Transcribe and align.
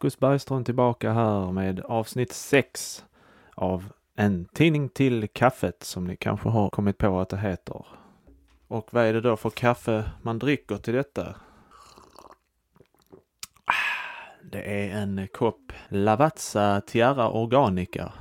Marcus 0.00 0.18
Bergström 0.18 0.64
tillbaka 0.64 1.12
här 1.12 1.52
med 1.52 1.80
avsnitt 1.80 2.32
6 2.32 3.04
av 3.54 3.92
En 4.14 4.44
tidning 4.44 4.88
till 4.88 5.28
kaffet 5.28 5.82
som 5.82 6.04
ni 6.04 6.16
kanske 6.16 6.48
har 6.48 6.70
kommit 6.70 6.98
på 6.98 7.20
att 7.20 7.28
det 7.28 7.38
heter. 7.38 7.86
Och 8.68 8.88
vad 8.92 9.04
är 9.04 9.12
det 9.12 9.20
då 9.20 9.36
för 9.36 9.50
kaffe 9.50 10.10
man 10.22 10.38
dricker 10.38 10.76
till 10.76 10.94
detta? 10.94 11.36
Det 14.42 14.62
är 14.62 15.02
en 15.02 15.28
kopp 15.32 15.72
Lavazza 15.88 16.80
Tiara 16.86 17.30
Organica 17.30 18.12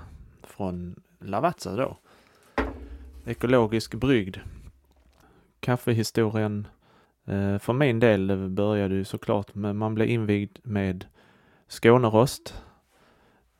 från 0.43 1.01
Lavazza 1.19 1.75
då. 1.75 1.97
Ekologisk 3.25 3.95
brygd. 3.95 4.37
Kaffehistorien 5.59 6.67
eh, 7.25 7.57
för 7.57 7.73
min 7.73 7.99
del 7.99 8.49
började 8.49 8.95
ju 8.95 9.05
såklart 9.05 9.55
med 9.55 9.75
man 9.75 9.95
blev 9.95 10.09
invigd 10.09 10.57
med 10.63 11.05
Skånerost 11.69 12.63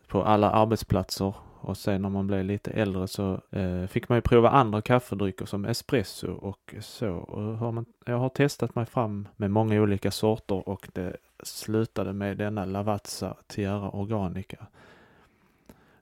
på 0.08 0.24
alla 0.24 0.52
arbetsplatser 0.52 1.34
och 1.62 1.78
sen 1.78 2.02
när 2.02 2.10
man 2.10 2.28
blev 2.28 2.46
lite 2.46 2.72
äldre 2.72 3.08
så 3.08 3.42
eh, 3.52 3.86
fick 3.88 4.10
man 4.10 4.18
ju 4.18 4.22
prova 4.22 4.50
andra 4.50 4.82
kaffedrycker 4.82 5.46
som 5.46 5.66
espresso 5.66 6.32
och 6.32 6.76
så. 6.82 7.10
Och 7.10 7.42
har 7.42 7.72
man, 7.72 7.86
jag 8.06 8.18
har 8.18 8.30
testat 8.30 8.76
mig 8.76 8.86
fram 8.86 9.28
med 9.36 9.52
många 9.52 9.82
olika 9.82 10.12
sorter 10.12 10.70
och 10.70 10.90
det 10.94 11.18
slutade 11.44 12.14
med 12.14 12.38
denna 12.38 12.66
Lavazza 12.66 13.36
Tierra 13.48 13.90
Organica. 13.90 14.68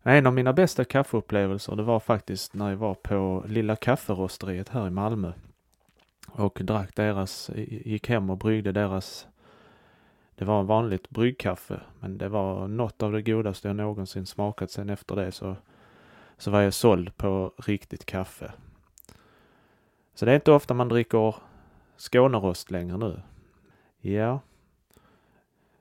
En 0.04 0.28
av 0.28 0.34
mina 0.34 0.54
bästa 0.54 0.86
kaffeupplevelser 0.86 1.76
det 1.76 1.84
var 1.84 2.00
faktiskt 2.00 2.54
när 2.54 2.70
jag 2.70 2.78
var 2.78 2.94
på 2.94 3.44
Lilla 3.48 3.76
Kafferosteriet 3.76 4.70
här 4.70 4.88
i 4.88 4.90
Malmö 4.90 5.32
och 6.28 6.60
drack 6.62 6.96
deras, 6.96 7.50
gick 7.68 8.10
hem 8.10 8.30
och 8.30 8.38
bryggde 8.38 8.72
deras 8.72 9.28
det 10.38 10.46
var 10.46 10.64
vanligt 10.64 11.10
bryggkaffe, 11.10 11.80
men 12.00 12.18
det 12.18 12.30
var 12.30 12.68
något 12.68 13.04
av 13.04 13.12
det 13.12 13.22
godaste 13.22 13.68
jag 13.68 13.76
någonsin 13.76 14.26
smakat. 14.26 14.72
Sen 14.72 14.90
efter 14.90 15.16
det 15.16 15.32
så, 15.32 15.56
så 16.38 16.52
var 16.52 16.62
jag 16.62 16.74
såld 16.74 17.18
på 17.18 17.52
riktigt 17.58 18.06
kaffe. 18.06 18.52
Så 20.14 20.26
det 20.26 20.32
är 20.32 20.36
inte 20.36 20.52
ofta 20.52 20.74
man 20.74 20.90
dricker 20.90 21.36
Skånerost 21.98 22.72
längre 22.72 22.98
nu. 22.98 23.22
Ja. 24.02 24.40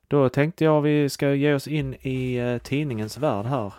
Då 0.09 0.29
tänkte 0.29 0.65
jag 0.65 0.83
vi 0.83 1.09
ska 1.09 1.35
ge 1.35 1.55
oss 1.55 1.69
in 1.69 1.95
i 2.01 2.37
eh, 2.37 2.59
tidningens 2.59 3.19
värld 3.19 3.47
här. 3.47 3.73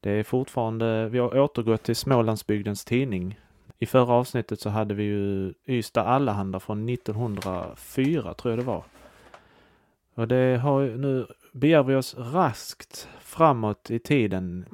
Det 0.00 0.10
är 0.10 0.22
fortfarande, 0.22 1.08
vi 1.08 1.18
har 1.18 1.38
återgått 1.38 1.82
till 1.82 1.96
Smålandsbygdens 1.96 2.84
tidning. 2.84 3.40
I 3.78 3.86
förra 3.86 4.12
avsnittet 4.12 4.60
så 4.60 4.70
hade 4.70 4.94
vi 4.94 5.02
ju 5.04 5.54
Ystad 5.66 6.02
Allehanda 6.02 6.60
från 6.60 6.88
1904 6.88 8.34
tror 8.34 8.52
jag 8.52 8.58
det 8.58 8.64
var. 8.64 8.84
Och 10.14 10.28
det 10.28 10.58
har 10.58 10.82
nu 10.82 11.26
begär 11.52 11.82
vi 11.82 11.94
oss 11.94 12.14
raskt 12.18 13.08
framåt 13.20 13.90
i 13.90 13.98
tiden. 13.98 14.66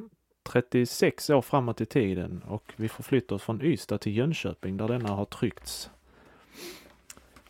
36 0.43 1.31
år 1.31 1.43
framåt 1.43 1.81
i 1.81 1.87
tiden 1.87 2.43
och 2.49 2.73
vi 2.77 2.89
förflyttar 2.89 3.37
oss 3.37 3.43
från 3.43 3.63
Ystad 3.63 3.99
till 3.99 4.17
Jönköping 4.17 4.77
där 4.77 4.89
denna 4.89 5.09
har 5.09 5.25
tryckts. 5.25 5.91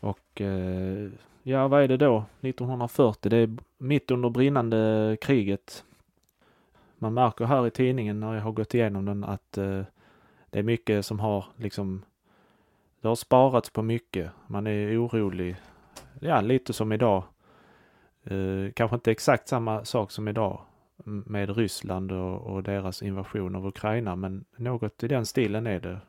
Och 0.01 0.41
eh, 0.41 1.11
ja, 1.43 1.69
vad 1.69 1.83
är 1.83 1.89
det 1.89 1.97
då? 1.97 2.25
1940, 2.41 3.31
det 3.31 3.37
är 3.37 3.57
mitt 3.79 4.11
under 4.11 4.31
brinnande 4.31 5.17
kriget. 5.21 5.85
Man 6.99 7.15
märker 7.15 7.45
här 7.45 7.67
i 7.67 7.71
tidningen 7.71 8.21
när 8.21 8.35
jag 8.35 8.43
har 8.43 8.53
gått 8.53 8.75
igenom 8.75 9.05
den 9.05 9.25
att 9.25 9.59
eh, 9.59 9.83
det 10.51 10.59
är 10.59 10.63
mycket 10.63 11.07
som 11.07 11.21
har 11.21 11.45
liksom, 11.57 12.03
det 13.01 13.09
har 13.09 13.15
sparats 13.15 13.71
på 13.71 13.83
mycket. 13.83 14.31
Man 14.47 14.67
är 14.67 15.05
orolig. 15.05 15.57
Ja, 16.21 16.41
lite 16.41 16.73
som 16.73 16.93
idag. 16.93 17.23
Eh, 18.25 18.73
kanske 18.75 18.95
inte 18.95 19.11
exakt 19.11 19.49
samma 19.49 19.85
sak 19.85 20.11
som 20.11 20.29
idag 20.29 20.61
med 21.05 21.57
Ryssland 21.57 22.13
och, 22.13 22.41
och, 22.41 22.63
deras 22.63 23.03
invasion 23.03 23.57
av 23.57 23.67
Ukraina, 23.67 24.17
men 24.17 24.45
något 24.57 25.03
i 25.03 25.09
den 25.09 25.27
stilen 25.27 25.67
är 25.67 25.81
det. 25.81 26.01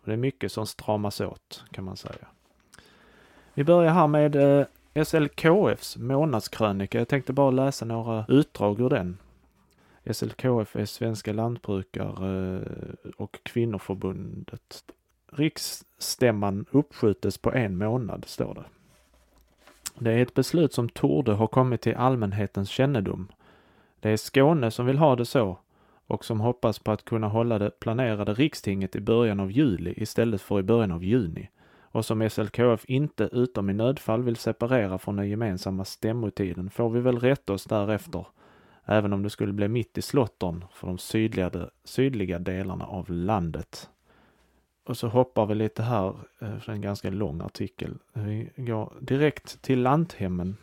Och 0.00 0.06
det 0.06 0.12
är 0.12 0.16
mycket 0.16 0.52
som 0.52 0.66
stramas 0.66 1.20
åt 1.20 1.64
kan 1.70 1.84
man 1.84 1.96
säga. 1.96 2.26
Vi 3.54 3.64
börjar 3.64 3.92
här 3.92 4.06
med 4.06 4.36
eh, 4.36 5.04
SLKFs 5.04 5.96
månadskrönika. 5.96 6.98
Jag 6.98 7.08
tänkte 7.08 7.32
bara 7.32 7.50
läsa 7.50 7.84
några 7.84 8.24
utdrag 8.28 8.80
ur 8.80 8.88
den. 8.88 9.18
SLKF 10.12 10.76
är 10.76 10.84
Svenska 10.84 11.32
lantbrukare 11.32 12.56
eh, 12.56 13.10
och 13.16 13.38
kvinnoförbundet. 13.42 14.84
Riksstämman 15.32 16.66
uppskjutes 16.70 17.38
på 17.38 17.52
en 17.52 17.78
månad, 17.78 18.24
står 18.26 18.54
det. 18.54 18.64
Det 19.98 20.12
är 20.12 20.22
ett 20.22 20.34
beslut 20.34 20.72
som 20.72 20.88
torde 20.88 21.32
ha 21.32 21.46
kommit 21.46 21.80
till 21.80 21.94
allmänhetens 21.94 22.68
kännedom. 22.68 23.28
Det 24.00 24.10
är 24.10 24.16
Skåne 24.16 24.70
som 24.70 24.86
vill 24.86 24.98
ha 24.98 25.16
det 25.16 25.24
så 25.24 25.58
och 26.06 26.24
som 26.24 26.40
hoppas 26.40 26.78
på 26.78 26.92
att 26.92 27.04
kunna 27.04 27.28
hålla 27.28 27.58
det 27.58 27.80
planerade 27.80 28.34
rikstinget 28.34 28.96
i 28.96 29.00
början 29.00 29.40
av 29.40 29.52
juli 29.52 29.94
istället 29.96 30.42
för 30.42 30.60
i 30.60 30.62
början 30.62 30.92
av 30.92 31.04
juni 31.04 31.48
och 31.96 32.04
som 32.04 32.30
SLKF 32.30 32.84
inte 32.84 33.28
utom 33.32 33.70
i 33.70 33.72
nödfall 33.72 34.22
vill 34.22 34.36
separera 34.36 34.98
från 34.98 35.16
den 35.16 35.28
gemensamma 35.28 35.84
stämmotiden 35.84 36.70
får 36.70 36.90
vi 36.90 37.00
väl 37.00 37.18
rätta 37.18 37.52
oss 37.52 37.64
därefter, 37.64 38.26
även 38.84 39.12
om 39.12 39.22
det 39.22 39.30
skulle 39.30 39.52
bli 39.52 39.68
mitt 39.68 39.98
i 39.98 40.02
slottern 40.02 40.64
för 40.72 40.86
de 40.86 40.98
sydliga, 40.98 41.50
sydliga 41.84 42.38
delarna 42.38 42.84
av 42.84 43.10
landet. 43.10 43.90
Och 44.86 44.96
så 44.96 45.08
hoppar 45.08 45.46
vi 45.46 45.54
lite 45.54 45.82
här, 45.82 46.08
eh, 46.38 46.48
det 46.54 46.60
för 46.60 46.72
en 46.72 46.80
ganska 46.80 47.10
lång 47.10 47.40
artikel. 47.40 47.94
Vi 48.12 48.50
går 48.56 48.92
direkt 49.00 49.62
till 49.62 49.82
Lanthemmen. 49.82 50.56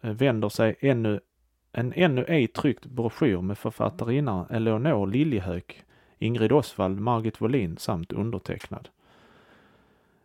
Eh, 0.00 0.10
vänder 0.10 0.48
sig 0.48 0.76
ännu, 0.80 1.20
en 1.72 1.92
ännu 1.96 2.24
ej 2.24 2.46
tryckt 2.46 2.86
broschyr 2.86 3.40
med 3.40 3.58
författarinnan 3.58 4.46
Eleonor 4.50 5.06
Liljehök, 5.06 5.84
Ingrid 6.18 6.52
Osvald, 6.52 7.00
Margit 7.00 7.40
Wåhlin 7.40 7.76
samt 7.76 8.12
undertecknad. 8.12 8.88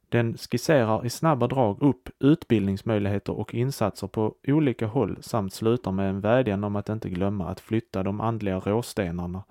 Den 0.09 0.37
skisserar 0.37 1.05
i 1.05 1.09
snabba 1.09 1.47
drag 1.47 1.81
upp 1.81 2.09
utbildningsmöjligheter 2.19 3.33
och 3.33 3.53
insatser 3.53 4.07
på 4.07 4.35
olika 4.47 4.87
håll 4.87 5.17
samt 5.21 5.53
slutar 5.53 5.91
med 5.91 6.09
en 6.09 6.21
vädjan 6.21 6.63
om 6.63 6.75
att 6.75 6.89
inte 6.89 7.09
glömma 7.09 7.47
att 7.47 7.59
flytta 7.59 8.03
de 8.03 8.21
andliga 8.21 8.59
råstenarna 8.59 9.43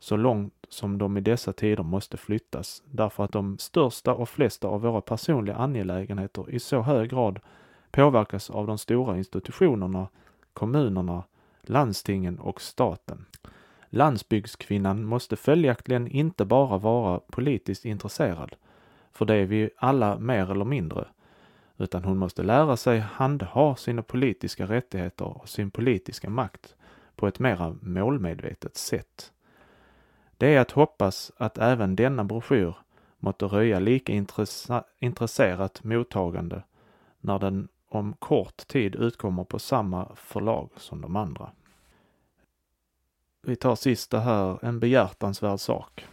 så 0.00 0.16
långt 0.16 0.54
som 0.68 0.98
de 0.98 1.16
i 1.16 1.20
dessa 1.20 1.52
tider 1.52 1.82
måste 1.82 2.16
flyttas, 2.16 2.82
därför 2.86 3.24
att 3.24 3.32
de 3.32 3.58
största 3.58 4.14
och 4.14 4.28
flesta 4.28 4.68
av 4.68 4.80
våra 4.80 5.00
personliga 5.00 5.56
angelägenheter 5.56 6.50
i 6.50 6.58
så 6.58 6.80
hög 6.80 7.10
grad 7.10 7.40
påverkas 7.90 8.50
av 8.50 8.66
de 8.66 8.78
stora 8.78 9.18
institutionerna, 9.18 10.08
kommunerna, 10.52 11.24
landstingen 11.62 12.38
och 12.38 12.60
staten. 12.60 13.26
Landsbygdskvinnan 13.90 15.04
måste 15.04 15.36
följaktligen 15.36 16.08
inte 16.08 16.44
bara 16.44 16.78
vara 16.78 17.20
politiskt 17.30 17.84
intresserad, 17.84 18.56
för 19.12 19.24
det 19.24 19.34
är 19.34 19.46
vi 19.46 19.70
alla 19.76 20.18
mer 20.18 20.50
eller 20.50 20.64
mindre, 20.64 21.04
utan 21.78 22.04
hon 22.04 22.18
måste 22.18 22.42
lära 22.42 22.76
sig 22.76 22.98
handha 22.98 23.76
sina 23.76 24.02
politiska 24.02 24.66
rättigheter 24.66 25.24
och 25.24 25.48
sin 25.48 25.70
politiska 25.70 26.30
makt 26.30 26.74
på 27.16 27.26
ett 27.26 27.38
mera 27.38 27.76
målmedvetet 27.80 28.76
sätt. 28.76 29.32
Det 30.40 30.54
är 30.54 30.60
att 30.60 30.70
hoppas 30.70 31.32
att 31.36 31.58
även 31.58 31.96
denna 31.96 32.24
broschyr 32.24 32.74
måtte 33.18 33.44
röja 33.44 33.78
lika 33.78 34.12
intresserat 35.00 35.84
mottagande 35.84 36.62
när 37.20 37.38
den 37.38 37.68
om 37.88 38.12
kort 38.12 38.56
tid 38.56 38.94
utkommer 38.94 39.44
på 39.44 39.58
samma 39.58 40.08
förlag 40.14 40.70
som 40.76 41.00
de 41.00 41.16
andra. 41.16 41.50
Vi 43.42 43.56
tar 43.56 43.74
sista 43.74 44.18
här, 44.18 44.64
en 44.64 44.80
behjärtansvärd 44.80 45.60
sak. 45.60 46.06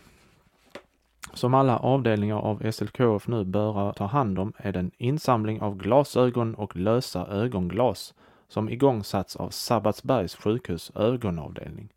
Som 1.34 1.54
alla 1.54 1.80
avdelningar 1.80 2.38
av 2.38 2.72
SLKF 2.72 3.28
nu 3.28 3.44
bör 3.44 3.94
ta 3.94 4.06
hand 4.06 4.40
om 4.40 4.54
är 4.58 4.72
den 4.72 4.92
insamling 4.98 5.62
av 5.62 5.78
glasögon 5.78 6.56
och 6.56 6.76
lösa 6.76 7.28
ögonglas 7.28 8.14
som 8.48 8.70
igångsatts 8.70 9.36
av 9.36 9.50
Sabbatsbergs 9.50 10.36
sjukhus 10.36 10.92
ögonavdelning. 10.96 11.90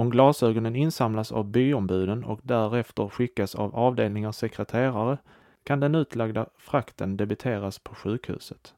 Om 0.00 0.10
glasögonen 0.10 0.76
insamlas 0.76 1.32
av 1.32 1.44
byombuden 1.44 2.24
och 2.24 2.40
därefter 2.42 3.08
skickas 3.08 3.54
av 3.54 3.76
avdelningars 3.76 4.36
sekreterare 4.36 5.18
kan 5.64 5.80
den 5.80 5.94
utlagda 5.94 6.46
frakten 6.58 7.16
debiteras 7.16 7.78
på 7.78 7.94
sjukhuset. 7.94 8.74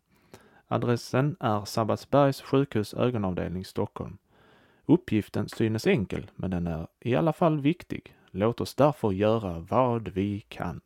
Adressen 0.68 1.36
är 1.40 1.64
Sabbatsbergs 1.64 2.40
sjukhus 2.40 2.94
ögonavdelning 2.94 3.64
Stockholm. 3.64 4.18
Uppgiften 4.86 5.48
synes 5.48 5.86
enkel, 5.86 6.30
men 6.36 6.50
den 6.50 6.66
är 6.66 6.86
i 7.00 7.14
alla 7.14 7.32
fall 7.32 7.60
viktig. 7.60 8.16
Låt 8.30 8.60
oss 8.60 8.74
därför 8.74 9.12
göra 9.12 9.58
vad 9.58 10.08
vi 10.08 10.40
kan. 10.40 10.80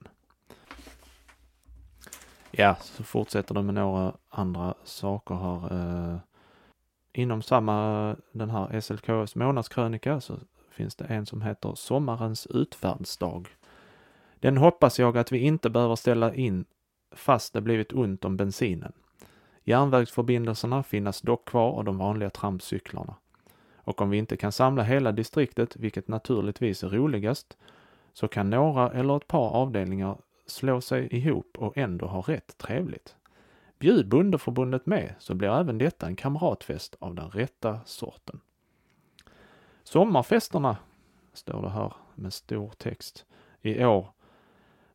Ja, 2.51 2.77
så 2.81 3.05
fortsätter 3.05 3.55
det 3.55 3.63
med 3.63 3.75
några 3.75 4.13
andra 4.29 4.75
saker 4.85 5.35
här. 5.35 5.73
Eh. 6.13 6.19
Inom 7.17 7.43
samma, 7.43 8.17
den 8.33 8.51
här 8.51 8.81
SLKs 8.81 9.35
månadskrönika 9.35 10.21
så 10.21 10.39
finns 10.71 10.97
det 10.97 11.05
en 11.05 11.27
som 11.27 11.43
heter 11.43 11.75
Sommarens 11.75 12.47
utfärdsdag. 12.47 13.49
Den 14.41 14.57
hoppas 14.57 14.99
jag 14.99 15.19
att 15.19 15.33
vi 15.33 15.39
inte 15.39 15.71
behöver 15.71 15.97
ställa 15.97 16.35
in 16.35 16.65
fast 17.13 17.53
det 17.53 17.61
blivit 17.61 17.93
ont 17.93 18.25
om 18.25 18.37
bensinen. 18.37 18.93
Järnvägsförbindelserna 19.65 20.83
finnas 20.83 21.21
dock 21.21 21.49
kvar 21.49 21.71
och 21.71 21.85
de 21.85 21.99
vanliga 21.99 22.31
trampcyklarna. 22.31 23.15
Och 23.77 24.01
om 24.01 24.11
vi 24.11 24.19
inte 24.19 24.37
kan 24.37 24.53
samla 24.53 24.83
hela 24.83 25.13
distriktet, 25.13 25.77
vilket 25.77 26.09
naturligtvis 26.09 26.83
är 26.85 26.89
roligast, 26.89 27.57
så 28.13 28.29
kan 28.29 28.51
några 28.51 28.91
eller 28.91 29.17
ett 29.17 29.29
par 29.29 29.51
avdelningar 29.51 30.19
slå 30.47 30.81
sig 30.81 31.09
ihop 31.17 31.59
och 31.59 31.79
ändå 31.79 32.07
ha 32.07 32.21
rätt 32.21 32.59
trevligt. 32.59 33.17
Bjud 33.79 34.09
bondeförbundet 34.09 34.87
med 34.87 35.15
så 35.19 35.35
blir 35.35 35.49
även 35.49 35.79
detta 35.79 36.07
en 36.07 36.17
kamratfest 36.17 36.97
av 36.99 37.15
den 37.15 37.31
rätta 37.31 37.81
sorten. 37.85 38.41
Sommarfesterna, 39.85 40.77
står 41.33 41.63
det 41.63 41.71
här 41.71 41.93
med 42.15 42.33
stor 42.33 42.73
text, 42.79 43.25
i 43.63 43.85
år 43.85 44.09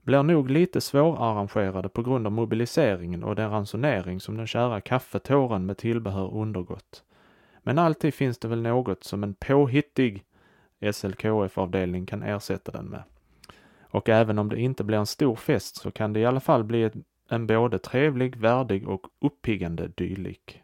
blir 0.03 0.23
nog 0.23 0.49
lite 0.49 0.81
svårarrangerade 0.81 1.89
på 1.89 2.03
grund 2.03 2.27
av 2.27 2.31
mobiliseringen 2.31 3.23
och 3.23 3.35
den 3.35 3.49
ransonering 3.49 4.19
som 4.19 4.37
den 4.37 4.47
kära 4.47 4.81
kaffetåren 4.81 5.65
med 5.65 5.77
tillbehör 5.77 6.33
undergått. 6.33 7.03
Men 7.63 7.79
alltid 7.79 8.13
finns 8.13 8.37
det 8.37 8.47
väl 8.47 8.61
något 8.61 9.03
som 9.03 9.23
en 9.23 9.33
påhittig 9.33 10.23
SLKF-avdelning 10.93 12.05
kan 12.05 12.23
ersätta 12.23 12.71
den 12.71 12.85
med. 12.85 13.03
Och 13.81 14.09
även 14.09 14.39
om 14.39 14.49
det 14.49 14.59
inte 14.59 14.83
blir 14.83 14.97
en 14.97 15.05
stor 15.05 15.35
fest 15.35 15.75
så 15.75 15.91
kan 15.91 16.13
det 16.13 16.19
i 16.19 16.25
alla 16.25 16.39
fall 16.39 16.63
bli 16.63 16.83
ett, 16.83 16.93
en 17.31 17.47
både 17.47 17.79
trevlig, 17.79 18.35
värdig 18.35 18.87
och 18.87 19.07
uppiggande 19.19 19.87
dylik. 19.87 20.61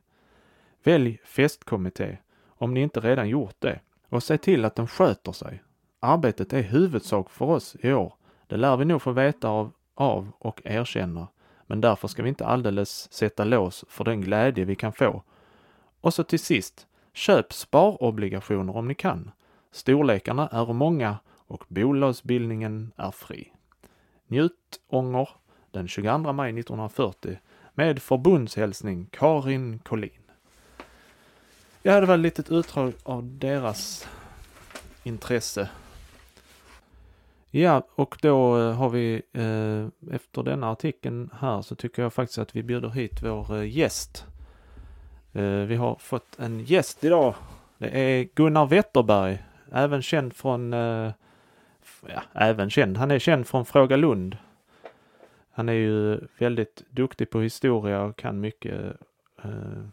Välj 0.83 1.19
festkommitté 1.23 2.17
om 2.47 2.73
ni 2.73 2.81
inte 2.81 2.99
redan 2.99 3.29
gjort 3.29 3.55
det 3.59 3.79
och 4.09 4.23
se 4.23 4.37
till 4.37 4.65
att 4.65 4.75
den 4.75 4.87
sköter 4.87 5.31
sig. 5.31 5.63
Arbetet 5.99 6.53
är 6.53 6.61
huvudsak 6.61 7.29
för 7.29 7.45
oss 7.45 7.75
i 7.79 7.93
år. 7.93 8.13
Det 8.47 8.57
lär 8.57 8.77
vi 8.77 8.85
nog 8.85 9.01
få 9.01 9.11
veta 9.11 9.49
av, 9.49 9.71
av 9.95 10.31
och 10.39 10.61
erkänna. 10.65 11.27
Men 11.65 11.81
därför 11.81 12.07
ska 12.07 12.23
vi 12.23 12.29
inte 12.29 12.45
alldeles 12.45 13.13
sätta 13.13 13.43
lås 13.43 13.85
för 13.87 14.03
den 14.03 14.21
glädje 14.21 14.65
vi 14.65 14.75
kan 14.75 14.93
få. 14.93 15.23
Och 16.01 16.13
så 16.13 16.23
till 16.23 16.39
sist, 16.39 16.87
köp 17.13 17.53
sparobligationer 17.53 18.75
om 18.75 18.87
ni 18.87 18.95
kan. 18.95 19.31
Storlekarna 19.71 20.47
är 20.47 20.73
många 20.73 21.17
och 21.27 21.63
bolagsbildningen 21.67 22.91
är 22.95 23.11
fri. 23.11 23.53
Njut 24.27 24.79
ånger 24.87 25.29
den 25.77 25.87
22 25.87 26.33
maj 26.33 26.49
1940 26.59 27.39
med 27.73 28.01
förbundshälsning 28.01 29.07
Karin 29.11 29.79
Collin. 29.79 30.11
Ja, 31.83 31.99
det 31.99 32.05
var 32.05 32.13
ett 32.13 32.19
litet 32.19 32.51
utdrag 32.51 32.93
av 33.03 33.37
deras 33.37 34.07
intresse. 35.03 35.69
Ja, 37.51 37.87
och 37.95 38.17
då 38.21 38.59
eh, 38.59 38.73
har 38.73 38.89
vi 38.89 39.21
eh, 39.33 40.15
efter 40.15 40.43
denna 40.43 40.71
artikeln 40.71 41.29
här 41.39 41.61
så 41.61 41.75
tycker 41.75 42.01
jag 42.01 42.13
faktiskt 42.13 42.39
att 42.39 42.55
vi 42.55 42.63
bjuder 42.63 42.89
hit 42.89 43.23
vår 43.23 43.55
eh, 43.55 43.77
gäst. 43.77 44.25
Eh, 45.33 45.43
vi 45.43 45.75
har 45.75 45.95
fått 45.95 46.39
en 46.39 46.59
gäst 46.59 47.03
idag. 47.03 47.35
Det 47.77 47.99
är 47.99 48.27
Gunnar 48.35 48.65
Wetterberg, 48.65 49.43
även 49.71 50.01
känd 50.01 50.33
från, 50.33 50.73
eh, 50.73 51.11
ja, 52.07 52.21
även 52.33 52.69
känd, 52.69 52.97
han 52.97 53.11
är 53.11 53.19
känd 53.19 53.47
från 53.47 53.65
Fråga 53.65 53.95
Lund. 53.95 54.37
Han 55.57 55.69
är 55.69 55.73
ju 55.73 56.19
väldigt 56.39 56.83
duktig 56.89 57.29
på 57.29 57.41
historia 57.41 58.01
och 58.01 58.15
kan 58.17 58.39
mycket 58.39 58.95
eh, 59.43 59.83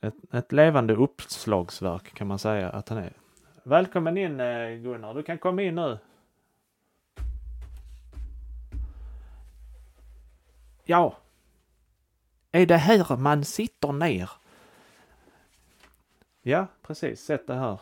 ett, 0.00 0.14
ett 0.34 0.52
levande 0.52 0.94
uppslagsverk 0.94 2.14
kan 2.14 2.26
man 2.26 2.38
säga 2.38 2.70
att 2.70 2.88
han 2.88 2.98
är. 2.98 3.12
Välkommen 3.62 4.16
in 4.16 4.40
eh, 4.40 4.70
Gunnar, 4.70 5.14
du 5.14 5.22
kan 5.22 5.38
komma 5.38 5.62
in 5.62 5.74
nu. 5.74 5.98
Ja. 10.84 11.16
Är 12.52 12.66
det 12.66 12.76
här 12.76 13.16
man 13.16 13.44
sitter 13.44 13.92
ner? 13.92 14.30
Ja, 16.42 16.66
precis. 16.82 17.24
Sätt 17.24 17.46
det 17.46 17.54
här. 17.54 17.80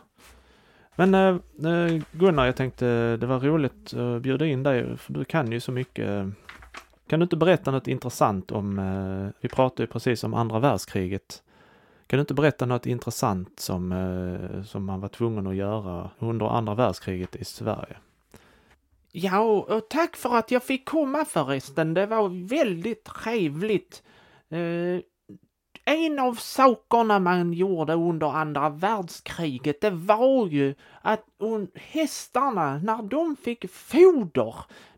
Men 1.00 1.14
eh, 1.14 1.72
eh, 1.72 2.02
Gunnar, 2.12 2.46
jag 2.46 2.56
tänkte 2.56 3.16
det 3.16 3.26
var 3.26 3.40
roligt 3.40 3.94
att 3.94 4.22
bjuda 4.22 4.46
in 4.46 4.62
dig, 4.62 4.96
för 4.96 5.12
du 5.12 5.24
kan 5.24 5.52
ju 5.52 5.60
så 5.60 5.72
mycket. 5.72 6.26
Kan 7.06 7.20
du 7.20 7.22
inte 7.22 7.36
berätta 7.36 7.70
något 7.70 7.88
intressant 7.88 8.52
om, 8.52 8.78
eh, 8.78 9.32
vi 9.40 9.48
pratade 9.48 9.82
ju 9.82 9.86
precis 9.86 10.24
om 10.24 10.34
andra 10.34 10.58
världskriget. 10.58 11.42
Kan 12.06 12.16
du 12.16 12.20
inte 12.20 12.34
berätta 12.34 12.66
något 12.66 12.86
intressant 12.86 13.60
som, 13.60 13.94
som 14.66 14.84
man 14.84 15.00
var 15.00 15.08
tvungen 15.08 15.46
att 15.46 15.54
göra 15.54 16.10
under 16.18 16.46
andra 16.46 16.74
världskriget 16.74 17.36
i 17.36 17.44
Sverige? 17.44 17.96
Ja, 19.12 19.40
och 19.40 19.88
tack 19.88 20.16
för 20.16 20.36
att 20.36 20.50
jag 20.50 20.62
fick 20.62 20.88
komma 20.88 21.24
förresten. 21.24 21.94
Det 21.94 22.06
var 22.06 22.48
väldigt 22.48 23.04
trevligt. 23.04 24.02
En 25.90 26.18
av 26.18 26.34
sakerna 26.34 27.18
man 27.18 27.52
gjorde 27.52 27.92
under 27.92 28.26
andra 28.26 28.68
världskriget, 28.68 29.80
det 29.80 29.90
var 29.90 30.46
ju 30.46 30.74
att 31.02 31.24
hästarna, 31.74 32.78
när 32.78 33.02
de 33.02 33.36
fick 33.36 33.70
foder, 33.70 34.54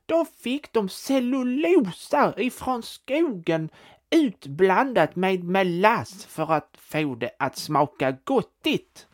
då 0.06 0.24
fick 0.24 0.72
de 0.72 0.88
cellulosa 0.88 2.34
ifrån 2.36 2.82
skogen 2.82 3.70
utblandat 4.10 5.16
med 5.16 5.44
melass 5.44 6.24
för 6.24 6.52
att 6.52 6.76
få 6.78 7.14
det 7.14 7.30
att 7.38 7.56
smaka 7.56 8.16
gottigt. 8.24 9.06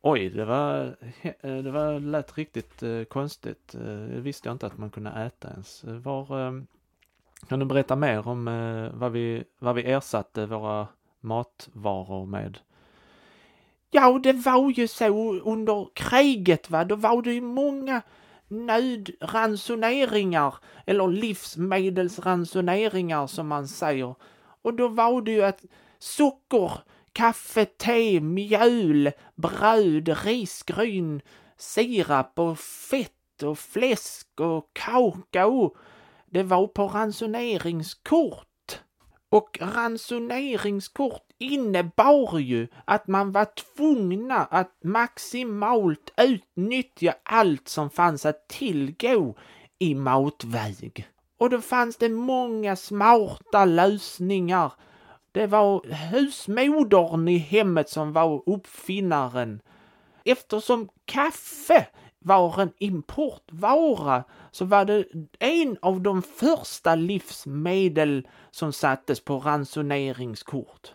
Oj, 0.00 0.30
det 0.30 0.44
var, 0.44 0.96
eh, 1.22 1.56
det 1.56 1.70
var 1.70 2.00
lät 2.00 2.38
riktigt 2.38 2.82
eh, 2.82 3.04
konstigt. 3.04 3.74
Eh, 3.74 3.80
det 3.80 4.20
visste 4.20 4.48
jag 4.48 4.54
inte 4.54 4.66
att 4.66 4.78
man 4.78 4.90
kunde 4.90 5.10
äta 5.10 5.50
ens. 5.50 5.84
Var, 5.84 6.40
ehm, 6.40 6.66
kan 7.46 7.58
du 7.58 7.66
berätta 7.66 7.96
mer 7.96 8.28
om 8.28 8.48
eh, 8.48 8.90
vad, 8.94 9.12
vi, 9.12 9.44
vad 9.58 9.74
vi 9.74 9.82
ersatte 9.82 10.46
våra 10.46 10.88
matvaror 11.20 12.26
med? 12.26 12.58
Ja, 13.90 14.20
det 14.22 14.32
var 14.32 14.70
ju 14.70 14.88
så 14.88 15.34
under 15.34 15.88
kriget 15.94 16.70
va, 16.70 16.84
då 16.84 16.96
var 16.96 17.22
det 17.22 17.32
ju 17.32 17.40
många 17.40 18.02
nödransoneringar 18.48 20.54
eller 20.86 21.08
livsmedelsransoneringar 21.08 23.26
som 23.26 23.48
man 23.48 23.68
säger. 23.68 24.14
Och 24.62 24.74
då 24.74 24.88
var 24.88 25.22
det 25.22 25.32
ju 25.32 25.42
att 25.42 25.64
socker, 25.98 26.72
kaffe, 27.12 27.64
te, 27.64 28.20
mjöl, 28.20 29.10
bröd, 29.34 30.16
risgryn, 30.24 31.20
sirap 31.56 32.38
och 32.38 32.58
fett 32.58 33.42
och 33.42 33.58
fläsk 33.58 34.40
och 34.40 34.70
kakao 34.72 35.76
det 36.30 36.42
var 36.42 36.66
på 36.66 36.88
ransoneringskort. 36.88 38.44
Och 39.30 39.58
ransoneringskort 39.60 41.22
innebar 41.38 42.38
ju 42.38 42.68
att 42.84 43.06
man 43.06 43.32
var 43.32 43.46
tvungna 43.76 44.36
att 44.36 44.84
maximalt 44.84 46.12
utnyttja 46.16 47.14
allt 47.22 47.68
som 47.68 47.90
fanns 47.90 48.26
att 48.26 48.48
tillgå 48.48 49.36
i 49.78 49.94
matväg. 49.94 51.08
Och 51.38 51.50
då 51.50 51.60
fanns 51.60 51.96
det 51.96 52.08
många 52.08 52.76
smarta 52.76 53.64
lösningar. 53.64 54.72
Det 55.32 55.46
var 55.46 55.86
husmodern 56.10 57.28
i 57.28 57.38
hemmet 57.38 57.88
som 57.88 58.12
var 58.12 58.42
uppfinnaren. 58.46 59.60
Eftersom 60.24 60.88
kaffe 61.04 61.86
var 62.24 62.62
en 62.62 62.72
importvara 62.78 64.24
så 64.50 64.64
var 64.64 64.84
det 64.84 65.04
en 65.38 65.76
av 65.82 66.00
de 66.00 66.22
första 66.22 66.94
livsmedel 66.94 68.28
som 68.50 68.72
sattes 68.72 69.20
på 69.20 69.38
ransoneringskort. 69.38 70.94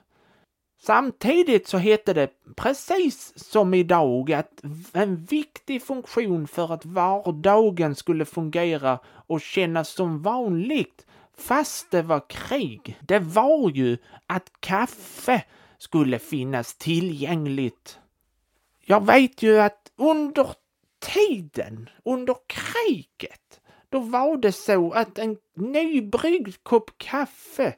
Samtidigt 0.82 1.68
så 1.68 1.78
hette 1.78 2.14
det 2.14 2.30
precis 2.56 3.34
som 3.36 3.74
idag 3.74 4.32
att 4.32 4.64
en 4.94 5.16
viktig 5.16 5.84
funktion 5.84 6.48
för 6.48 6.74
att 6.74 6.86
vardagen 6.86 7.96
skulle 7.96 8.26
fungera 8.26 9.00
och 9.06 9.42
kännas 9.42 9.90
som 9.90 10.22
vanligt 10.22 11.06
fast 11.38 11.92
det 11.92 12.02
var 12.02 12.30
krig, 12.30 12.98
det 13.02 13.20
var 13.20 13.70
ju 13.70 13.98
att 14.28 14.52
kaffe 14.60 15.44
skulle 15.78 16.20
finnas 16.20 16.76
tillgängligt. 16.76 18.00
Jag 18.86 19.06
vet 19.06 19.44
ju 19.44 19.60
att 19.60 19.92
under 19.96 20.48
tiden 21.04 21.90
under 22.06 22.36
kriget, 22.48 23.62
då 23.90 24.00
var 24.00 24.38
det 24.38 24.52
så 24.52 24.92
att 24.92 25.18
en 25.20 25.38
nybryggd 25.56 26.56
kopp 26.64 26.98
kaffe 26.98 27.76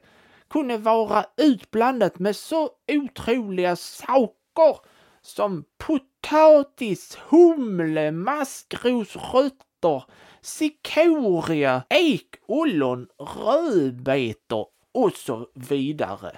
kunde 0.48 0.78
vara 0.78 1.24
utblandat 1.36 2.18
med 2.18 2.36
så 2.36 2.70
otroliga 2.92 3.76
saker 3.76 4.76
som 5.22 5.64
potatis, 5.78 7.18
humle, 7.28 8.12
maskrosrötter, 8.12 10.04
cikoria, 10.40 11.82
ekollon, 11.88 13.08
rödbetor 13.18 14.66
och 14.92 15.12
så 15.12 15.48
vidare. 15.54 16.36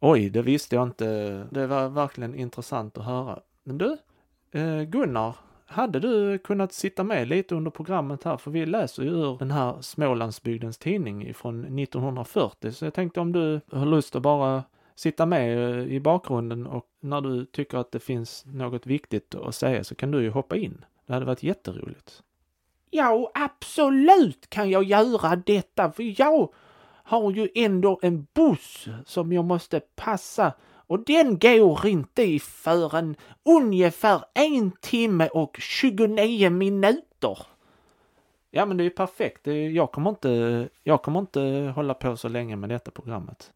Oj, 0.00 0.30
det 0.30 0.42
visste 0.42 0.74
jag 0.74 0.88
inte. 0.88 1.06
Det 1.50 1.66
var 1.66 1.88
verkligen 1.88 2.34
intressant 2.34 2.98
att 2.98 3.04
höra. 3.04 3.40
Men 3.62 3.78
du, 3.78 3.96
eh, 4.52 4.82
Gunnar, 4.82 5.36
hade 5.66 6.00
du 6.00 6.38
kunnat 6.38 6.72
sitta 6.72 7.04
med 7.04 7.28
lite 7.28 7.54
under 7.54 7.70
programmet 7.70 8.24
här, 8.24 8.36
för 8.36 8.50
vi 8.50 8.66
läser 8.66 9.02
ju 9.02 9.08
ur 9.08 9.38
den 9.38 9.50
här 9.50 9.80
Smålandsbygdens 9.80 10.78
tidning 10.78 11.34
från 11.34 11.78
1940, 11.78 12.72
så 12.72 12.84
jag 12.84 12.94
tänkte 12.94 13.20
om 13.20 13.32
du 13.32 13.60
har 13.72 13.86
lust 13.86 14.16
att 14.16 14.22
bara 14.22 14.62
sitta 14.94 15.26
med 15.26 15.78
eh, 15.78 15.94
i 15.94 16.00
bakgrunden 16.00 16.66
och 16.66 16.86
när 17.00 17.20
du 17.20 17.44
tycker 17.44 17.78
att 17.78 17.92
det 17.92 18.00
finns 18.00 18.44
något 18.46 18.86
viktigt 18.86 19.34
att 19.34 19.54
säga 19.54 19.84
så 19.84 19.94
kan 19.94 20.10
du 20.10 20.22
ju 20.22 20.30
hoppa 20.30 20.56
in. 20.56 20.84
Det 21.06 21.12
hade 21.12 21.26
varit 21.26 21.42
jätteroligt. 21.42 22.22
Ja, 22.90 23.30
absolut 23.34 24.50
kan 24.50 24.70
jag 24.70 24.84
göra 24.84 25.36
detta, 25.36 25.92
för 25.92 26.20
jag 26.20 26.52
har 27.04 27.30
ju 27.30 27.48
ändå 27.54 27.98
en 28.02 28.26
buss 28.34 28.88
som 29.06 29.32
jag 29.32 29.44
måste 29.44 29.80
passa 29.80 30.52
och 30.94 31.04
den 31.04 31.38
går 31.38 31.86
inte 31.86 32.22
i 32.22 32.38
förrän 32.38 33.16
ungefär 33.44 34.24
en 34.34 34.70
timme 34.70 35.28
och 35.28 35.56
29 35.60 36.50
minuter. 36.50 37.38
Ja 38.50 38.66
men 38.66 38.76
det 38.76 38.82
är 38.82 38.84
ju 38.84 38.90
perfekt. 38.90 39.46
Jag 39.72 39.92
kommer 39.92 40.10
inte, 40.10 40.68
jag 40.82 41.02
kommer 41.02 41.20
inte 41.20 41.72
hålla 41.74 41.94
på 41.94 42.16
så 42.16 42.28
länge 42.28 42.56
med 42.56 42.68
detta 42.68 42.90
programmet. 42.90 43.52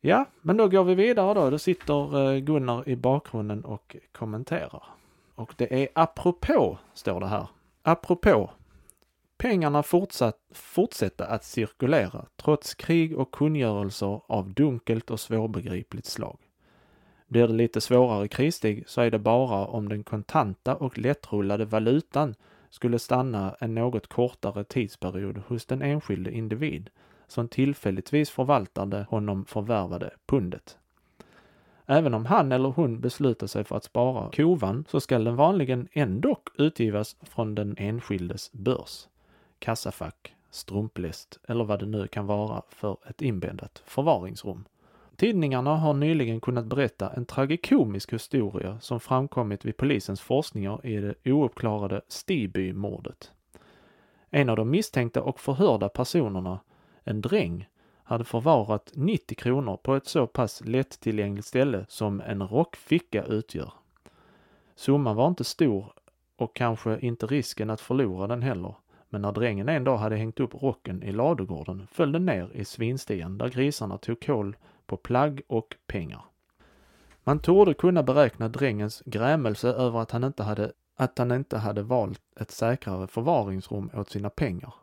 Ja, 0.00 0.24
men 0.40 0.56
då 0.56 0.68
går 0.68 0.84
vi 0.84 0.94
vidare 0.94 1.34
då. 1.34 1.50
Då 1.50 1.58
sitter 1.58 2.32
eh, 2.32 2.38
Gunnar 2.38 2.88
i 2.88 2.96
bakgrunden 2.96 3.64
och 3.64 3.96
kommenterar. 4.12 4.84
Och 5.34 5.54
det 5.56 5.82
är 5.82 5.88
apropå, 5.94 6.78
står 6.94 7.20
det 7.20 7.26
här. 7.26 7.46
Apropå. 7.82 8.50
Pengarna 9.36 9.82
fortsatt, 9.82 10.38
fortsätter 10.54 11.24
att 11.24 11.44
cirkulera 11.44 12.26
trots 12.36 12.74
krig 12.74 13.18
och 13.18 13.30
kungörelser 13.30 14.20
av 14.26 14.54
dunkelt 14.54 15.10
och 15.10 15.20
svårbegripligt 15.20 16.06
slag. 16.06 16.38
Blir 17.32 17.46
det 17.46 17.54
lite 17.54 17.80
svårare 17.80 18.28
kristid 18.28 18.84
så 18.86 19.00
är 19.00 19.10
det 19.10 19.18
bara 19.18 19.66
om 19.66 19.88
den 19.88 20.04
kontanta 20.04 20.76
och 20.76 20.98
lättrullade 20.98 21.64
valutan 21.64 22.34
skulle 22.70 22.98
stanna 22.98 23.56
en 23.60 23.74
något 23.74 24.06
kortare 24.06 24.64
tidsperiod 24.64 25.42
hos 25.46 25.66
den 25.66 25.82
enskilde 25.82 26.32
individ 26.32 26.90
som 27.26 27.48
tillfälligtvis 27.48 28.30
förvaltade 28.30 29.06
honom 29.10 29.44
förvärvade 29.44 30.10
pundet. 30.26 30.78
Även 31.86 32.14
om 32.14 32.26
han 32.26 32.52
eller 32.52 32.68
hon 32.68 33.00
beslutar 33.00 33.46
sig 33.46 33.64
för 33.64 33.76
att 33.76 33.84
spara 33.84 34.30
kovan 34.30 34.84
så 34.88 35.00
skall 35.00 35.24
den 35.24 35.36
vanligen 35.36 35.88
ändock 35.92 36.48
utgivas 36.58 37.16
från 37.22 37.54
den 37.54 37.74
enskildes 37.78 38.52
börs, 38.52 39.08
kassafack, 39.58 40.34
strumpläst 40.50 41.40
eller 41.48 41.64
vad 41.64 41.80
det 41.80 41.86
nu 41.86 42.06
kan 42.06 42.26
vara 42.26 42.62
för 42.68 42.96
ett 43.08 43.22
inbäddat 43.22 43.82
förvaringsrum. 43.86 44.64
Tidningarna 45.22 45.76
har 45.76 45.94
nyligen 45.94 46.40
kunnat 46.40 46.66
berätta 46.66 47.12
en 47.12 47.26
tragikomisk 47.26 48.12
historia 48.12 48.80
som 48.80 49.00
framkommit 49.00 49.64
vid 49.64 49.76
polisens 49.76 50.20
forskningar 50.20 50.86
i 50.86 50.96
det 50.96 51.32
ouppklarade 51.32 52.00
Stiby-mordet. 52.08 53.32
En 54.30 54.48
av 54.48 54.56
de 54.56 54.70
misstänkta 54.70 55.22
och 55.22 55.40
förhörda 55.40 55.88
personerna, 55.88 56.60
en 57.04 57.20
dräng, 57.20 57.68
hade 58.04 58.24
förvarat 58.24 58.92
90 58.94 59.34
kronor 59.36 59.76
på 59.76 59.94
ett 59.94 60.06
så 60.06 60.26
pass 60.26 60.62
lättillgängligt 60.64 61.46
ställe 61.46 61.86
som 61.88 62.20
en 62.20 62.42
rockficka 62.42 63.24
utgör. 63.24 63.72
Summan 64.74 65.16
var 65.16 65.28
inte 65.28 65.44
stor 65.44 65.92
och 66.36 66.56
kanske 66.56 66.98
inte 67.00 67.26
risken 67.26 67.70
att 67.70 67.80
förlora 67.80 68.26
den 68.26 68.42
heller. 68.42 68.74
Men 69.08 69.22
när 69.22 69.32
drängen 69.32 69.68
en 69.68 69.84
dag 69.84 69.96
hade 69.96 70.16
hängt 70.16 70.40
upp 70.40 70.62
rocken 70.62 71.02
i 71.02 71.12
ladugården 71.12 71.86
föll 71.92 72.12
den 72.12 72.26
ner 72.26 72.50
i 72.52 72.64
svinstian 72.64 73.38
där 73.38 73.48
grisarna 73.48 73.98
tog 73.98 74.22
kål 74.22 74.56
på 74.92 74.96
plagg 74.96 75.42
och 75.46 75.76
pengar. 75.86 76.24
Man 77.24 77.38
torde 77.38 77.74
kunna 77.74 78.02
beräkna 78.02 78.48
drängens 78.48 79.02
grämelse 79.06 79.68
över 79.68 80.00
att 80.00 80.10
han 80.10 80.24
inte 80.24 80.42
hade, 80.42 80.72
att 80.96 81.18
han 81.18 81.32
inte 81.32 81.58
hade 81.58 81.82
valt 81.82 82.22
ett 82.40 82.50
säkrare 82.50 83.06
förvaringsrum 83.06 83.90
åt 83.94 84.10
sina 84.10 84.30
pengar. 84.30 84.74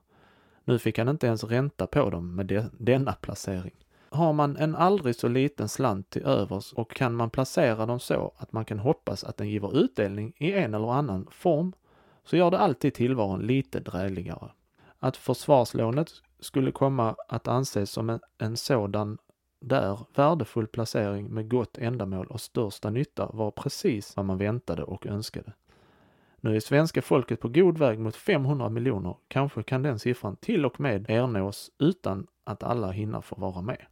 Nu 0.64 0.80
fick 0.80 0.98
han 0.98 1.10
inte 1.10 1.28
ens 1.28 1.44
ränta 1.44 1.88
på 1.88 2.10
dem 2.10 2.36
med 2.36 2.46
de, 2.46 2.64
denna 2.72 3.14
placering. 3.14 3.76
Har 4.10 4.34
man 4.34 4.58
en 4.58 4.76
aldrig 4.76 5.16
så 5.16 5.28
liten 5.28 5.70
slant 5.70 6.10
till 6.10 6.26
övers 6.26 6.74
och 6.74 6.92
kan 6.92 7.16
man 7.16 7.30
placera 7.30 7.86
dem 7.86 8.00
så 8.00 8.34
att 8.38 8.52
man 8.52 8.66
kan 8.66 8.80
hoppas 8.80 9.24
att 9.24 9.38
den 9.38 9.50
giver 9.50 9.78
utdelning 9.78 10.34
i 10.38 10.54
en 10.54 10.74
eller 10.74 10.94
annan 10.94 11.28
form, 11.32 11.74
så 12.24 12.38
gör 12.38 12.52
det 12.52 12.60
alltid 12.60 12.94
tillvaron 12.94 13.42
lite 13.42 13.80
drägligare. 13.80 14.50
Att 15.00 15.18
försvarslånet 15.18 16.12
skulle 16.40 16.72
komma 16.72 17.16
att 17.28 17.48
anses 17.48 17.92
som 17.92 18.10
en, 18.10 18.20
en 18.38 18.58
sådan 18.58 19.18
där 19.60 20.00
värdefull 20.16 20.68
placering 20.68 21.34
med 21.34 21.50
gott 21.50 21.78
ändamål 21.78 22.28
och 22.28 22.42
största 22.42 22.90
nytta 22.90 23.30
var 23.34 23.52
precis 23.52 24.16
vad 24.16 24.26
man 24.26 24.38
väntade 24.38 24.84
och 24.84 25.06
önskade. 25.06 25.54
Nu 26.42 26.56
är 26.56 26.60
svenska 26.60 27.02
folket 27.02 27.40
på 27.40 27.48
god 27.48 27.78
väg 27.78 28.00
mot 28.00 28.16
500 28.16 28.70
miljoner. 28.70 29.16
Kanske 29.28 29.64
kan 29.64 29.84
den 29.84 30.00
siffran 30.00 30.36
till 30.36 30.66
och 30.66 30.80
med 30.80 31.10
ernås 31.10 31.72
utan 31.80 32.28
att 32.44 32.64
alla 32.64 32.92
hinner 32.92 33.22
få 33.22 33.36
vara 33.36 33.62
med. 33.62 33.86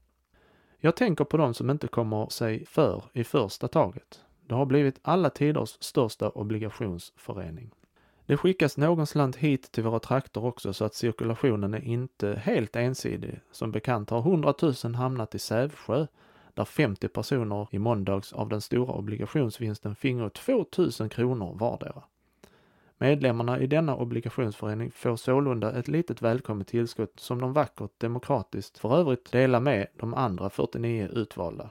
Jag 0.79 0.95
tänker 0.95 1.23
på 1.23 1.37
de 1.37 1.53
som 1.53 1.69
inte 1.69 1.87
kommer 1.87 2.29
sig 2.29 2.65
för 2.65 3.03
i 3.13 3.23
första 3.23 3.67
taget. 3.67 4.21
Det 4.47 4.55
har 4.55 4.65
blivit 4.65 4.99
alla 5.01 5.29
tiders 5.29 5.77
största 5.79 6.29
obligationsförening. 6.29 7.71
Det 8.27 8.37
skickas 8.37 8.77
någon 8.77 9.07
slant 9.07 9.35
hit 9.35 9.71
till 9.71 9.83
våra 9.83 9.99
trakter 9.99 10.45
också 10.45 10.73
så 10.73 10.85
att 10.85 10.95
cirkulationen 10.95 11.73
är 11.73 11.83
inte 11.83 12.41
helt 12.43 12.75
ensidig. 12.75 13.39
Som 13.51 13.71
bekant 13.71 14.09
har 14.09 14.19
100 14.19 14.53
000 14.83 14.95
hamnat 14.95 15.35
i 15.35 15.39
Sävsjö 15.39 16.07
där 16.53 16.65
50 16.65 17.07
personer 17.07 17.67
i 17.71 17.79
måndags 17.79 18.33
av 18.33 18.49
den 18.49 18.61
stora 18.61 18.93
obligationsvinsten 18.93 19.95
fingrar 19.95 20.29
2000 20.29 21.09
kronor 21.09 21.55
vardera. 21.59 22.03
Medlemmarna 22.97 23.59
i 23.59 23.67
denna 23.67 23.95
obligationsförening 23.95 24.91
får 24.91 25.15
sålunda 25.15 25.71
ett 25.71 25.87
litet 25.87 26.21
välkommet 26.21 26.67
tillskott 26.67 27.19
som 27.19 27.41
de 27.41 27.53
vackert 27.53 27.91
demokratiskt 27.97 28.77
för 28.77 28.97
övrigt 28.97 29.31
delar 29.31 29.59
med 29.59 29.87
de 29.97 30.13
andra 30.13 30.49
49 30.49 31.09
utvalda. 31.13 31.69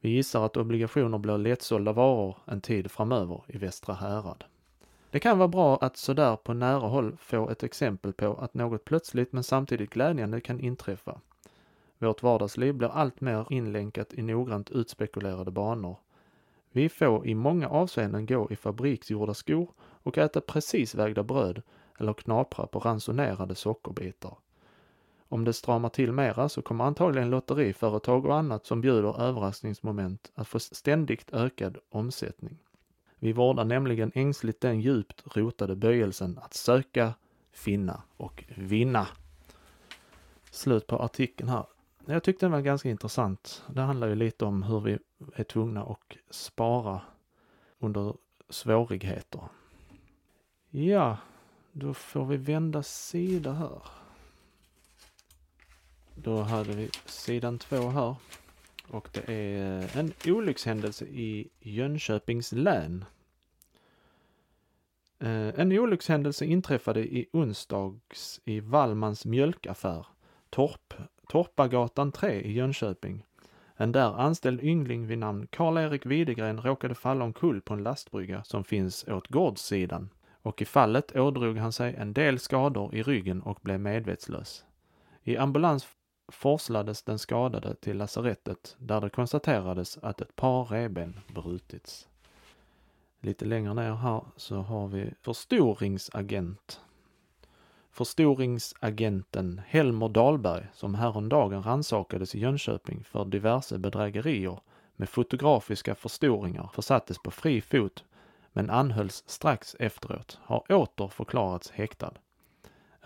Vi 0.00 0.10
gissar 0.10 0.46
att 0.46 0.56
obligationer 0.56 1.18
blir 1.18 1.38
lättsålda 1.38 1.92
varor 1.92 2.36
en 2.44 2.60
tid 2.60 2.90
framöver 2.90 3.42
i 3.46 3.58
Västra 3.58 3.94
Härad. 3.94 4.44
Det 5.14 5.20
kan 5.20 5.38
vara 5.38 5.48
bra 5.48 5.76
att 5.76 5.96
sådär 5.96 6.36
på 6.36 6.54
nära 6.54 6.88
håll 6.88 7.16
få 7.16 7.50
ett 7.50 7.62
exempel 7.62 8.12
på 8.12 8.34
att 8.34 8.54
något 8.54 8.84
plötsligt 8.84 9.32
men 9.32 9.42
samtidigt 9.42 9.90
glädjande 9.90 10.40
kan 10.40 10.60
inträffa. 10.60 11.20
Vårt 11.98 12.22
vardagsliv 12.22 12.74
blir 12.74 12.88
allt 12.88 13.20
mer 13.20 13.46
inlänkat 13.50 14.14
i 14.14 14.22
noggrant 14.22 14.70
utspekulerade 14.70 15.50
banor. 15.50 15.96
Vi 16.72 16.88
får 16.88 17.26
i 17.26 17.34
många 17.34 17.68
avseenden 17.68 18.26
gå 18.26 18.50
i 18.50 18.56
fabriksgjorda 18.56 19.34
skor 19.34 19.70
och 19.80 20.18
äta 20.18 20.40
precis 20.40 20.94
vägda 20.94 21.22
bröd 21.22 21.62
eller 21.98 22.12
knapra 22.12 22.66
på 22.66 22.78
ransonerade 22.78 23.54
sockerbitar. 23.54 24.36
Om 25.28 25.44
det 25.44 25.52
stramar 25.52 25.88
till 25.88 26.12
mera 26.12 26.48
så 26.48 26.62
kommer 26.62 26.84
antagligen 26.84 27.30
lotteriföretag 27.30 28.26
och 28.26 28.36
annat 28.36 28.66
som 28.66 28.80
bjuder 28.80 29.22
överraskningsmoment 29.22 30.32
att 30.34 30.48
få 30.48 30.58
ständigt 30.58 31.32
ökad 31.32 31.78
omsättning. 31.90 32.58
Vi 33.18 33.32
vårdar 33.32 33.64
nämligen 33.64 34.12
ängsligt 34.14 34.60
den 34.60 34.80
djupt 34.80 35.36
rotade 35.36 35.76
böjelsen 35.76 36.38
att 36.38 36.54
söka, 36.54 37.14
finna 37.52 38.02
och 38.16 38.44
vinna. 38.56 39.08
Slut 40.50 40.86
på 40.86 40.98
artikeln 40.98 41.48
här. 41.48 41.66
Jag 42.06 42.22
tyckte 42.22 42.46
den 42.46 42.52
var 42.52 42.60
ganska 42.60 42.90
intressant. 42.90 43.62
Det 43.68 43.80
handlar 43.80 44.08
ju 44.08 44.14
lite 44.14 44.44
om 44.44 44.62
hur 44.62 44.80
vi 44.80 44.98
är 45.34 45.44
tvungna 45.44 45.82
att 45.82 46.16
spara 46.30 47.00
under 47.78 48.14
svårigheter. 48.48 49.40
Ja, 50.70 51.18
då 51.72 51.94
får 51.94 52.24
vi 52.24 52.36
vända 52.36 52.82
sida 52.82 53.52
här. 53.52 53.82
Då 56.14 56.42
hade 56.42 56.72
vi 56.72 56.90
sidan 57.06 57.58
två 57.58 57.88
här. 57.88 58.16
Och 58.88 59.08
det 59.12 59.32
är 59.32 59.98
en 59.98 60.12
olyckshändelse 60.26 61.04
i 61.04 61.48
Jönköpings 61.60 62.52
län. 62.52 63.04
Eh, 65.18 65.60
en 65.60 65.72
olyckshändelse 65.72 66.44
inträffade 66.44 67.00
i 67.00 67.26
onsdags 67.32 68.40
i 68.44 68.60
Wallmans 68.60 69.26
mjölkaffär, 69.26 70.06
Torp, 70.50 70.94
Torpagatan 71.28 72.12
3 72.12 72.40
i 72.40 72.52
Jönköping. 72.52 73.24
En 73.76 73.92
där 73.92 74.20
anställd 74.20 74.64
yngling 74.64 75.06
vid 75.06 75.18
namn 75.18 75.46
Karl-Erik 75.46 76.06
Widegren 76.06 76.60
råkade 76.60 76.94
falla 76.94 77.24
omkull 77.24 77.60
på 77.60 77.74
en 77.74 77.82
lastbrygga 77.82 78.44
som 78.44 78.64
finns 78.64 79.08
åt 79.08 79.28
gårdssidan 79.28 80.08
och 80.44 80.62
i 80.62 80.64
fallet 80.64 81.16
ådrog 81.16 81.56
han 81.56 81.72
sig 81.72 81.94
en 81.94 82.12
del 82.12 82.38
skador 82.38 82.94
i 82.94 83.02
ryggen 83.02 83.42
och 83.42 83.58
blev 83.62 83.80
medvetslös. 83.80 84.64
I 85.22 85.36
ambulans 85.36 85.86
forslades 86.28 87.02
den 87.02 87.18
skadade 87.18 87.74
till 87.74 87.96
lasarettet 87.96 88.76
där 88.78 89.00
det 89.00 89.10
konstaterades 89.10 89.98
att 90.02 90.20
ett 90.20 90.36
par 90.36 90.64
reben 90.64 91.20
brutits. 91.34 92.08
Lite 93.20 93.44
längre 93.44 93.74
ner 93.74 93.94
här 93.94 94.24
så 94.36 94.56
har 94.56 94.88
vi 94.88 95.14
förstoringsagent. 95.22 96.80
Förstoringsagenten 97.90 99.60
Helmer 99.66 100.08
Dahlberg 100.08 100.66
som 100.72 100.94
häromdagen 100.94 101.62
rannsakades 101.62 102.34
i 102.34 102.38
Jönköping 102.38 103.04
för 103.04 103.24
diverse 103.24 103.78
bedrägerier 103.78 104.60
med 104.96 105.08
fotografiska 105.08 105.94
förstoringar 105.94 106.70
försattes 106.74 107.18
på 107.18 107.30
fri 107.30 107.60
fot 107.60 108.04
men 108.52 108.70
anhölls 108.70 109.24
strax 109.26 109.76
efteråt, 109.78 110.38
har 110.42 110.72
åter 110.72 111.08
förklarats 111.08 111.70
häktad. 111.70 112.12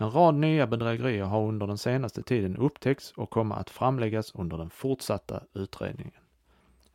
En 0.01 0.11
rad 0.11 0.35
nya 0.35 0.67
bedrägerier 0.67 1.23
har 1.23 1.47
under 1.47 1.67
den 1.67 1.77
senaste 1.77 2.23
tiden 2.23 2.57
upptäckts 2.57 3.11
och 3.11 3.29
kommer 3.29 3.55
att 3.55 3.69
framläggas 3.69 4.31
under 4.35 4.57
den 4.57 4.69
fortsatta 4.69 5.43
utredningen. 5.53 6.13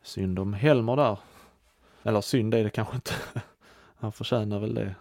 Synd 0.02 0.38
om 0.38 0.54
Helmer 0.54 0.96
där. 0.96 1.18
Eller 2.02 2.20
synd 2.20 2.54
är 2.54 2.64
det 2.64 2.70
kanske 2.70 2.94
inte. 2.94 3.12
Han 3.96 4.12
förtjänar 4.12 4.58
väl 4.58 4.75
det. 4.75 4.94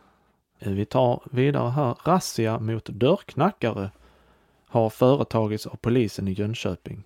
Eh, 0.59 0.71
vi 0.71 0.85
tar 0.85 1.23
vidare 1.31 1.69
här. 1.69 1.95
Razzia 2.03 2.59
mot 2.59 2.85
dörrknackare 2.85 3.91
har 4.67 4.89
företagits 4.89 5.67
av 5.67 5.75
polisen 5.75 6.27
i 6.27 6.31
Jönköping. 6.31 7.03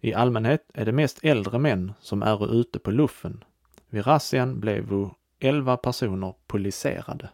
I 0.00 0.14
allmänhet 0.14 0.70
är 0.74 0.84
det 0.84 0.92
mest 0.92 1.18
äldre 1.24 1.58
män 1.58 1.92
som 2.00 2.22
är 2.22 2.54
ute 2.54 2.78
på 2.78 2.90
luffen. 2.90 3.44
Vid 3.88 4.06
razzian 4.06 4.60
blev 4.60 5.10
11 5.38 5.76
personer 5.76 6.34
poliserade. 6.46 7.28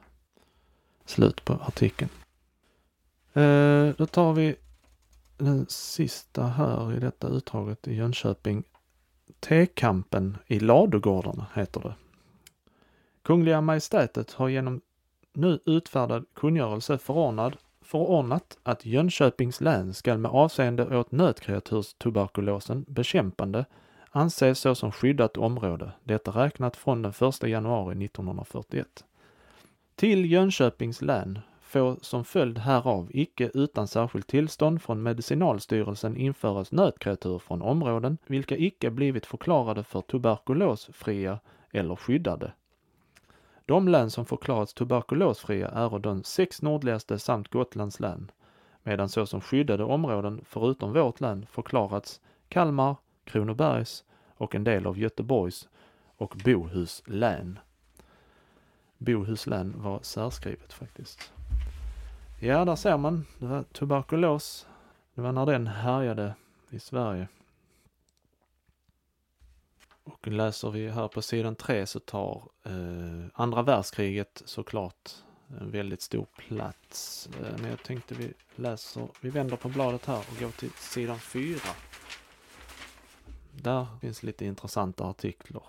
Slut 1.04 1.44
på 1.44 1.52
artikeln. 1.52 2.10
Eh, 3.32 3.94
då 3.96 4.06
tar 4.06 4.32
vi 4.32 4.56
den 5.36 5.66
sista 5.68 6.46
här 6.46 6.96
i 6.96 7.00
detta 7.00 7.28
utdraget 7.28 7.88
i 7.88 7.94
Jönköping. 7.94 8.64
Tekampen 9.40 10.38
i 10.46 10.60
ladugårdarna 10.60 11.46
heter 11.54 11.80
det. 11.80 11.94
Kungliga 13.22 13.60
Majestätet 13.60 14.32
har 14.32 14.48
genom 14.48 14.80
nu 15.32 15.60
utfärdad 15.66 16.26
kungörelse 16.34 16.98
förordnad, 16.98 17.56
förordnat 17.80 18.58
att 18.62 18.86
Jönköpings 18.86 19.60
län 19.60 19.94
skall 19.94 20.18
med 20.18 20.30
avseende 20.30 20.98
åt 20.98 21.12
nötkreaturstuberkulosen 21.12 22.84
bekämpande 22.88 23.64
anses 24.10 24.58
såsom 24.58 24.92
skyddat 24.92 25.36
område, 25.36 25.92
detta 26.04 26.30
räknat 26.30 26.76
från 26.76 27.02
den 27.02 27.12
1 27.28 27.42
januari 27.42 28.04
1941. 28.04 29.04
Till 29.94 30.32
Jönköpings 30.32 31.02
län 31.02 31.38
få 31.70 31.96
som 32.00 32.24
följd 32.24 32.58
härav 32.58 33.08
icke 33.10 33.50
utan 33.54 33.88
särskilt 33.88 34.26
tillstånd 34.26 34.82
från 34.82 35.02
Medicinalstyrelsen 35.02 36.16
införas 36.16 36.72
nötkreatur 36.72 37.38
från 37.38 37.62
områden 37.62 38.18
vilka 38.26 38.56
icke 38.56 38.90
blivit 38.90 39.26
förklarade 39.26 39.84
för 39.84 40.00
tuberkulosfria 40.00 41.38
eller 41.70 41.96
skyddade. 41.96 42.52
De 43.66 43.88
län 43.88 44.10
som 44.10 44.26
förklarats 44.26 44.74
tuberkulosfria 44.74 45.68
är 45.68 45.98
de 45.98 46.24
sex 46.24 46.62
nordligaste 46.62 47.18
samt 47.18 47.48
Gotlands 47.48 48.00
län, 48.00 48.30
medan 48.82 49.08
såsom 49.08 49.40
skyddade 49.40 49.84
områden 49.84 50.40
förutom 50.44 50.92
vårt 50.92 51.20
län 51.20 51.46
förklarats 51.50 52.20
Kalmar, 52.48 52.96
Kronobergs 53.24 54.04
och 54.36 54.54
en 54.54 54.64
del 54.64 54.86
av 54.86 54.98
Göteborgs 54.98 55.68
och 56.16 56.36
Bohus 56.44 57.02
län. 57.06 57.58
Bohus 58.98 59.46
län 59.46 59.74
var 59.76 59.98
särskrivet 60.02 60.72
faktiskt. 60.72 61.32
Ja, 62.42 62.64
där 62.64 62.76
ser 62.76 62.96
man. 62.96 63.26
Det 63.38 63.46
var 63.46 63.62
tuberkulos. 63.62 64.66
Det 65.14 65.20
var 65.20 65.32
när 65.32 65.46
den 65.46 65.66
härjade 65.66 66.34
i 66.70 66.78
Sverige. 66.78 67.28
Och 70.04 70.26
läser 70.26 70.70
vi 70.70 70.88
här 70.88 71.08
på 71.08 71.22
sidan 71.22 71.54
3 71.56 71.86
så 71.86 72.00
tar 72.00 72.42
eh, 72.64 73.26
andra 73.34 73.62
världskriget 73.62 74.42
såklart 74.44 75.10
en 75.60 75.70
väldigt 75.70 76.02
stor 76.02 76.26
plats. 76.36 77.28
Eh, 77.40 77.60
men 77.60 77.70
jag 77.70 77.82
tänkte 77.82 78.14
vi 78.14 78.32
läser, 78.56 79.08
vi 79.20 79.30
vänder 79.30 79.56
på 79.56 79.68
bladet 79.68 80.06
här 80.06 80.18
och 80.18 80.40
går 80.40 80.50
till 80.50 80.70
sidan 80.70 81.18
4. 81.18 81.58
Där 83.52 83.86
finns 84.00 84.22
lite 84.22 84.44
intressanta 84.44 85.04
artiklar. 85.04 85.64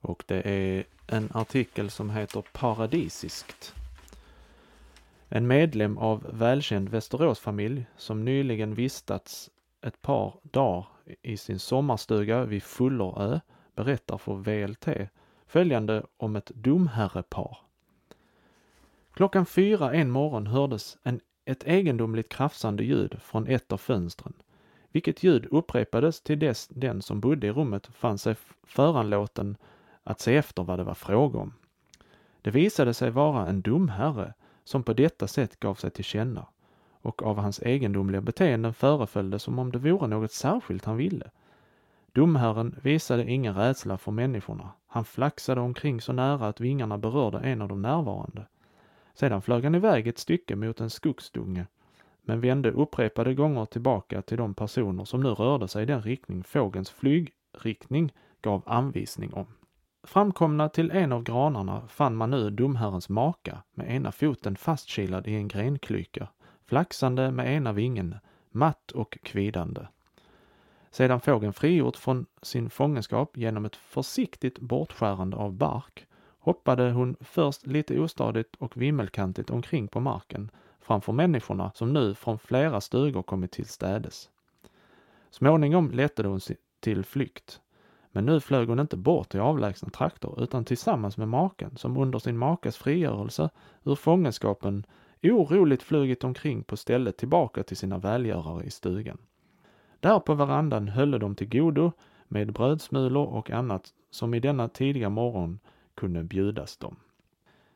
Och 0.00 0.24
det 0.26 0.48
är 0.48 0.84
en 1.06 1.30
artikel 1.34 1.90
som 1.90 2.10
heter 2.10 2.44
Paradisiskt. 2.52 3.74
En 5.28 5.46
medlem 5.46 5.98
av 5.98 6.26
välkänd 6.32 6.88
Västeråsfamilj 6.88 7.86
som 7.96 8.24
nyligen 8.24 8.74
vistats 8.74 9.50
ett 9.82 10.02
par 10.02 10.34
dagar 10.42 10.86
i 11.22 11.36
sin 11.36 11.58
sommarstuga 11.58 12.44
vid 12.44 12.62
Fullerö 12.62 13.40
berättar 13.74 14.18
för 14.18 14.34
VLT 14.34 15.10
följande 15.46 16.02
om 16.16 16.36
ett 16.36 16.50
domherrepar. 16.54 17.58
Klockan 19.12 19.46
fyra 19.46 19.92
en 19.94 20.10
morgon 20.10 20.46
hördes 20.46 20.98
en, 21.02 21.20
ett 21.44 21.64
egendomligt 21.64 22.28
krafsande 22.28 22.84
ljud 22.84 23.18
från 23.22 23.46
ett 23.46 23.72
av 23.72 23.78
fönstren, 23.78 24.32
vilket 24.92 25.22
ljud 25.22 25.46
upprepades 25.50 26.20
till 26.20 26.38
dess 26.38 26.68
den 26.68 27.02
som 27.02 27.20
bodde 27.20 27.46
i 27.46 27.52
rummet 27.52 27.86
fann 27.86 28.18
sig 28.18 28.36
föranlåten 28.62 29.56
att 30.02 30.20
se 30.20 30.36
efter 30.36 30.62
vad 30.62 30.78
det 30.78 30.84
var 30.84 30.94
fråga 30.94 31.38
om. 31.38 31.54
Det 32.42 32.50
visade 32.50 32.94
sig 32.94 33.10
vara 33.10 33.46
en 33.46 33.62
domherre 33.62 34.34
som 34.66 34.82
på 34.82 34.92
detta 34.92 35.28
sätt 35.28 35.60
gav 35.60 35.74
sig 35.74 35.90
till 35.90 36.04
känna 36.04 36.46
och 37.06 37.22
av 37.22 37.38
hans 37.38 37.62
egendomliga 37.62 38.20
beteenden 38.20 38.74
föreföll 38.74 39.30
det 39.30 39.38
som 39.38 39.58
om 39.58 39.72
det 39.72 39.78
vore 39.78 40.06
något 40.06 40.32
särskilt 40.32 40.84
han 40.84 40.96
ville. 40.96 41.30
Domherren 42.12 42.78
visade 42.82 43.30
ingen 43.30 43.54
rädsla 43.54 43.98
för 43.98 44.12
människorna. 44.12 44.70
Han 44.86 45.04
flaxade 45.04 45.60
omkring 45.60 46.00
så 46.00 46.12
nära 46.12 46.48
att 46.48 46.60
vingarna 46.60 46.98
berörde 46.98 47.38
en 47.38 47.62
av 47.62 47.68
de 47.68 47.82
närvarande. 47.82 48.46
Sedan 49.14 49.42
flög 49.42 49.64
han 49.64 49.74
iväg 49.74 50.08
ett 50.08 50.18
stycke 50.18 50.56
mot 50.56 50.80
en 50.80 50.90
skogsdunge, 50.90 51.66
men 52.22 52.40
vände 52.40 52.70
upprepade 52.70 53.34
gånger 53.34 53.64
tillbaka 53.64 54.22
till 54.22 54.38
de 54.38 54.54
personer 54.54 55.04
som 55.04 55.20
nu 55.22 55.28
rörde 55.28 55.68
sig 55.68 55.82
i 55.82 55.86
den 55.86 56.02
riktning 56.02 56.44
fågelns 56.44 56.90
flygriktning 56.90 58.12
gav 58.40 58.62
anvisning 58.66 59.34
om. 59.34 59.46
Framkomna 60.06 60.68
till 60.68 60.90
en 60.90 61.12
av 61.12 61.22
granarna 61.22 61.82
fann 61.88 62.16
man 62.16 62.30
nu 62.30 62.50
domherrens 62.50 63.08
maka 63.08 63.62
med 63.74 63.90
ena 63.90 64.12
foten 64.12 64.56
fastkilad 64.56 65.26
i 65.26 65.34
en 65.34 65.48
grenklyka, 65.48 66.28
flaxande 66.66 67.30
med 67.30 67.56
ena 67.56 67.72
vingen, 67.72 68.14
matt 68.50 68.90
och 68.90 69.18
kvidande. 69.22 69.80
Sedan 70.90 71.20
fågeln 71.20 71.52
frigjort 71.52 71.96
från 71.96 72.26
sin 72.42 72.70
fångenskap 72.70 73.36
genom 73.36 73.64
ett 73.64 73.76
försiktigt 73.76 74.58
bortskärande 74.58 75.36
av 75.36 75.52
bark 75.52 76.06
hoppade 76.38 76.90
hon 76.90 77.16
först 77.20 77.66
lite 77.66 78.00
ostadigt 78.00 78.56
och 78.58 78.76
vimmelkantigt 78.76 79.50
omkring 79.50 79.88
på 79.88 80.00
marken 80.00 80.50
framför 80.80 81.12
människorna 81.12 81.72
som 81.74 81.92
nu 81.92 82.14
från 82.14 82.38
flera 82.38 82.80
stugor 82.80 83.22
kommit 83.22 83.52
till 83.52 83.66
städes. 83.66 84.30
Småningom 85.30 85.90
lättade 85.90 86.28
hon 86.28 86.40
till 86.80 87.04
flykt. 87.04 87.60
Men 88.16 88.26
nu 88.26 88.40
flög 88.40 88.68
hon 88.68 88.78
inte 88.80 88.96
bort 88.96 89.28
till 89.28 89.40
avlägsna 89.40 89.90
trakter 89.90 90.42
utan 90.42 90.64
tillsammans 90.64 91.16
med 91.16 91.28
maken 91.28 91.76
som 91.76 91.96
under 91.96 92.18
sin 92.18 92.38
makas 92.38 92.76
frigörelse 92.76 93.50
ur 93.84 93.94
fångenskapen 93.94 94.86
oroligt 95.22 95.82
flugit 95.82 96.24
omkring 96.24 96.62
på 96.62 96.76
stället 96.76 97.16
tillbaka 97.16 97.62
till 97.62 97.76
sina 97.76 97.98
välgörare 97.98 98.64
i 98.64 98.70
stugan. 98.70 99.18
Där 100.00 100.20
på 100.20 100.34
verandan 100.34 100.88
höll 100.88 101.10
de 101.10 101.34
till 101.34 101.48
godo 101.48 101.92
med 102.28 102.52
brödsmulor 102.52 103.26
och 103.26 103.50
annat 103.50 103.88
som 104.10 104.34
i 104.34 104.40
denna 104.40 104.68
tidiga 104.68 105.08
morgon 105.08 105.58
kunde 105.94 106.24
bjudas 106.24 106.76
dem. 106.76 106.96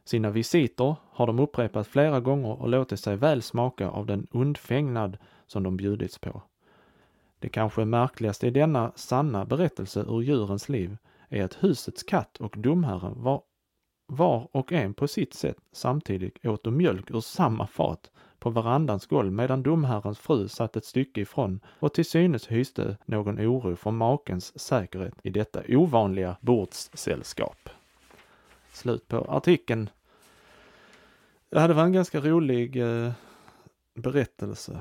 Sina 0.04 0.30
visiter 0.30 0.96
har 1.10 1.26
de 1.26 1.38
upprepat 1.38 1.86
flera 1.86 2.20
gånger 2.20 2.62
och 2.62 2.68
låtit 2.68 3.00
sig 3.00 3.16
väl 3.16 3.42
smaka 3.42 3.88
av 3.90 4.06
den 4.06 4.26
undfängnad 4.30 5.18
som 5.46 5.62
de 5.62 5.76
bjudits 5.76 6.18
på. 6.18 6.42
Det 7.40 7.48
kanske 7.48 7.84
märkligaste 7.84 8.46
i 8.46 8.50
denna 8.50 8.92
sanna 8.94 9.44
berättelse 9.44 10.00
ur 10.00 10.22
djurens 10.22 10.68
liv 10.68 10.96
är 11.28 11.44
att 11.44 11.64
husets 11.64 12.02
katt 12.02 12.36
och 12.36 12.54
domherren 12.58 13.22
var, 13.22 13.42
var 14.06 14.48
och 14.52 14.72
en 14.72 14.94
på 14.94 15.08
sitt 15.08 15.34
sätt 15.34 15.56
samtidigt 15.72 16.46
åt 16.46 16.64
mjölk 16.64 17.10
ur 17.10 17.20
samma 17.20 17.66
fat 17.66 18.10
på 18.38 18.50
verandans 18.50 19.06
golv 19.06 19.32
medan 19.32 19.62
domherrens 19.62 20.18
fru 20.18 20.48
satt 20.48 20.76
ett 20.76 20.84
stycke 20.84 21.20
ifrån 21.20 21.60
och 21.66 21.94
till 21.94 22.04
synes 22.04 22.46
hyste 22.46 22.96
någon 23.04 23.40
oro 23.40 23.76
för 23.76 23.90
makens 23.90 24.60
säkerhet 24.60 25.14
i 25.22 25.30
detta 25.30 25.62
ovanliga 25.68 26.36
bordssällskap. 26.40 27.68
Slut 28.72 29.08
på 29.08 29.16
artikeln. 29.16 29.90
Ja, 31.50 31.68
det 31.68 31.74
var 31.74 31.84
en 31.84 31.92
ganska 31.92 32.20
rolig 32.20 32.76
eh, 32.76 33.12
berättelse. 33.94 34.80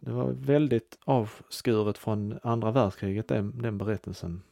Det 0.00 0.12
var 0.12 0.32
väldigt 0.32 0.98
avskuret 1.04 1.98
från 1.98 2.38
andra 2.42 2.70
världskriget, 2.70 3.28
den, 3.28 3.62
den 3.62 3.78
berättelsen. 3.78 4.42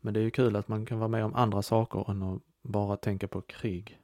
Men 0.00 0.14
det 0.14 0.20
är 0.20 0.24
ju 0.24 0.30
kul 0.30 0.56
att 0.56 0.68
man 0.68 0.86
kan 0.86 0.98
vara 0.98 1.08
med 1.08 1.24
om 1.24 1.34
andra 1.34 1.62
saker 1.62 2.10
än 2.10 2.22
att 2.22 2.42
bara 2.62 2.96
tänka 2.96 3.28
på 3.28 3.40
krig. 3.40 3.98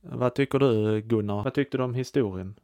Vad 0.00 0.34
tycker 0.34 0.58
du 0.58 1.00
Gunnar? 1.00 1.44
Vad 1.44 1.54
tyckte 1.54 1.76
du 1.76 1.82
om 1.82 1.94
historien? 1.94 2.54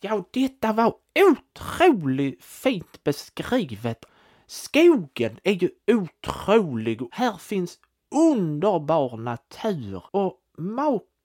Ja, 0.00 0.24
detta 0.30 0.72
var 0.72 0.94
otroligt 1.30 2.44
fint 2.44 3.04
beskrivet. 3.04 4.04
Skogen 4.46 5.38
är 5.42 5.52
ju 5.52 5.70
otrolig. 5.86 7.02
Här 7.12 7.36
finns 7.36 7.78
underbar 8.10 9.16
natur 9.16 10.02
och 10.10 10.40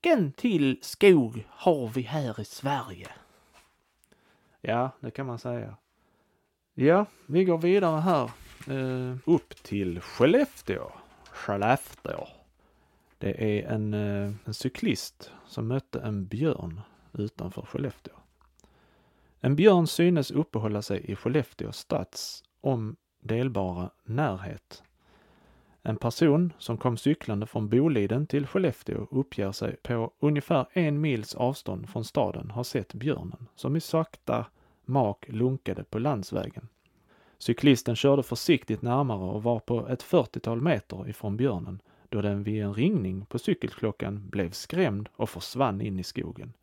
maken 0.04 0.32
till 0.32 0.80
skog 0.82 1.48
har 1.50 1.88
vi 1.88 2.02
här 2.02 2.40
i 2.40 2.46
Sverige. 2.46 3.08
Ja, 4.62 4.92
det 5.00 5.12
kan 5.12 5.26
man 5.26 5.40
säga. 5.40 5.78
Ja, 6.74 7.06
vi 7.26 7.46
går 7.46 7.58
vidare 7.58 8.02
här. 8.02 8.32
Uh, 8.70 9.18
upp 9.26 9.64
till 9.64 10.02
Skellefteå. 10.02 10.92
Skellefteå. 11.32 12.28
Det 13.18 13.60
är 13.60 13.72
en, 13.74 13.94
uh, 13.94 14.34
en 14.46 14.54
cyklist 14.54 15.32
som 15.48 15.68
mötte 15.68 16.00
en 16.00 16.26
björn 16.26 16.82
utanför 17.14 17.62
Skellefteå. 17.62 18.14
En 19.40 19.56
björn 19.56 19.88
synes 19.88 20.32
uppehålla 20.32 20.82
sig 20.82 21.12
i 21.12 21.16
Skellefteå 21.16 21.72
stads 21.72 22.44
om 22.62 22.96
delbara 23.22 23.90
närhet. 24.04 24.84
En 25.86 25.98
person 25.98 26.54
som 26.58 26.78
kom 26.78 26.98
cyklande 26.98 27.46
från 27.46 27.70
Boliden 27.70 28.28
till 28.28 28.48
Skellefteå 28.48 29.08
uppger 29.12 29.52
sig 29.52 29.76
på 29.76 30.12
ungefär 30.20 30.66
en 30.74 31.02
mils 31.02 31.36
avstånd 31.36 31.90
från 31.90 32.06
staden 32.06 32.52
ha 32.52 32.64
sett 32.64 32.94
björnen 32.94 33.48
som 33.56 33.76
i 33.76 33.80
sakta 33.80 34.46
mak 34.86 35.26
lunkade 35.28 35.84
på 35.84 36.00
landsvägen. 36.00 36.68
Cyklisten 37.38 37.96
körde 37.96 38.24
försiktigt 38.24 38.82
närmare 38.82 39.32
och 39.32 39.44
var 39.44 39.60
på 39.60 39.88
ett 39.88 40.04
40-tal 40.04 40.62
meter 40.62 41.10
ifrån 41.10 41.38
björnen 41.38 41.82
då 42.10 42.22
den 42.22 42.44
vid 42.44 42.64
en 42.64 42.74
ringning 42.74 43.26
på 43.26 43.40
cykelklockan 43.40 44.30
blev 44.30 44.52
skrämd 44.52 45.10
och 45.16 45.30
försvann 45.30 45.82
in 45.82 46.00
i 46.00 46.04
skogen. 46.04 46.54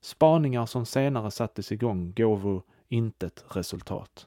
Spaningar 0.00 0.66
som 0.66 0.86
senare 0.86 1.30
sattes 1.30 1.72
igång 1.72 2.12
gåvo 2.16 2.62
intet 2.88 3.44
resultat. 3.48 4.26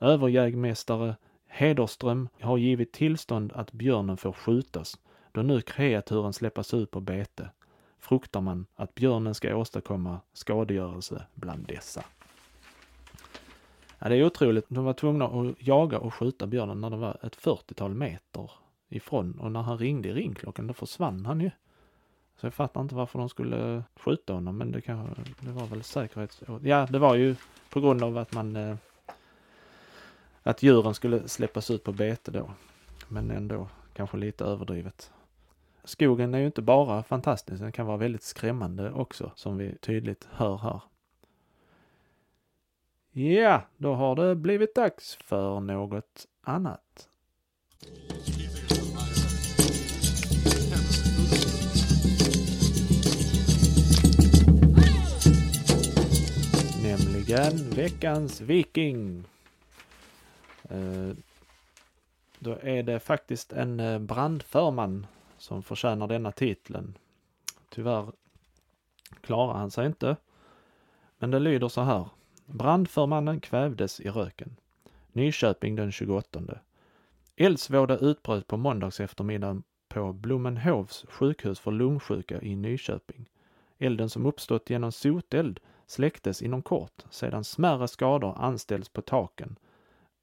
Överjägmästare 0.00 1.16
Hederström 1.56 2.28
har 2.40 2.58
givit 2.58 2.92
tillstånd 2.92 3.52
att 3.52 3.72
björnen 3.72 4.16
får 4.16 4.32
skjutas 4.32 4.98
då 5.32 5.42
nu 5.42 5.60
kreaturen 5.60 6.32
släppas 6.32 6.74
ut 6.74 6.90
på 6.90 7.00
bete 7.00 7.50
fruktar 7.98 8.40
man 8.40 8.66
att 8.74 8.94
björnen 8.94 9.34
ska 9.34 9.56
åstadkomma 9.56 10.20
skadegörelse 10.32 11.26
bland 11.34 11.66
dessa. 11.66 12.04
Ja, 13.98 14.08
det 14.08 14.16
är 14.16 14.24
otroligt. 14.24 14.64
De 14.68 14.84
var 14.84 14.92
tvungna 14.92 15.24
att 15.24 15.54
jaga 15.58 15.98
och 15.98 16.14
skjuta 16.14 16.46
björnen 16.46 16.80
när 16.80 16.90
de 16.90 17.00
var 17.00 17.18
ett 17.22 17.36
40-tal 17.36 17.94
meter 17.94 18.50
ifrån 18.88 19.38
och 19.40 19.52
när 19.52 19.62
han 19.62 19.78
ringde 19.78 20.08
i 20.08 20.12
ringklockan 20.12 20.66
då 20.66 20.74
försvann 20.74 21.26
han 21.26 21.40
ju. 21.40 21.50
Så 22.36 22.46
jag 22.46 22.54
fattar 22.54 22.80
inte 22.80 22.94
varför 22.94 23.18
de 23.18 23.28
skulle 23.28 23.82
skjuta 23.96 24.32
honom 24.32 24.58
men 24.58 24.72
det 24.72 24.80
kanske, 24.80 25.22
det 25.40 25.50
var 25.50 25.66
väl 25.66 25.82
säkerhets... 25.82 26.42
Ja, 26.62 26.86
det 26.90 26.98
var 26.98 27.14
ju 27.14 27.36
på 27.70 27.80
grund 27.80 28.02
av 28.02 28.18
att 28.18 28.32
man 28.32 28.56
eh, 28.56 28.76
att 30.46 30.62
djuren 30.62 30.94
skulle 30.94 31.28
släppas 31.28 31.70
ut 31.70 31.84
på 31.84 31.92
bete 31.92 32.30
då. 32.30 32.50
Men 33.08 33.30
ändå 33.30 33.68
kanske 33.94 34.16
lite 34.16 34.44
överdrivet. 34.44 35.12
Skogen 35.84 36.34
är 36.34 36.38
ju 36.38 36.46
inte 36.46 36.62
bara 36.62 37.02
fantastisk, 37.02 37.60
den 37.60 37.72
kan 37.72 37.86
vara 37.86 37.96
väldigt 37.96 38.22
skrämmande 38.22 38.92
också, 38.92 39.32
som 39.34 39.58
vi 39.58 39.76
tydligt 39.78 40.28
hör 40.30 40.56
här. 40.56 40.80
Ja, 43.12 43.62
då 43.76 43.94
har 43.94 44.16
det 44.16 44.34
blivit 44.34 44.74
dags 44.74 45.14
för 45.14 45.60
något 45.60 46.26
annat. 46.42 47.08
Nämligen 56.82 57.70
veckans 57.70 58.40
viking. 58.40 59.24
Eh, 60.70 61.16
då 62.38 62.58
är 62.62 62.82
det 62.82 63.00
faktiskt 63.00 63.52
en 63.52 63.80
eh, 63.80 63.98
brandförman 63.98 65.06
som 65.38 65.62
förtjänar 65.62 66.06
denna 66.06 66.32
titeln. 66.32 66.98
Tyvärr 67.68 68.12
klarar 69.20 69.54
han 69.54 69.70
sig 69.70 69.86
inte. 69.86 70.16
Men 71.18 71.30
det 71.30 71.38
lyder 71.38 71.68
så 71.68 71.80
här. 71.80 72.08
Brandförmannen 72.46 73.40
kvävdes 73.40 74.00
i 74.00 74.08
röken. 74.08 74.56
Nyköping 75.12 75.76
den 75.76 75.92
28. 75.92 76.40
Eldsvåda 77.36 77.98
utbröt 77.98 78.46
på 78.46 78.56
måndags 78.56 79.00
eftermiddag 79.00 79.62
på 79.88 80.12
Blommenhovs 80.12 81.04
sjukhus 81.08 81.60
för 81.60 81.70
lungsjuka 81.70 82.42
i 82.42 82.56
Nyköping. 82.56 83.28
Elden 83.78 84.10
som 84.10 84.26
uppstått 84.26 84.70
genom 84.70 84.92
soteld 84.92 85.60
släcktes 85.86 86.42
inom 86.42 86.62
kort 86.62 87.04
sedan 87.10 87.44
smärre 87.44 87.88
skador 87.88 88.34
anställts 88.38 88.88
på 88.88 89.02
taken 89.02 89.56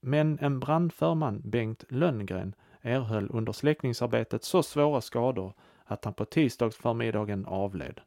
men 0.02 0.40
en 0.42 0.60
brandförman, 0.60 1.42
Bengt 1.44 1.84
Lönngren, 1.90 2.56
erhöll 2.82 3.30
under 3.32 3.52
släckningsarbetet 3.52 4.44
så 4.44 4.64
svåra 4.64 5.02
skador 5.02 5.54
att 5.86 6.06
han 6.06 6.14
på 6.14 6.26
tisdagsförmiddagen 6.26 7.46
avled. 7.46 8.02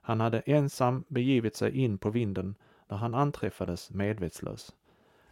Han 0.00 0.20
hade 0.20 0.40
ensam 0.40 1.04
begivit 1.08 1.56
sig 1.56 1.76
in 1.76 1.98
på 1.98 2.10
vinden 2.10 2.54
där 2.86 2.96
han 2.96 3.14
anträffades 3.14 3.90
medvetslös. 3.90 4.74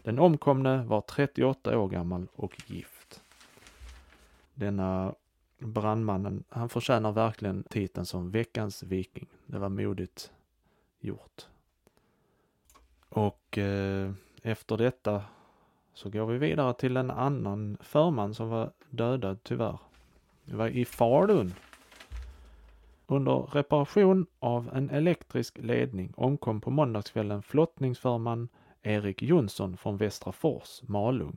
Den 0.02 0.18
omkomne 0.18 0.84
var 0.84 1.00
38 1.00 1.78
år 1.78 1.88
gammal 1.88 2.26
och 2.34 2.62
gift. 2.66 3.22
Denna 4.54 5.14
brandmannen, 5.58 6.44
han 6.48 6.68
förtjänar 6.68 7.12
verkligen 7.12 7.62
titeln 7.62 8.06
som 8.06 8.30
veckans 8.30 8.82
viking. 8.82 9.26
Det 9.46 9.58
var 9.58 9.68
modigt 9.68 10.32
gjort. 11.00 11.46
Och 13.08 13.58
eh, 13.58 14.12
efter 14.42 14.76
detta 14.76 15.24
så 15.96 16.10
går 16.10 16.26
vi 16.26 16.38
vidare 16.38 16.74
till 16.74 16.96
en 16.96 17.10
annan 17.10 17.76
förman 17.80 18.34
som 18.34 18.48
var 18.48 18.70
dödad 18.90 19.38
tyvärr. 19.42 19.78
Det 20.44 20.56
var 20.56 20.68
i 20.68 20.84
Falun. 20.84 21.54
Under 23.06 23.32
reparation 23.52 24.26
av 24.38 24.70
en 24.74 24.90
elektrisk 24.90 25.58
ledning 25.58 26.12
omkom 26.16 26.60
på 26.60 26.70
måndagskvällen 26.70 27.42
flottningsförman 27.42 28.48
Erik 28.82 29.22
Jonsson 29.22 29.76
från 29.76 29.96
Västra 29.96 30.32
Fors, 30.32 30.82
Malung. 30.82 31.36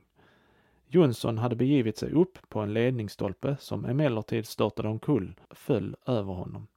Jonsson 0.87 1.37
hade 1.37 1.55
begivit 1.55 1.97
sig 1.97 2.11
upp 2.11 2.49
på 2.49 2.59
en 2.59 2.73
ledningsstolpe 2.73 3.57
som 3.59 3.85
emellertid 3.85 4.45
störtade 4.47 4.89
omkull 4.89 5.35
föll 5.49 5.95
över 6.05 6.33
honom. 6.33 6.67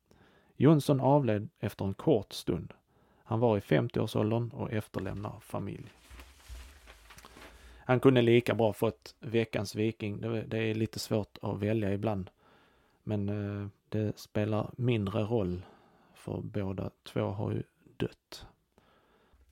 Jonsson 0.57 1.01
avled 1.01 1.49
efter 1.61 1.85
en 1.85 1.95
kort 1.95 2.33
stund. 2.33 2.73
Han 3.25 3.41
var 3.41 3.57
i 3.57 3.61
50-årsåldern 3.61 4.51
och 4.51 4.73
efterlämnar 4.73 5.41
familj. 5.41 5.93
Han 7.85 8.01
kunde 8.01 8.23
lika 8.23 8.55
bra 8.55 8.73
fått 8.73 9.15
veckans 9.21 9.75
viking. 9.75 10.21
Det, 10.21 10.43
det 10.43 10.59
är 10.59 10.75
lite 10.75 10.99
svårt 10.99 11.39
att 11.43 11.59
välja 11.59 11.93
ibland. 11.93 12.31
Men 13.03 13.29
eh, 13.29 13.69
det 13.89 14.19
spelar 14.19 14.71
mindre 14.77 15.23
roll 15.23 15.63
för 16.15 16.41
båda 16.41 16.91
två 17.03 17.21
har 17.21 17.53
ju 17.53 17.63
dött. 17.97 18.47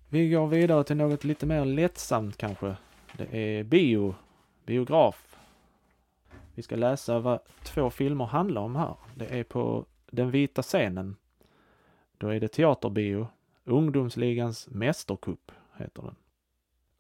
Vi 0.08 0.30
går 0.30 0.46
vidare 0.46 0.84
till 0.84 0.96
något 0.96 1.24
lite 1.24 1.46
mer 1.46 1.64
lättsamt 1.64 2.36
kanske. 2.36 2.76
Det 3.16 3.36
är 3.36 3.64
bio, 3.64 4.14
biograf. 4.66 5.36
Vi 6.54 6.62
ska 6.62 6.76
läsa 6.76 7.18
vad 7.18 7.40
två 7.62 7.90
filmer 7.90 8.24
handlar 8.24 8.62
om 8.62 8.76
här. 8.76 8.94
Det 9.14 9.38
är 9.38 9.44
på 9.44 9.86
den 10.10 10.30
vita 10.30 10.62
scenen. 10.62 11.16
Då 12.18 12.28
är 12.28 12.40
det 12.40 12.48
teaterbio. 12.48 13.28
Ungdomsligans 13.64 14.68
mästerkupp 14.68 15.52
heter 15.76 16.02
den. 16.02 16.16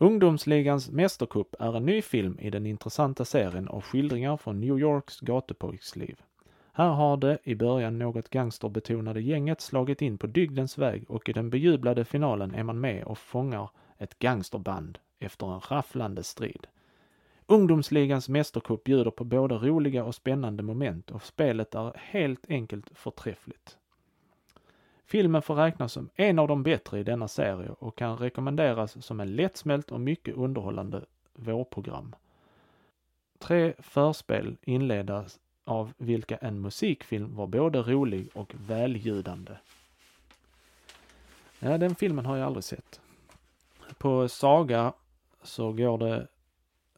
Ungdomsligans 0.02 0.90
mästerkupp 0.90 1.54
är 1.58 1.76
en 1.76 1.86
ny 1.86 2.02
film 2.02 2.38
i 2.38 2.50
den 2.50 2.66
intressanta 2.66 3.24
serien 3.24 3.68
av 3.68 3.80
skildringar 3.80 4.36
från 4.36 4.60
New 4.60 4.78
Yorks 4.78 5.20
gatupojksliv. 5.20 6.20
Här 6.72 6.88
har 6.88 7.16
det 7.16 7.38
i 7.42 7.54
början 7.54 7.98
något 7.98 8.30
gangsterbetonade 8.30 9.20
gänget 9.20 9.60
slagit 9.60 10.02
in 10.02 10.18
på 10.18 10.26
dygdens 10.26 10.78
väg 10.78 11.10
och 11.10 11.28
i 11.28 11.32
den 11.32 11.50
bejublade 11.50 12.04
finalen 12.04 12.54
är 12.54 12.62
man 12.62 12.80
med 12.80 13.04
och 13.04 13.18
fångar 13.18 13.70
ett 13.98 14.18
gangsterband 14.18 14.98
efter 15.18 15.54
en 15.54 15.60
rafflande 15.60 16.22
strid. 16.22 16.66
Ungdomsligans 17.46 18.28
mästerkupp 18.28 18.84
bjuder 18.84 19.10
på 19.10 19.24
både 19.24 19.54
roliga 19.54 20.04
och 20.04 20.14
spännande 20.14 20.62
moment 20.62 21.10
och 21.10 21.22
spelet 21.22 21.74
är 21.74 21.92
helt 21.96 22.50
enkelt 22.50 22.90
förträffligt. 22.94 23.76
Filmen 25.10 25.42
får 25.42 25.54
räknas 25.54 25.92
som 25.92 26.10
en 26.14 26.38
av 26.38 26.48
de 26.48 26.62
bättre 26.62 26.98
i 27.00 27.02
denna 27.02 27.28
serie 27.28 27.70
och 27.70 27.96
kan 27.96 28.16
rekommenderas 28.16 29.04
som 29.04 29.20
en 29.20 29.36
lättsmält 29.36 29.90
och 29.90 30.00
mycket 30.00 30.36
underhållande 30.36 31.04
vårprogram. 31.34 32.14
Tre 33.38 33.74
förspel 33.78 34.56
inledas 34.62 35.40
av 35.64 35.92
vilka 35.96 36.36
en 36.36 36.60
musikfilm 36.60 37.36
var 37.36 37.46
både 37.46 37.82
rolig 37.82 38.28
och 38.34 38.54
väljudande. 38.54 39.52
Ja, 41.58 41.78
den 41.78 41.94
filmen 41.94 42.26
har 42.26 42.36
jag 42.36 42.46
aldrig 42.46 42.64
sett. 42.64 43.00
På 43.98 44.28
Saga 44.28 44.92
så 45.42 45.72
går 45.72 45.98
det 45.98 46.26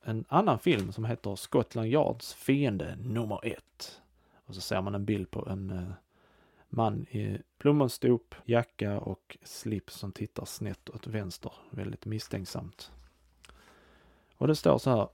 en 0.03 0.25
annan 0.29 0.59
film 0.59 0.93
som 0.93 1.05
heter 1.05 1.37
Scotland 1.37 1.89
Yards 1.89 2.35
fiende 2.35 2.97
nummer 2.97 3.41
ett. 3.43 4.01
Och 4.47 4.55
så 4.55 4.61
ser 4.61 4.81
man 4.81 4.95
en 4.95 5.05
bild 5.05 5.31
på 5.31 5.49
en 5.49 5.71
eh, 5.71 5.93
man 6.73 7.07
i 7.11 7.39
plommonstop, 7.59 8.35
jacka 8.45 9.01
och 9.01 9.39
slips 9.43 9.95
som 9.95 10.13
tittar 10.13 10.45
snett 10.45 10.91
åt 10.91 11.07
vänster, 11.07 11.53
väldigt 11.71 12.07
misstänksamt. 12.07 12.93
Och 14.37 14.49
det 14.49 14.57
står 14.57 14.79
så 14.79 14.91
här. 14.91 15.09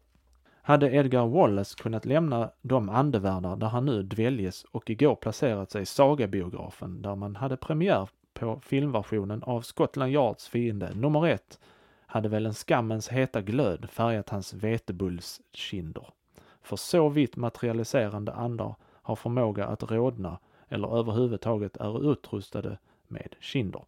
Hade 0.62 0.90
Edgar 0.90 1.26
Wallace 1.26 1.82
kunnat 1.82 2.04
lämna 2.04 2.50
de 2.62 2.88
andevärldar 2.88 3.56
där 3.56 3.66
han 3.66 3.86
nu 3.86 4.02
dväljes 4.02 4.64
och 4.64 4.90
igår 4.90 5.14
placerat 5.14 5.70
sig 5.70 5.82
i 5.82 5.86
Sagabiografen 5.86 7.02
där 7.02 7.14
man 7.14 7.36
hade 7.36 7.56
premiär 7.56 8.08
på 8.34 8.60
filmversionen 8.60 9.42
av 9.42 9.62
Scotland 9.62 10.12
Yards 10.12 10.48
fiende 10.48 10.94
nummer 10.94 11.26
ett 11.26 11.60
hade 12.06 12.28
väl 12.28 12.46
en 12.46 12.54
skammens 12.54 13.08
heta 13.08 13.40
glöd 13.40 13.90
färgat 13.90 14.28
hans 14.28 14.54
vetebullskinder. 14.54 16.06
för 16.62 16.76
så 16.76 17.08
vitt 17.08 17.36
materialiserande 17.36 18.32
andar 18.32 18.74
har 18.82 19.16
förmåga 19.16 19.66
att 19.66 19.90
rådna 19.90 20.38
eller 20.68 20.98
överhuvudtaget 20.98 21.76
är 21.76 22.12
utrustade 22.12 22.78
med 23.08 23.34
kinder. 23.40 23.82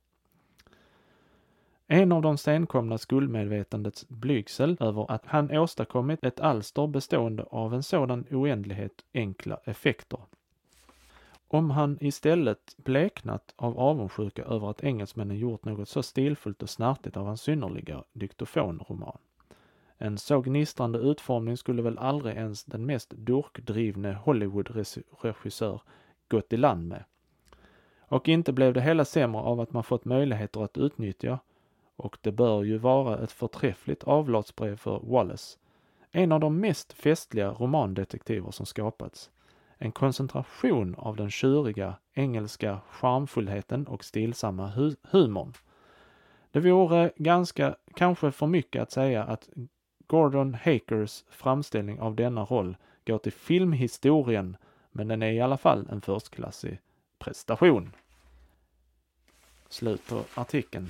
En 1.86 2.12
av 2.12 2.22
de 2.22 2.38
senkomna 2.38 2.98
skuldmedvetandets 2.98 4.08
blygsel 4.08 4.76
över 4.80 5.10
att 5.10 5.26
han 5.26 5.50
åstadkommit 5.50 6.24
ett 6.24 6.40
alster 6.40 6.86
bestående 6.86 7.42
av 7.42 7.74
en 7.74 7.82
sådan 7.82 8.24
oändlighet 8.30 9.04
enkla 9.14 9.60
effekter. 9.64 10.20
Om 11.48 11.70
han 11.70 11.98
istället 12.00 12.76
bleknat 12.76 13.54
av 13.56 13.78
avundsjuka 13.78 14.44
över 14.44 14.70
att 14.70 14.84
engelsmännen 14.84 15.38
gjort 15.38 15.64
något 15.64 15.88
så 15.88 16.02
stilfullt 16.02 16.62
och 16.62 16.70
snärtigt 16.70 17.16
av 17.16 17.26
hans 17.26 17.42
synnerliga 17.42 18.04
dyktofonroman. 18.12 19.18
En 19.98 20.18
så 20.18 20.40
gnistrande 20.40 20.98
utformning 20.98 21.56
skulle 21.56 21.82
väl 21.82 21.98
aldrig 21.98 22.36
ens 22.36 22.64
den 22.64 22.86
mest 22.86 23.10
durkdrivne 23.16 24.18
Hollywood-regissör 24.24 25.80
gått 26.30 26.52
i 26.52 26.56
land 26.56 26.88
med. 26.88 27.04
Och 28.00 28.28
inte 28.28 28.52
blev 28.52 28.74
det 28.74 28.80
hela 28.80 29.04
sämre 29.04 29.40
av 29.40 29.60
att 29.60 29.72
man 29.72 29.84
fått 29.84 30.04
möjligheter 30.04 30.64
att 30.64 30.78
utnyttja, 30.78 31.38
och 31.96 32.18
det 32.20 32.32
bör 32.32 32.62
ju 32.62 32.78
vara 32.78 33.18
ett 33.18 33.32
förträffligt 33.32 34.04
avlatsbrev 34.04 34.76
för 34.76 35.00
Wallace, 35.02 35.58
en 36.10 36.32
av 36.32 36.40
de 36.40 36.60
mest 36.60 36.92
festliga 36.92 37.50
romandetektiver 37.50 38.50
som 38.50 38.66
skapats. 38.66 39.30
En 39.78 39.92
koncentration 39.92 40.94
av 40.98 41.16
den 41.16 41.30
tjuriga 41.30 41.94
engelska 42.14 42.80
charmfullheten 42.90 43.86
och 43.86 44.04
stillsamma 44.04 44.66
hu 44.66 44.96
humorn. 45.02 45.52
Det 46.50 46.60
vore 46.60 47.12
ganska, 47.16 47.76
kanske 47.94 48.30
för 48.30 48.46
mycket 48.46 48.82
att 48.82 48.90
säga 48.90 49.24
att 49.24 49.48
Gordon 50.06 50.54
Hakers 50.54 51.24
framställning 51.28 52.00
av 52.00 52.14
denna 52.14 52.44
roll 52.44 52.76
går 53.06 53.18
till 53.18 53.32
filmhistorien, 53.32 54.56
men 54.90 55.08
den 55.08 55.22
är 55.22 55.32
i 55.32 55.40
alla 55.40 55.56
fall 55.56 55.88
en 55.90 56.00
förstklassig 56.00 56.80
prestation. 57.18 57.92
Slut 59.68 60.06
på 60.06 60.24
artikeln. 60.34 60.88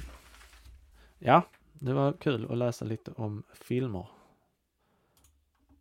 Ja, 1.18 1.42
det 1.72 1.92
var 1.92 2.12
kul 2.12 2.50
att 2.50 2.58
läsa 2.58 2.84
lite 2.84 3.12
om 3.16 3.42
filmer. 3.52 4.06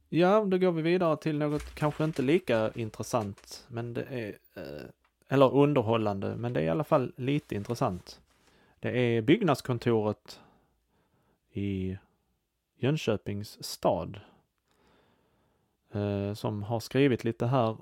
Ja, 0.10 0.46
då 0.46 0.58
går 0.58 0.72
vi 0.72 0.82
vidare 0.82 1.18
till 1.18 1.38
något 1.38 1.76
kanske 1.76 2.04
inte 2.04 2.22
lika 2.22 2.72
intressant, 2.76 3.66
men 3.68 3.94
det 3.94 4.04
är, 4.04 4.38
eh, 4.56 4.90
eller 5.28 5.54
underhållande, 5.54 6.36
men 6.36 6.54
det 6.54 6.60
är 6.60 6.64
i 6.64 6.70
alla 6.70 6.84
fall 6.84 7.14
lite 7.16 7.56
intressant. 7.56 8.22
Det 8.80 9.00
är 9.00 9.22
byggnadskontoret 9.22 10.40
i 11.52 11.98
Jönköpings 12.76 13.64
stad 13.64 14.20
eh, 15.92 16.34
som 16.34 16.64
har 16.64 16.80
skrivit 16.80 17.24
lite 17.24 17.46
här 17.46 17.78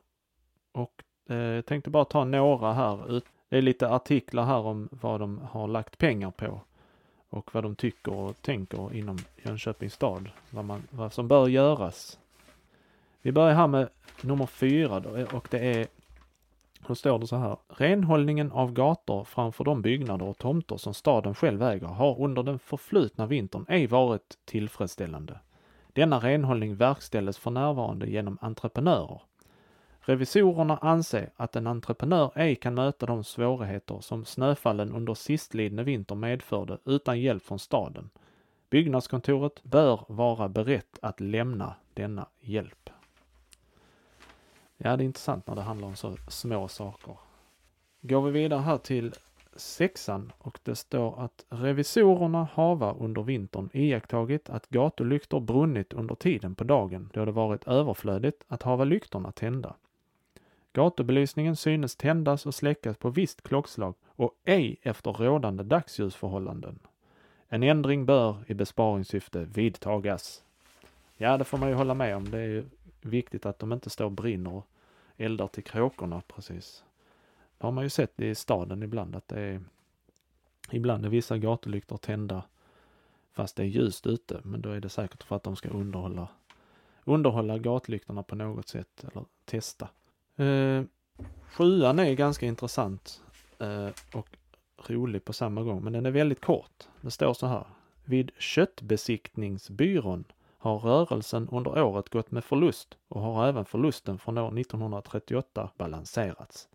och 0.78 1.04
eh, 1.30 1.38
jag 1.38 1.66
tänkte 1.66 1.90
bara 1.90 2.06
ta 2.06 2.24
några 2.24 2.74
här. 2.74 3.22
Det 3.50 3.58
är 3.58 3.62
lite 3.62 3.90
artiklar 3.90 4.46
här 4.46 4.60
om 4.60 4.90
vad 4.92 5.20
de 5.20 5.42
har 5.52 5.68
lagt 5.68 5.98
pengar 5.98 6.32
på 6.32 6.62
och 7.30 7.56
vad 7.56 7.64
de 7.64 7.76
tycker 7.76 8.14
och 8.14 8.42
tänker 8.42 8.96
inom 8.96 9.18
Jönköpings 9.44 9.94
stad. 9.94 10.30
Vad, 10.50 10.66
man, 10.66 10.84
vad 10.90 11.14
som 11.14 11.28
bör 11.28 11.48
göras. 11.48 12.20
Vi 13.22 13.32
börjar 13.32 13.56
här 13.56 13.68
med 13.68 13.90
nummer 14.22 14.46
fyra 14.46 15.00
då, 15.00 15.16
eh, 15.16 15.36
och 15.36 15.48
det 15.52 15.60
är 15.60 15.88
då 16.88 16.96
står 16.96 17.20
det 17.20 17.28
så 17.28 17.36
här. 17.36 17.58
Renhållningen 17.68 18.52
av 18.52 18.74
gator 18.74 19.24
framför 19.24 19.64
de 19.64 19.82
byggnader 19.82 20.26
och 20.26 20.38
tomter 20.38 20.78
som 20.78 20.94
staden 20.94 21.36
själv 21.36 21.64
äger 21.64 21.88
har 21.88 22.22
under 22.22 22.44
den 22.44 22.60
förflutna 22.60 23.26
vintern 23.26 23.66
ej 23.70 23.88
varit 23.88 24.38
tillfredsställande. 24.46 25.40
Denna 25.94 26.20
renhållning 26.20 26.76
verkställes 26.76 27.38
för 27.38 27.52
närvarande 27.52 28.10
genom 28.10 28.38
entreprenörer. 28.42 29.22
Revisorerna 30.08 30.78
anser 30.78 31.30
att 31.36 31.56
en 31.56 31.68
entreprenör 31.68 32.32
ej 32.36 32.56
kan 32.56 32.74
möta 32.74 33.06
de 33.06 33.24
svårigheter 33.24 34.00
som 34.00 34.26
snöfallen 34.26 34.92
under 34.92 35.14
sistlidne 35.14 35.84
vinter 35.84 36.16
medförde 36.16 36.78
utan 36.86 37.20
hjälp 37.22 37.44
från 37.44 37.60
staden. 37.60 38.10
Byggnadskontoret 38.70 39.64
bör 39.64 40.06
vara 40.08 40.50
berett 40.50 41.00
att 41.02 41.20
lämna 41.20 41.76
denna 41.94 42.28
hjälp. 42.40 42.90
Ja, 44.78 44.98
det 44.98 45.04
är 45.04 45.06
intressant 45.06 45.48
när 45.48 45.56
det 45.56 45.62
handlar 45.62 45.88
om 45.88 45.96
så 45.96 46.18
små 46.28 46.68
saker. 46.68 47.18
Går 48.02 48.22
vi 48.22 48.32
vidare 48.32 48.60
här 48.60 48.78
till 48.78 49.14
sexan 49.56 50.32
och 50.38 50.60
det 50.64 50.76
står 50.76 51.20
att 51.20 51.46
revisorerna 51.50 52.48
hava 52.54 52.94
under 52.94 53.24
vintern 53.24 53.70
iakttagit 53.74 54.50
att 54.50 54.70
gatulyktor 54.70 55.40
brunnit 55.40 55.94
under 55.94 56.16
tiden 56.16 56.56
på 56.56 56.64
dagen 56.64 57.10
då 57.14 57.26
det 57.26 57.32
varit 57.32 57.68
överflödigt 57.68 58.44
att 58.48 58.64
hava 58.64 58.84
lyktorna 58.84 59.32
tända. 59.32 59.76
Gatubelysningen 60.78 61.56
synes 61.56 61.96
tändas 61.96 62.46
och 62.46 62.56
släckas 62.56 62.98
på 62.98 63.10
visst 63.10 63.42
klockslag 63.42 63.96
och 64.06 64.32
ej 64.44 64.80
efter 64.82 65.14
rådande 65.14 65.64
dagsljusförhållanden. 65.64 66.80
En 67.48 67.64
ändring 67.64 68.06
bör 68.06 68.44
i 68.48 68.54
besparingssyfte 68.54 69.44
vidtagas. 69.44 70.44
Ja, 71.16 71.38
det 71.38 71.44
får 71.44 71.58
man 71.58 71.70
ju 71.70 71.76
hålla 71.76 71.94
med 71.94 72.16
om. 72.16 72.32
Det 72.32 72.38
är 72.38 72.48
ju 72.48 72.66
viktigt 73.02 73.46
att 73.46 73.60
de 73.60 73.74
inte 73.74 73.90
står 73.90 74.06
och 74.06 74.12
brinner 74.12 74.54
och 74.54 74.68
eldar 75.18 75.48
till 75.48 75.64
kråkorna 75.64 76.22
precis. 76.28 76.84
Det 77.58 77.68
har 77.68 77.72
man 77.72 77.84
ju 77.84 77.90
sett 77.90 78.20
i 78.20 78.36
staden 78.36 78.84
ibland 78.84 79.16
att 79.16 79.28
det 79.28 79.40
är 79.40 79.62
Ibland 80.72 81.06
är 81.06 81.10
vissa 81.10 81.38
gatulyktor 81.38 81.98
tända 81.98 82.44
fast 83.34 83.56
det 83.56 83.64
är 83.64 83.68
ljust 83.68 84.08
ute, 84.08 84.42
men 84.44 84.62
då 84.62 84.70
är 84.70 84.80
det 84.80 84.90
säkert 84.90 85.24
för 85.24 85.36
att 85.36 85.44
de 85.44 85.56
ska 85.56 85.70
underhålla 85.70 86.28
underhålla 87.04 87.58
gatlyktorna 87.58 88.24
på 88.24 88.36
något 88.36 88.68
sätt 88.68 89.04
eller 89.04 89.26
testa. 89.46 89.90
Eh, 90.38 90.84
sjuan 91.52 92.00
är 92.00 92.14
ganska 92.14 92.46
intressant 92.46 93.22
eh, 93.60 93.90
och 94.14 94.28
rolig 94.88 95.26
på 95.26 95.34
samma 95.34 95.64
gång, 95.64 95.84
men 95.84 95.94
den 95.94 96.06
är 96.06 96.12
väldigt 96.12 96.42
kort. 96.42 96.84
Det 97.02 97.12
står 97.12 97.34
så 97.34 97.48
här. 97.48 97.66
Vid 98.06 98.32
köttbesiktningsbyrån 98.38 100.24
har 100.58 100.80
rörelsen 100.80 101.50
under 101.52 101.84
året 101.84 102.10
gått 102.10 102.32
med 102.32 102.44
förlust 102.44 102.98
och 103.08 103.22
har 103.22 103.48
även 103.48 103.66
förlusten 103.66 104.20
från 104.20 104.38
år 104.38 104.60
1938 104.60 105.70
balanserats. 105.78 106.68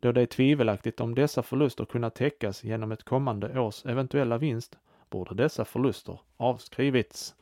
Då 0.00 0.12
det 0.12 0.20
är 0.20 0.26
tvivelaktigt 0.26 1.00
om 1.00 1.14
dessa 1.14 1.42
förluster 1.42 1.84
kunnat 1.84 2.14
täckas 2.14 2.64
genom 2.64 2.92
ett 2.92 3.04
kommande 3.04 3.60
års 3.60 3.86
eventuella 3.86 4.38
vinst 4.38 4.78
borde 5.10 5.34
dessa 5.34 5.64
förluster 5.64 6.18
avskrivits. 6.36 7.34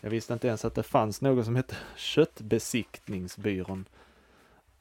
Jag 0.00 0.10
visste 0.10 0.32
inte 0.32 0.48
ens 0.48 0.64
att 0.64 0.74
det 0.74 0.82
fanns 0.82 1.20
något 1.20 1.44
som 1.44 1.56
hette 1.56 1.76
Köttbesiktningsbyrån. 1.96 3.84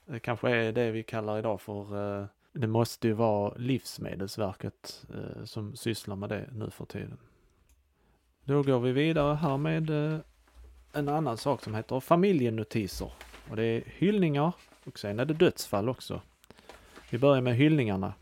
Det 0.06 0.20
kanske 0.20 0.50
är 0.50 0.72
det 0.72 0.92
vi 0.92 1.04
kallar 1.04 1.40
idag 1.40 1.62
för 1.62 2.20
eh, 2.22 2.26
det 2.54 2.68
måste 2.68 3.08
ju 3.08 3.14
vara 3.14 3.54
Livsmedelsverket 3.58 5.06
eh, 5.14 5.46
som 5.46 5.76
sysslar 5.76 6.16
med 6.16 6.30
det 6.30 6.50
nu 6.52 6.70
för 6.70 6.86
tiden. 6.86 7.18
Då 8.44 8.64
går 8.64 8.80
vi 8.80 8.92
vidare 8.92 9.36
här 9.36 9.58
med 9.58 9.90
eh, 9.90 10.20
en 10.94 11.10
annan 11.10 11.38
sak 11.38 11.64
som 11.64 11.76
heter 11.76 12.00
familjenotiser. 12.00 13.12
Och 13.50 13.56
det 13.56 13.64
är 13.64 13.84
hyllningar 13.86 14.54
och 14.84 15.00
sen 15.00 15.20
är 15.20 15.26
det 15.26 15.34
dödsfall 15.34 15.90
också. 15.90 16.22
Vi 17.10 17.18
börjar 17.18 17.42
med 17.42 17.56
hyllningarna. 17.56 18.14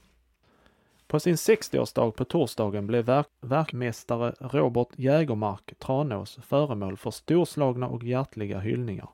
På 1.07 1.19
sin 1.19 1.35
60-årsdag 1.35 2.11
på 2.11 2.25
torsdagen 2.25 2.87
blev 2.87 3.05
verk 3.05 3.27
verkmästare 3.41 4.35
Robert 4.39 4.87
Jägermark 4.95 5.79
Tranås 5.79 6.39
föremål 6.43 6.97
för 6.97 7.11
storslagna 7.11 7.87
och 7.87 8.03
hjärtliga 8.03 8.59
hyllningar. 8.59 9.09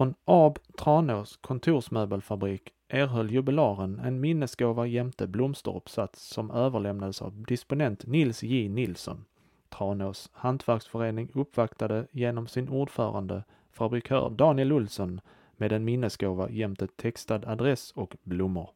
Från 0.00 0.14
AB 0.24 0.58
Tranås 0.78 1.36
kontorsmöbelfabrik 1.36 2.72
erhöll 2.88 3.30
jubilaren 3.30 3.98
en 3.98 4.20
minnesgåva 4.20 4.86
jämte 4.86 5.26
blomsteruppsats 5.26 6.28
som 6.28 6.50
överlämnades 6.50 7.22
av 7.22 7.44
disponent 7.44 8.06
Nils 8.06 8.42
J 8.42 8.68
Nilsson. 8.68 9.24
Tranås 9.68 10.30
hantverksförening 10.32 11.30
uppvaktade 11.34 12.06
genom 12.10 12.46
sin 12.46 12.68
ordförande, 12.68 13.44
fabrikör 13.70 14.30
Daniel 14.30 14.72
Olsson, 14.72 15.20
med 15.56 15.72
en 15.72 15.84
minnesgåva 15.84 16.50
jämte 16.50 16.86
textad 16.86 17.40
adress 17.46 17.92
och 17.92 18.16
blommor. 18.22 18.70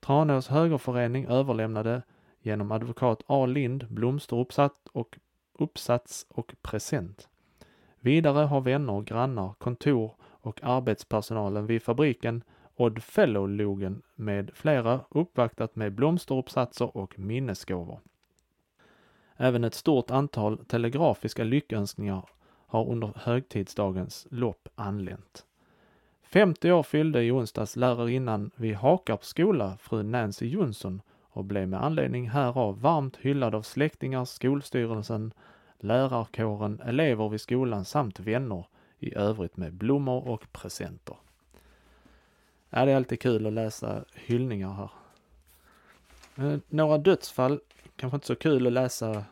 Tranås 0.00 0.48
högerförening 0.48 1.26
överlämnade 1.26 2.02
genom 2.42 2.72
advokat 2.72 3.22
A. 3.26 3.46
Lind 3.46 3.86
blomsteruppsats 3.90 4.80
och, 4.92 5.18
uppsats 5.52 6.26
och 6.28 6.54
present. 6.62 7.28
Vidare 8.00 8.44
har 8.46 8.60
vänner, 8.60 9.02
grannar, 9.02 9.54
kontor 9.58 10.14
och 10.22 10.60
arbetspersonalen 10.62 11.66
vid 11.66 11.82
fabriken 11.82 12.42
Odd 12.76 13.02
Fellow-logen 13.02 14.02
med 14.14 14.50
flera 14.54 15.00
uppvaktat 15.10 15.76
med 15.76 15.92
blomsteruppsatser 15.92 16.96
och 16.96 17.18
minnesgåvor. 17.18 18.00
Även 19.36 19.64
ett 19.64 19.74
stort 19.74 20.10
antal 20.10 20.58
telegrafiska 20.64 21.44
lyckönskningar 21.44 22.28
har 22.66 22.88
under 22.88 23.12
högtidsdagens 23.16 24.26
lopp 24.30 24.68
anlänt. 24.74 25.46
50 26.22 26.72
år 26.72 26.82
fyllde 26.82 27.22
i 27.22 27.30
onsdags 27.30 27.76
lärarinnan 27.76 28.50
vid 28.56 28.74
Hakarps 28.74 29.28
skola, 29.28 29.76
fru 29.80 30.02
Nancy 30.02 30.46
Jonsson, 30.46 31.02
och 31.30 31.44
blev 31.44 31.68
med 31.68 31.84
anledning 31.84 32.30
härav 32.30 32.80
varmt 32.80 33.16
hyllad 33.16 33.54
av 33.54 33.62
släktingar, 33.62 34.24
skolstyrelsen, 34.24 35.32
lärarkåren, 35.82 36.80
elever 36.80 37.28
vid 37.28 37.40
skolan 37.40 37.84
samt 37.84 38.20
vänner 38.20 38.66
i 38.98 39.14
övrigt 39.14 39.56
med 39.56 39.74
blommor 39.74 40.28
och 40.28 40.52
presenter. 40.52 41.16
Ja, 42.70 42.84
det 42.84 42.92
är 42.92 42.96
alltid 42.96 43.20
kul 43.20 43.46
att 43.46 43.52
läsa 43.52 44.04
hyllningar 44.14 44.72
här. 44.72 44.90
Eh, 46.46 46.58
några 46.68 46.98
dödsfall, 46.98 47.60
kanske 47.96 48.16
inte 48.16 48.26
så 48.26 48.36
kul 48.36 48.66
att 48.66 48.72
läsa 48.72 49.24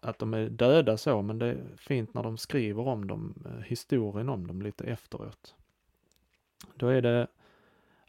att 0.00 0.18
de 0.18 0.34
är 0.34 0.48
döda 0.48 0.96
så, 0.96 1.22
men 1.22 1.38
det 1.38 1.46
är 1.46 1.76
fint 1.76 2.14
när 2.14 2.22
de 2.22 2.38
skriver 2.38 2.88
om 2.88 3.06
dem, 3.06 3.34
eh, 3.46 3.64
historien 3.64 4.28
om 4.28 4.46
dem 4.46 4.62
lite 4.62 4.84
efteråt. 4.84 5.54
Då 6.74 6.88
är 6.88 7.02
det 7.02 7.26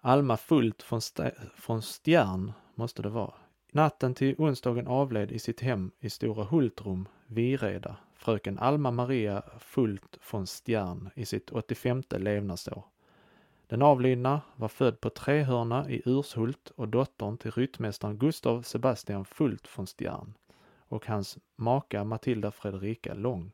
Alma 0.02 0.38
Fullt 0.38 0.84
från, 0.84 1.00
St 1.00 1.32
från 1.56 1.82
Stjärn, 1.82 2.52
måste 2.76 3.02
det 3.02 3.10
vara. 3.10 3.34
Natten 3.76 4.14
till 4.14 4.36
onsdagen 4.38 4.88
avled 4.88 5.32
i 5.32 5.40
sitt 5.40 5.62
hem 5.62 5.92
i 6.00 6.10
Stora 6.10 6.44
Hultrum, 6.44 7.08
Vireda, 7.28 7.98
fröken 8.14 8.60
Alma 8.60 8.92
Maria 8.92 9.44
Fult 9.60 10.18
von 10.32 10.46
Stjärn 10.46 11.10
i 11.16 11.26
sitt 11.26 11.50
85 11.50 12.04
levnadsår. 12.10 12.84
Den 13.68 13.82
avlidna 13.82 14.42
var 14.56 14.68
född 14.68 15.02
på 15.02 15.10
Trehörna 15.10 15.90
i 15.90 16.02
Urshult 16.06 16.72
och 16.76 16.88
dottern 16.88 17.38
till 17.38 17.52
ryttmästaren 17.52 18.18
Gustav 18.18 18.62
Sebastian 18.62 19.26
Fult 19.26 19.78
von 19.78 19.88
Stjärn 19.88 20.34
och 20.78 21.08
hans 21.08 21.38
maka 21.56 22.04
Matilda 22.04 22.52
Fredrika 22.52 23.14
Lång. 23.14 23.52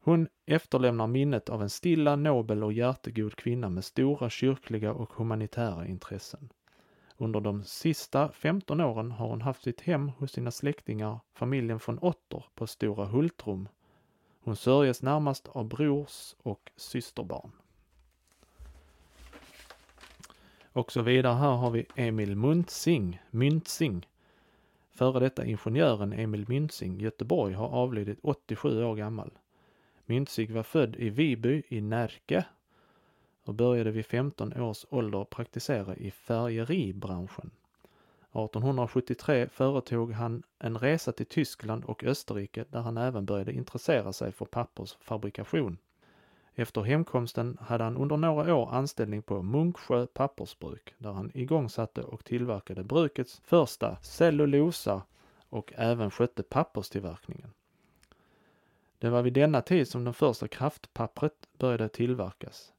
Hon 0.00 0.28
efterlämnar 0.46 1.06
minnet 1.06 1.48
av 1.48 1.62
en 1.62 1.70
stilla, 1.70 2.16
nobel 2.16 2.64
och 2.64 2.72
hjärtegod 2.72 3.36
kvinna 3.36 3.68
med 3.68 3.84
stora 3.84 4.30
kyrkliga 4.30 4.92
och 4.92 5.12
humanitära 5.12 5.86
intressen. 5.86 6.48
Under 7.18 7.40
de 7.40 7.64
sista 7.64 8.32
15 8.32 8.80
åren 8.80 9.10
har 9.10 9.28
hon 9.28 9.42
haft 9.42 9.62
sitt 9.62 9.80
hem 9.80 10.08
hos 10.08 10.32
sina 10.32 10.50
släktingar, 10.50 11.20
familjen 11.34 11.80
von 11.86 11.98
Otter 11.98 12.44
på 12.54 12.66
Stora 12.66 13.04
Hultrum. 13.04 13.68
Hon 14.40 14.56
sörjes 14.56 15.02
närmast 15.02 15.48
av 15.48 15.64
brors 15.64 16.34
och 16.42 16.70
systerbarn. 16.76 17.52
Och 20.72 20.92
så 20.92 21.02
vidare 21.02 21.34
här 21.34 21.56
har 21.56 21.70
vi 21.70 21.86
Emil 21.94 22.36
Muntzing, 22.36 23.20
Myntzing. 23.30 24.06
Före 24.92 25.20
detta 25.20 25.44
ingenjören 25.44 26.12
Emil 26.12 26.44
Myntzing, 26.48 27.00
Göteborg, 27.00 27.54
har 27.54 27.68
avlidit 27.68 28.18
87 28.22 28.84
år 28.84 28.94
gammal. 28.94 29.30
Myntzig 30.06 30.50
var 30.50 30.62
född 30.62 30.96
i 30.96 31.10
Viby 31.10 31.62
i 31.68 31.80
Närke 31.80 32.44
och 33.46 33.54
började 33.54 33.90
vid 33.90 34.06
15 34.06 34.60
års 34.60 34.86
ålder 34.90 35.24
praktisera 35.24 35.96
i 35.96 36.10
färgeribranschen. 36.10 37.50
1873 38.36 39.48
företog 39.48 40.12
han 40.12 40.42
en 40.58 40.78
resa 40.78 41.12
till 41.12 41.26
Tyskland 41.26 41.84
och 41.84 42.04
Österrike 42.04 42.64
där 42.70 42.80
han 42.80 42.96
även 42.96 43.26
började 43.26 43.52
intressera 43.52 44.12
sig 44.12 44.32
för 44.32 44.44
pappersfabrikation. 44.44 45.78
Efter 46.54 46.82
hemkomsten 46.82 47.58
hade 47.60 47.84
han 47.84 47.96
under 47.96 48.16
några 48.16 48.54
år 48.54 48.74
anställning 48.74 49.22
på 49.22 49.42
Munksjö 49.42 50.06
pappersbruk 50.06 50.94
där 50.98 51.12
han 51.12 51.30
igångsatte 51.34 52.02
och 52.02 52.24
tillverkade 52.24 52.84
brukets 52.84 53.40
första 53.44 53.96
cellulosa 54.02 55.02
och 55.48 55.72
även 55.76 56.10
skötte 56.10 56.42
papperstillverkningen. 56.42 57.50
Det 58.98 59.10
var 59.10 59.22
vid 59.22 59.32
denna 59.32 59.62
tid 59.62 59.88
som 59.88 60.04
det 60.04 60.12
första 60.12 60.48
kraftpappret 60.48 61.48
började 61.58 61.88
tillverkas. 61.88 62.72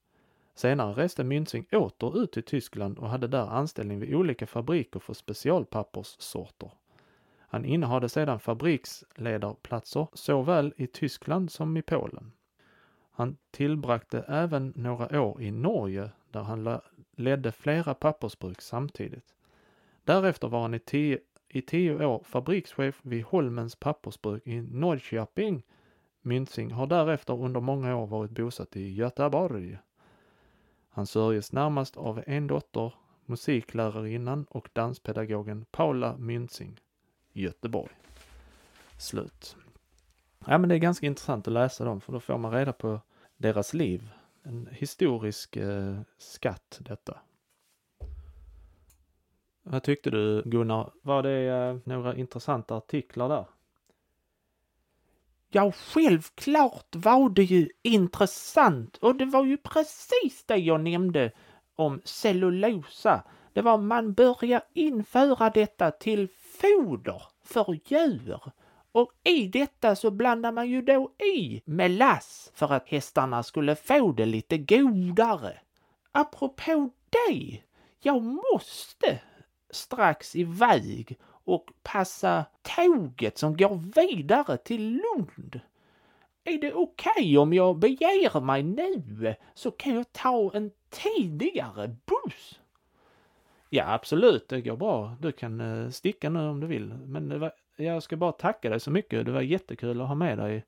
Senare 0.57 0.93
reste 0.93 1.23
Münzing 1.23 1.75
åter 1.75 2.23
ut 2.23 2.31
till 2.31 2.43
Tyskland 2.43 2.99
och 2.99 3.09
hade 3.09 3.27
där 3.27 3.47
anställning 3.47 3.99
vid 3.99 4.15
olika 4.15 4.47
fabriker 4.47 4.99
för 4.99 5.13
specialpapperssorter. 5.13 6.71
Han 7.39 7.65
innehade 7.65 8.09
sedan 8.09 8.39
fabriksledarplatser 8.39 10.07
såväl 10.13 10.73
i 10.77 10.87
Tyskland 10.87 11.51
som 11.51 11.77
i 11.77 11.81
Polen. 11.81 12.31
Han 13.11 13.37
tillbragte 13.51 14.25
även 14.27 14.73
några 14.75 15.21
år 15.21 15.41
i 15.41 15.51
Norge 15.51 16.09
där 16.31 16.41
han 16.41 16.79
ledde 17.15 17.51
flera 17.51 17.93
pappersbruk 17.93 18.61
samtidigt. 18.61 19.35
Därefter 20.03 20.47
var 20.47 20.61
han 20.61 20.73
i 20.73 20.79
tio, 20.79 21.19
i 21.49 21.61
tio 21.61 22.05
år 22.05 22.23
fabrikschef 22.23 22.99
vid 23.01 23.23
Holmens 23.23 23.75
pappersbruk 23.75 24.47
i 24.47 24.61
Norrköping. 24.61 25.63
Münzing 26.21 26.71
har 26.71 26.87
därefter 26.87 27.43
under 27.43 27.59
många 27.59 27.95
år 27.95 28.07
varit 28.07 28.31
bosatt 28.31 28.75
i 28.75 28.93
Göteborg. 28.93 29.77
Han 30.97 31.07
sörjes 31.07 31.51
närmast 31.51 31.97
av 31.97 32.23
en 32.27 32.47
dotter, 32.47 32.93
musiklärarinnan 33.25 34.45
och 34.49 34.69
danspedagogen 34.73 35.65
Paula 35.71 36.17
Myntzing, 36.17 36.79
Göteborg. 37.33 37.91
Slut. 38.97 39.55
Ja 40.47 40.57
men 40.57 40.69
det 40.69 40.75
är 40.75 40.79
ganska 40.79 41.05
intressant 41.05 41.47
att 41.47 41.53
läsa 41.53 41.85
dem 41.85 42.01
för 42.01 42.13
då 42.13 42.19
får 42.19 42.37
man 42.37 42.51
reda 42.51 42.73
på 42.73 43.01
deras 43.37 43.73
liv. 43.73 44.09
En 44.43 44.69
historisk 44.71 45.55
eh, 45.55 45.99
skatt 46.17 46.79
detta. 46.81 47.19
Vad 49.63 49.83
tyckte 49.83 50.09
du 50.09 50.43
Gunnar? 50.45 50.91
Var 51.01 51.23
det 51.23 51.47
eh, 51.47 51.77
några 51.83 52.15
intressanta 52.15 52.75
artiklar 52.75 53.29
där? 53.29 53.45
Ja, 55.49 55.71
självklart 55.71 56.95
var 56.95 57.29
det 57.29 57.43
ju 57.43 57.69
intressant 57.83 58.97
och 58.97 59.15
det 59.15 59.25
var 59.25 59.45
ju 59.45 59.57
precis 59.57 60.43
det 60.45 60.57
jag 60.57 60.81
nämnde 60.81 61.31
om 61.75 62.01
cellulosa. 62.05 63.23
Det 63.53 63.61
var 63.61 63.77
man 63.77 64.13
börjar 64.13 64.61
införa 64.73 65.49
detta 65.49 65.91
till 65.91 66.27
foder 66.61 67.21
för 67.45 67.79
djur. 67.85 68.39
Och 68.91 69.11
i 69.23 69.47
detta 69.47 69.95
så 69.95 70.11
blandar 70.11 70.51
man 70.51 70.69
ju 70.69 70.81
då 70.81 71.11
i 71.35 71.61
melass 71.65 72.51
för 72.55 72.73
att 72.73 72.89
hästarna 72.89 73.43
skulle 73.43 73.75
få 73.75 74.11
det 74.11 74.25
lite 74.25 74.57
godare. 74.57 75.59
Apropå 76.11 76.89
det, 77.09 77.61
jag 77.99 78.23
måste 78.23 79.19
strax 79.69 80.35
iväg 80.35 81.17
och 81.47 81.71
passa 81.83 82.45
tåget 82.61 83.37
som 83.37 83.57
går 83.57 84.01
vidare 84.01 84.57
till 84.57 84.91
Lund. 84.91 85.59
Är 86.43 86.57
det 86.57 86.73
okej 86.73 87.11
okay 87.17 87.37
om 87.37 87.53
jag 87.53 87.77
beger 87.77 88.41
mig 88.41 88.63
nu 88.63 89.35
så 89.53 89.71
kan 89.71 89.95
jag 89.95 90.13
ta 90.13 90.51
en 90.53 90.71
tidigare 90.89 91.87
buss? 91.87 92.59
Ja, 93.69 93.93
absolut, 93.93 94.49
det 94.49 94.61
går 94.61 94.77
bra. 94.77 95.15
Du 95.19 95.31
kan 95.31 95.61
eh, 95.61 95.89
sticka 95.89 96.29
nu 96.29 96.39
om 96.39 96.59
du 96.59 96.67
vill. 96.67 96.93
Men 96.93 97.29
det 97.29 97.37
var 97.37 97.51
jag 97.75 98.03
ska 98.03 98.17
bara 98.17 98.31
tacka 98.31 98.69
dig 98.69 98.79
så 98.79 98.91
mycket. 98.91 99.25
Det 99.25 99.31
var 99.31 99.41
jättekul 99.41 100.01
att 100.01 100.07
ha 100.07 100.15
med 100.15 100.37
dig. 100.37 100.65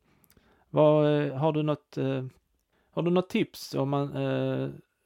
Vad, 0.69 1.21
eh, 1.21 1.33
har 1.33 1.51
du 1.51 1.63
något, 1.63 1.97
eh, 1.97 2.25
har 2.91 3.01
du 3.01 3.11
något 3.11 3.29
tips 3.29 3.75
om 3.75 3.89
man, 3.89 4.11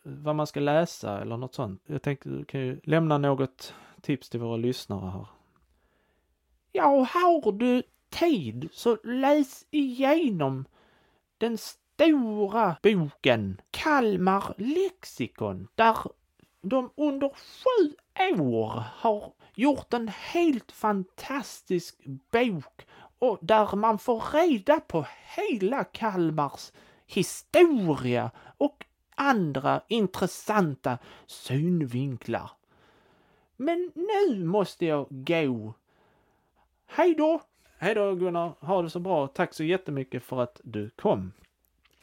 vad 0.03 0.35
man 0.35 0.47
ska 0.47 0.59
läsa 0.59 1.21
eller 1.21 1.37
något 1.37 1.55
sånt? 1.55 1.83
Jag 1.85 2.01
tänkte 2.01 2.29
du 2.29 2.45
kan 2.45 2.61
ju 2.61 2.79
lämna 2.83 3.17
något 3.17 3.73
tips 4.01 4.29
till 4.29 4.39
våra 4.39 4.57
lyssnare 4.57 5.09
här. 5.09 5.27
Ja, 6.75 7.07
har 7.13 7.51
du 7.51 7.83
tid 8.09 8.69
så 8.71 8.97
läs 9.03 9.65
igenom 9.71 10.65
den 11.37 11.57
stora 11.57 12.75
boken 12.83 13.61
Kalmar 13.71 14.53
lexikon 14.57 15.67
där 15.75 15.97
de 16.61 16.89
under 16.95 17.29
sju 17.29 17.95
år 18.41 18.83
har 18.95 19.33
gjort 19.55 19.93
en 19.93 20.07
helt 20.07 20.71
fantastisk 20.71 22.05
bok 22.31 22.85
och 23.19 23.39
där 23.41 23.75
man 23.75 23.99
får 23.99 24.23
reda 24.33 24.79
på 24.79 25.05
hela 25.35 25.83
Kalmars 25.83 26.71
historia 27.05 28.31
och 28.57 28.85
andra 29.15 29.81
intressanta 29.87 30.97
synvinklar. 31.25 32.51
Men 33.57 33.91
nu 33.95 34.45
måste 34.45 34.85
jag 34.85 35.07
gå. 35.09 35.73
Hej 36.95 37.15
då! 37.15 37.41
Hej 37.77 37.95
då 37.95 38.15
Gunnar, 38.15 38.53
ha 38.59 38.81
det 38.81 38.89
så 38.89 38.99
bra. 38.99 39.27
Tack 39.27 39.53
så 39.53 39.63
jättemycket 39.63 40.23
för 40.23 40.41
att 40.41 40.61
du 40.63 40.89
kom. 40.89 41.31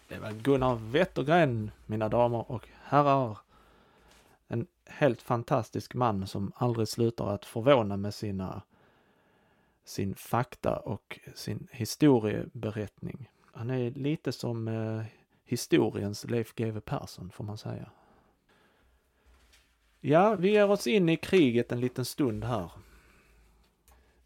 Det 0.09 0.19
var 0.19 0.33
Gunnar 0.33 0.75
Wettergren, 0.75 1.71
mina 1.87 2.09
damer 2.09 2.51
och 2.53 2.69
herrar 2.83 3.39
en 4.49 4.67
helt 4.87 5.23
fantastisk 5.23 5.95
man 5.95 6.27
som 6.27 6.53
aldrig 6.55 6.89
slutar 6.89 7.35
att 7.35 7.45
förvåna 7.45 7.97
med 7.97 8.15
sina 8.15 8.63
sin 9.85 10.15
fakta 10.15 10.77
och 10.77 11.21
sin 11.35 11.69
historieberättning. 11.71 13.31
Han 13.53 13.71
är 13.71 13.91
lite 13.91 14.33
som 14.33 14.69
eh, 14.69 15.03
historiens 15.45 16.25
Leif 16.25 16.55
GW 16.55 16.81
Persson 16.81 17.31
får 17.31 17.45
man 17.45 17.59
säga. 17.59 17.91
Ja, 20.01 20.35
vi 20.35 20.51
ger 20.51 20.71
oss 20.71 20.87
in 20.87 21.09
i 21.09 21.17
kriget 21.17 21.73
en 21.73 21.81
liten 21.81 22.05
stund 22.05 22.45
här. 22.45 22.71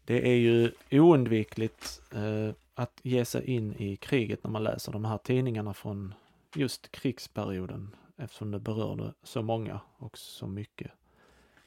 Det 0.05 0.27
är 0.27 0.35
ju 0.35 0.71
oundvikligt 0.91 2.01
eh, 2.13 2.55
att 2.75 2.99
ge 3.03 3.25
sig 3.25 3.45
in 3.45 3.73
i 3.73 3.95
kriget 3.95 4.43
när 4.43 4.51
man 4.51 4.63
läser 4.63 4.91
de 4.91 5.05
här 5.05 5.17
tidningarna 5.17 5.73
från 5.73 6.13
just 6.55 6.91
krigsperioden 6.91 7.95
eftersom 8.17 8.51
det 8.51 8.59
berörde 8.59 9.13
så 9.23 9.41
många 9.41 9.79
och 9.97 10.17
så 10.17 10.47
mycket 10.47 10.91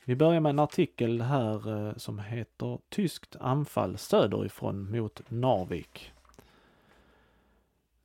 Vi 0.05 0.17
börjar 0.17 0.41
med 0.41 0.51
en 0.51 0.59
artikel 0.59 1.23
här 1.23 1.89
eh, 1.89 1.97
som 1.97 2.19
heter 2.19 2.79
Tyskt 2.89 3.37
anfall 3.41 3.99
söderifrån 3.99 4.91
mot 4.91 5.23
Narvik. 5.29 6.13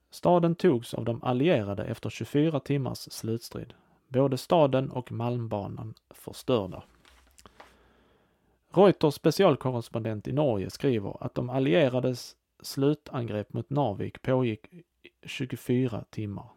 Staden 0.09 0.55
togs 0.55 0.93
av 0.93 1.05
de 1.05 1.23
allierade 1.23 1.83
efter 1.83 2.09
24 2.09 2.59
timmars 2.59 2.97
slutstrid. 2.97 3.73
Både 4.07 4.37
staden 4.37 4.91
och 4.91 5.11
Malmbanan 5.11 5.93
förstörda. 6.09 6.83
Reuters 8.75 9.15
specialkorrespondent 9.15 10.27
i 10.27 10.31
Norge 10.31 10.69
skriver 10.69 11.17
att 11.23 11.35
de 11.35 11.49
allierades 11.49 12.35
slutangrepp 12.61 13.53
mot 13.53 13.69
Narvik 13.69 14.21
pågick 14.21 14.67
24 15.23 16.03
timmar. 16.09 16.49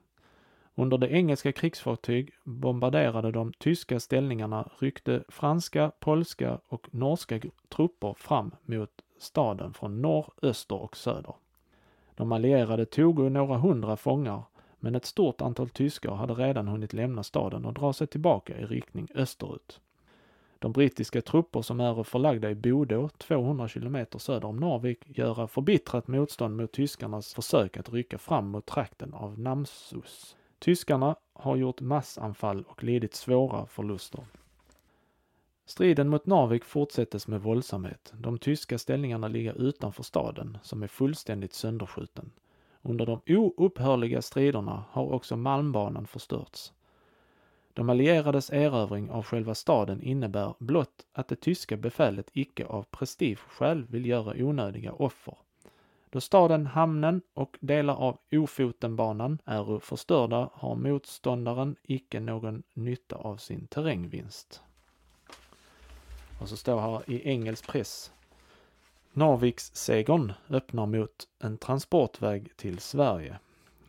Under 0.74 0.98
det 0.98 1.08
engelska 1.08 1.52
krigsfartyg 1.52 2.30
bombarderade 2.44 3.32
de 3.32 3.52
tyska 3.52 4.00
ställningarna 4.00 4.70
ryckte 4.78 5.24
franska, 5.28 5.92
polska 6.00 6.60
och 6.68 6.88
norska 6.90 7.40
trupper 7.68 8.14
fram 8.18 8.54
mot 8.64 8.90
staden 9.18 9.74
från 9.74 10.02
norr, 10.02 10.32
öster 10.42 10.76
och 10.76 10.96
söder. 10.96 11.34
De 12.14 12.32
allierade 12.32 12.86
tog 12.86 13.32
några 13.32 13.58
hundra 13.58 13.96
fångar, 13.96 14.42
men 14.78 14.94
ett 14.94 15.04
stort 15.06 15.40
antal 15.40 15.68
tyskar 15.68 16.14
hade 16.14 16.34
redan 16.34 16.68
hunnit 16.68 16.92
lämna 16.92 17.22
staden 17.22 17.64
och 17.64 17.74
dra 17.74 17.92
sig 17.92 18.06
tillbaka 18.06 18.58
i 18.58 18.64
riktning 18.64 19.08
österut. 19.14 19.80
De 20.58 20.72
brittiska 20.72 21.22
trupper 21.22 21.62
som 21.62 21.80
är 21.80 22.02
förlagda 22.02 22.50
i 22.50 22.54
Bodå, 22.54 23.08
200 23.08 23.68
kilometer 23.68 24.18
söder 24.18 24.48
om 24.48 24.56
Narvik, 24.56 25.18
göra 25.18 25.48
förbittrat 25.48 26.08
motstånd 26.08 26.56
mot 26.56 26.72
tyskarnas 26.72 27.34
försök 27.34 27.76
att 27.76 27.92
rycka 27.92 28.18
fram 28.18 28.48
mot 28.50 28.66
trakten 28.66 29.14
av 29.14 29.38
Namsus. 29.38 30.36
Tyskarna 30.58 31.16
har 31.32 31.56
gjort 31.56 31.80
massanfall 31.80 32.64
och 32.68 32.84
lidit 32.84 33.14
svåra 33.14 33.66
förluster. 33.66 34.24
Striden 35.66 36.08
mot 36.08 36.26
Narvik 36.26 36.64
fortsättes 36.64 37.28
med 37.28 37.42
våldsamhet. 37.42 38.12
De 38.16 38.38
tyska 38.38 38.78
ställningarna 38.78 39.28
ligger 39.28 39.62
utanför 39.62 40.02
staden, 40.02 40.58
som 40.62 40.82
är 40.82 40.86
fullständigt 40.86 41.52
sönderskjuten. 41.52 42.30
Under 42.82 43.06
de 43.06 43.20
oupphörliga 43.26 44.22
striderna 44.22 44.84
har 44.90 45.12
också 45.12 45.36
Malmbanan 45.36 46.06
förstörts. 46.06 46.72
De 47.76 47.90
allierades 47.90 48.50
erövring 48.50 49.10
av 49.10 49.24
själva 49.24 49.54
staden 49.54 50.02
innebär 50.02 50.54
blott 50.58 51.06
att 51.12 51.28
det 51.28 51.36
tyska 51.36 51.76
befälet 51.76 52.30
icke 52.32 52.66
av 52.66 52.82
prestigeskäl 52.82 53.84
vill 53.84 54.06
göra 54.06 54.44
onödiga 54.44 54.92
offer. 54.92 55.34
Då 56.10 56.20
staden, 56.20 56.66
hamnen 56.66 57.22
och 57.34 57.56
delar 57.60 57.94
av 57.94 58.18
Ofotenbanan 58.32 59.38
är 59.44 59.78
förstörda 59.78 60.50
har 60.52 60.74
motståndaren 60.74 61.76
icke 61.82 62.20
någon 62.20 62.62
nytta 62.74 63.16
av 63.16 63.36
sin 63.36 63.66
terrängvinst. 63.66 64.62
Och 66.40 66.48
så 66.48 66.56
står 66.56 66.80
här 66.80 67.10
i 67.10 67.28
engelsk 67.28 67.66
press. 67.66 68.12
Narviks-segern 69.12 70.32
öppnar 70.48 70.86
mot 70.86 71.28
en 71.38 71.58
transportväg 71.58 72.56
till 72.56 72.78
Sverige. 72.78 73.38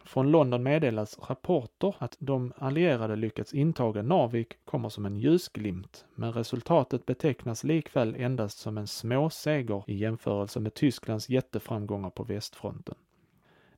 Från 0.08 0.32
London 0.32 0.64
meddelas 0.64 1.20
rapporter 1.30 1.96
att 2.00 2.16
de 2.20 2.54
allierade 2.58 3.16
lyckats 3.16 3.54
intaga 3.54 4.02
Narvik 4.02 4.66
kommer 4.66 4.90
som 4.90 5.06
en 5.06 5.16
ljusglimt, 5.16 6.06
men 6.16 6.34
resultatet 6.34 7.06
betecknas 7.06 7.64
likväl 7.64 8.16
endast 8.18 8.58
som 8.58 8.78
en 8.78 8.88
småseger 8.88 9.84
i 9.88 9.96
jämförelse 9.98 10.60
med 10.60 10.74
Tysklands 10.74 11.30
jätteframgångar 11.30 12.10
på 12.10 12.24
västfronten. 12.24 12.96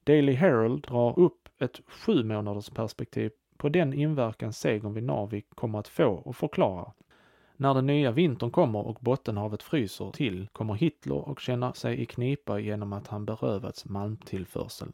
Daily 0.03 0.33
Herald 0.33 0.81
drar 0.81 1.19
upp 1.19 1.49
ett 1.59 1.81
sju 1.87 2.23
månaders 2.23 2.69
perspektiv 2.69 3.31
på 3.57 3.69
den 3.69 3.93
inverkan 3.93 4.53
segern 4.53 4.93
vid 4.93 5.03
Narvik 5.03 5.45
kommer 5.55 5.79
att 5.79 5.87
få 5.87 6.09
och 6.09 6.35
förklarar. 6.35 6.93
När 7.57 7.73
den 7.73 7.85
nya 7.85 8.11
vintern 8.11 8.51
kommer 8.51 8.87
och 8.87 8.97
Bottenhavet 9.01 9.63
fryser 9.63 10.11
till 10.11 10.47
kommer 10.51 10.73
Hitler 10.73 11.31
att 11.31 11.39
känna 11.39 11.73
sig 11.73 12.01
i 12.01 12.05
knipa 12.05 12.59
genom 12.59 12.93
att 12.93 13.07
han 13.07 13.25
berövats 13.25 13.85
malmtillförseln. 13.85 14.93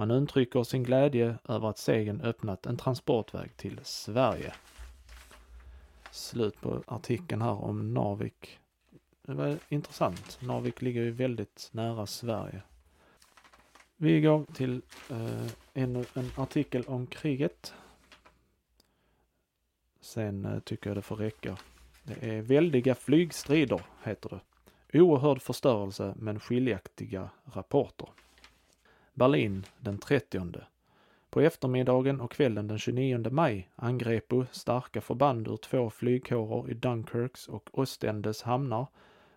Man 0.00 0.10
uttrycker 0.10 0.62
sin 0.62 0.82
glädje 0.82 1.38
över 1.48 1.68
att 1.68 1.78
segern 1.78 2.20
öppnat 2.20 2.66
en 2.66 2.76
transportväg 2.76 3.56
till 3.56 3.80
Sverige. 3.82 4.54
Slut 6.10 6.60
på 6.60 6.82
artikeln 6.86 7.42
här 7.42 7.64
om 7.64 7.94
Narvik. 7.94 8.58
Det 9.22 9.34
var 9.34 9.58
intressant. 9.68 10.38
Narvik 10.42 10.82
ligger 10.82 11.02
ju 11.02 11.10
väldigt 11.10 11.68
nära 11.72 12.06
Sverige. 12.06 12.62
Vi 13.96 14.20
går 14.20 14.44
till 14.54 14.82
eh, 15.10 15.46
en, 15.74 15.96
en 15.96 16.30
artikel 16.36 16.84
om 16.86 17.06
kriget. 17.06 17.74
Sen 20.00 20.44
eh, 20.44 20.60
tycker 20.60 20.90
jag 20.90 20.96
det 20.96 21.02
får 21.02 21.16
räcka. 21.16 21.58
Det 22.02 22.28
är 22.30 22.42
väldiga 22.42 22.94
flygstrider, 22.94 23.80
heter 24.02 24.28
det. 24.28 25.00
Oerhörd 25.00 25.42
förstörelse 25.42 26.14
men 26.16 26.40
skiljaktiga 26.40 27.30
rapporter. 27.44 28.08
Berlin 29.14 29.66
den 29.78 29.98
30. 29.98 30.40
På 31.30 31.40
eftermiddagen 31.40 32.20
och 32.20 32.30
kvällen 32.32 32.66
den 32.66 32.78
29 32.78 33.30
maj 33.30 33.70
angrep 33.76 34.32
starka 34.50 35.00
förband 35.00 35.48
ur 35.48 35.56
två 35.56 35.90
flygkårer 35.90 36.70
i 36.70 36.74
Dunkirks 36.74 37.48
och 37.48 37.78
Ostendes 37.78 38.42
hamnar 38.42 38.86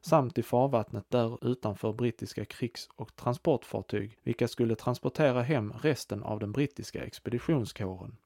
samt 0.01 0.37
i 0.37 0.43
farvattnet 0.43 1.05
där 1.09 1.47
utanför 1.47 1.93
brittiska 1.93 2.45
krigs 2.45 2.89
och 2.95 3.15
transportfartyg, 3.15 4.17
vilka 4.23 4.47
skulle 4.47 4.75
transportera 4.75 5.41
hem 5.41 5.73
resten 5.81 6.23
av 6.23 6.39
den 6.39 6.51
brittiska 6.51 7.03
expeditionskåren. 7.03 8.17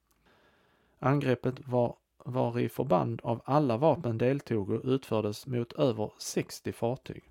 Angreppet 0.98 1.68
var 1.68 1.96
var 2.24 2.58
i 2.58 2.68
förband 2.68 3.20
av 3.24 3.42
alla 3.44 3.76
vapen 3.76 4.18
deltog 4.18 4.70
och 4.70 4.84
utfördes 4.84 5.46
mot 5.46 5.72
över 5.72 6.12
60 6.18 6.72
fartyg. 6.72 7.30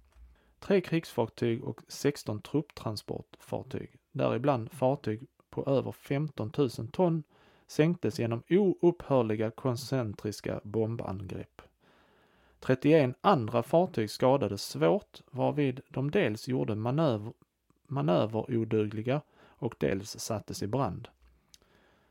Tre 0.59 0.81
krigsfartyg 0.81 1.63
och 1.63 1.81
16 1.87 2.41
trupptransportfartyg, 2.41 3.89
däribland 4.17 4.71
fartyg 4.71 5.27
på 5.49 5.63
över 5.65 5.91
15 5.91 6.51
000 6.57 6.69
ton, 6.69 7.23
sänktes 7.67 8.19
genom 8.19 8.43
oupphörliga 8.49 9.51
koncentriska 9.51 10.61
bombangrepp. 10.63 11.61
31 12.59 13.15
andra 13.21 13.63
fartyg 13.63 14.09
skadades 14.09 14.63
svårt, 14.63 15.21
varvid 15.31 15.81
de 15.89 16.11
dels 16.11 16.47
gjorde 16.47 16.75
manöver, 16.75 17.33
manöverodugliga 17.87 19.21
och 19.45 19.75
dels 19.77 20.19
sattes 20.19 20.63
i 20.63 20.67
brand. 20.67 21.07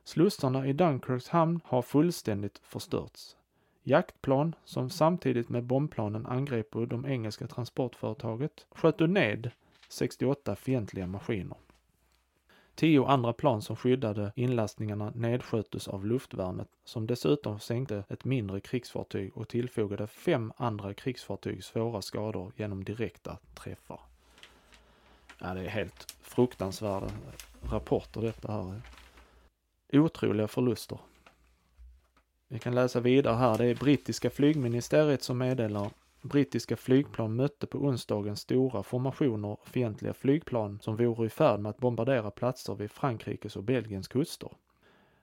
Slussarna 0.05 0.67
i 0.67 0.73
Dunkirks 0.73 1.29
hamn 1.29 1.61
har 1.65 1.83
fullständigt 1.83 2.59
förstörts. 2.59 3.37
Jaktplan, 3.83 4.55
som 4.65 4.91
samtidigt 4.91 5.49
med 5.49 5.65
bombplanen 5.65 6.27
angrep 6.27 6.75
de 6.87 7.07
engelska 7.07 7.47
transportföretaget, 7.47 8.67
sköt 8.71 8.99
ned 8.99 9.51
68 9.89 10.57
fientliga 10.57 11.07
maskiner. 11.07 11.57
Tio 12.77 13.07
andra 13.07 13.33
plan 13.33 13.63
som 13.63 13.77
skyddade 13.77 14.33
inlastningarna 14.37 15.13
nedsköttes 15.15 15.89
av 15.89 16.07
luftvärnet 16.07 16.69
som 16.85 17.07
dessutom 17.07 17.61
sänkte 17.61 18.05
ett 18.09 18.25
mindre 18.25 18.61
krigsfartyg 18.61 19.37
och 19.37 19.49
tillfogade 19.49 20.07
fem 20.07 20.53
andra 20.57 20.95
krigsfartyg 20.95 21.65
svåra 21.65 22.03
skador 22.03 22.53
genom 22.57 22.85
direkta 22.85 23.39
träffar. 23.55 24.01
Ja, 25.39 25.55
det 25.55 25.61
är 25.61 25.69
helt 25.69 26.17
fruktansvärda 26.23 27.11
rapporter 27.71 28.21
detta 28.21 28.53
här. 28.53 28.83
Otroliga 29.93 30.49
förluster. 30.49 30.99
Vi 32.49 32.59
kan 32.59 32.75
läsa 32.75 33.01
vidare 33.01 33.35
här. 33.35 33.59
Det 33.59 33.67
är 33.67 33.75
brittiska 33.75 34.31
flygministeriet 34.31 35.23
som 35.23 35.39
meddelar 35.39 35.91
Brittiska 36.29 36.77
flygplan 36.77 37.37
mötte 37.37 37.67
på 37.67 37.79
onsdagen 37.79 38.37
stora 38.37 38.83
formationer 38.83 39.57
fientliga 39.65 40.15
flygplan 40.15 40.79
som 40.81 40.97
vore 40.97 41.27
i 41.27 41.29
färd 41.29 41.61
med 41.61 41.71
att 41.71 41.79
bombardera 41.79 42.31
platser 42.31 42.75
vid 42.75 42.91
Frankrikes 42.91 43.57
och 43.57 43.63
Belgiens 43.63 44.09
kuster. 44.09 44.51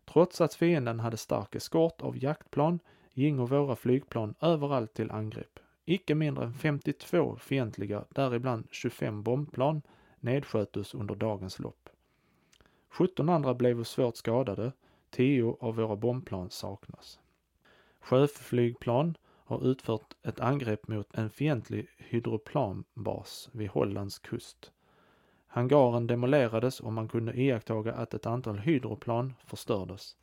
Trots 0.05 0.41
att 0.41 0.53
fienden 0.53 0.99
hade 0.99 1.17
stark 1.17 1.55
eskort 1.55 2.01
av 2.01 2.23
jaktplan 2.23 2.79
gingo 3.13 3.45
våra 3.45 3.75
flygplan 3.75 4.35
överallt 4.41 4.93
till 4.93 5.11
angrepp. 5.11 5.59
Icke 5.85 6.15
mindre 6.15 6.45
än 6.45 6.53
52 6.53 7.35
fientliga, 7.35 8.05
däribland 8.09 8.67
25 8.71 9.23
bombplan, 9.23 9.81
nedskötes 10.19 10.93
under 10.93 11.15
dagens 11.15 11.59
lopp. 11.59 11.89
17 12.89 13.29
andra 13.29 13.53
blev 13.53 13.83
svårt 13.83 14.17
skadade, 14.17 14.71
10 15.09 15.57
av 15.59 15.75
våra 15.75 15.95
bombplan 15.95 16.49
saknas. 16.49 17.19
Sjöflygplan 17.99 19.17
har 19.53 19.67
utfört 19.67 20.13
ett 20.23 20.39
angrepp 20.39 20.87
mot 20.87 21.15
en 21.15 21.29
fientlig 21.29 21.87
hydroplanbas 21.97 23.49
vid 23.51 23.69
Hollands 23.69 24.19
kust. 24.19 24.71
Hangaren 25.47 26.07
demolerades 26.07 26.79
och 26.79 26.93
man 26.93 27.07
kunde 27.07 27.33
iakttaga 27.33 27.93
att 27.93 28.13
ett 28.13 28.25
antal 28.25 28.57
hydroplan 28.59 29.33
förstördes. 29.45 30.15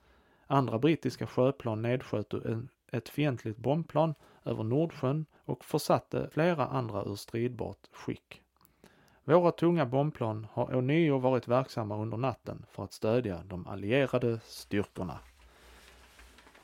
Andra 0.46 0.78
brittiska 0.78 1.26
sjöplan 1.26 1.82
nedsköt 1.82 2.34
ett 2.92 3.08
fientligt 3.08 3.58
bombplan 3.58 4.14
över 4.44 4.64
Nordsjön 4.64 5.26
och 5.44 5.64
försatte 5.64 6.28
flera 6.32 6.66
andra 6.66 7.04
ur 7.04 7.14
stridbart 7.14 7.88
skick. 7.92 8.42
Våra 9.24 9.52
tunga 9.52 9.86
bombplan 9.86 10.46
har 10.52 10.76
ånyo 10.76 11.18
varit 11.18 11.48
verksamma 11.48 11.96
under 11.96 12.16
natten 12.16 12.66
för 12.70 12.84
att 12.84 12.92
stödja 12.92 13.42
de 13.44 13.66
allierade 13.66 14.40
styrkorna. 14.44 15.18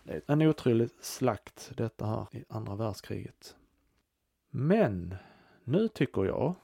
Det 0.07 0.15
är 0.15 0.23
en 0.33 0.43
otrolig 0.43 0.89
slakt 1.01 1.73
detta 1.77 2.07
här 2.07 2.27
i 2.33 2.45
andra 2.49 2.75
världskriget. 2.75 3.57
Men 4.51 5.15
nu 5.65 5.89
tycker 5.89 6.25
jag, 6.25 6.55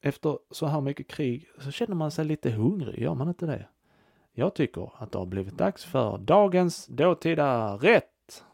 efter 0.00 0.38
så 0.50 0.66
här 0.66 0.80
mycket 0.80 1.08
krig, 1.08 1.48
så 1.58 1.70
känner 1.70 1.94
man 1.94 2.10
sig 2.10 2.24
lite 2.24 2.50
hungrig, 2.50 3.02
gör 3.02 3.14
man 3.14 3.28
inte 3.28 3.46
det? 3.46 3.68
Jag 4.32 4.54
tycker 4.54 4.92
att 4.96 5.12
det 5.12 5.18
har 5.18 5.26
blivit 5.26 5.58
dags 5.58 5.84
för 5.84 6.18
dagens 6.18 6.86
dåtida 6.86 7.76
rätt. 7.76 8.44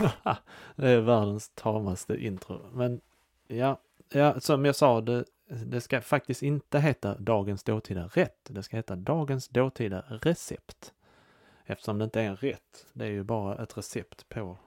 det 0.76 0.90
är 0.90 1.00
världens 1.00 1.48
tamaste 1.48 2.16
intro. 2.16 2.60
Men 2.72 3.00
ja, 3.46 3.80
ja 4.12 4.40
som 4.40 4.64
jag 4.64 4.76
sa, 4.76 5.00
det, 5.00 5.24
det 5.52 5.80
ska 5.80 6.00
faktiskt 6.00 6.42
inte 6.42 6.78
heta 6.80 7.18
dagens 7.18 7.62
dåtida 7.62 8.06
rätt. 8.06 8.44
Det 8.44 8.62
ska 8.62 8.76
heta 8.76 8.96
dagens 8.96 9.48
dåtida 9.48 10.04
recept. 10.08 10.94
Eftersom 11.64 11.98
det 11.98 12.04
inte 12.04 12.20
är 12.20 12.24
en 12.26 12.36
rätt. 12.36 12.86
Det 12.92 13.04
är 13.04 13.10
ju 13.10 13.22
bara 13.22 13.62
ett 13.62 13.78
recept 13.78 14.28
på 14.28 14.58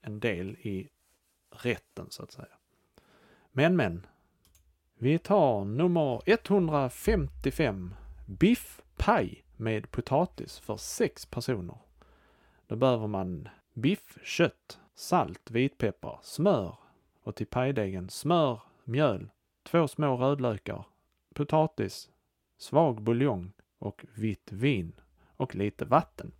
en 0.00 0.20
del 0.20 0.50
i 0.50 0.88
rätten 1.50 2.06
så 2.10 2.22
att 2.22 2.32
säga. 2.32 2.56
Men 3.52 3.76
men. 3.76 4.06
Vi 4.98 5.18
tar 5.18 5.64
nummer 5.64 6.22
155. 6.26 7.94
Biffpaj 8.26 9.44
med 9.56 9.90
potatis 9.90 10.58
för 10.58 10.76
sex 10.76 11.26
personer. 11.26 11.78
Då 12.66 12.76
behöver 12.76 13.06
man 13.06 13.48
biff, 13.72 14.18
kött, 14.24 14.80
salt, 14.94 15.50
vitpeppar, 15.50 16.18
smör 16.22 16.76
och 17.22 17.34
till 17.34 17.46
pajdegen 17.46 18.08
smör, 18.08 18.60
mjöl, 18.84 19.30
två 19.66 19.88
små 19.88 20.16
rödlökar, 20.16 20.84
potatis, 21.34 22.10
svag 22.58 23.02
buljong 23.02 23.52
och 23.78 24.04
vitt 24.14 24.52
vin 24.52 24.92
och 25.36 25.54
lite 25.54 25.84
vatten. 25.84 26.32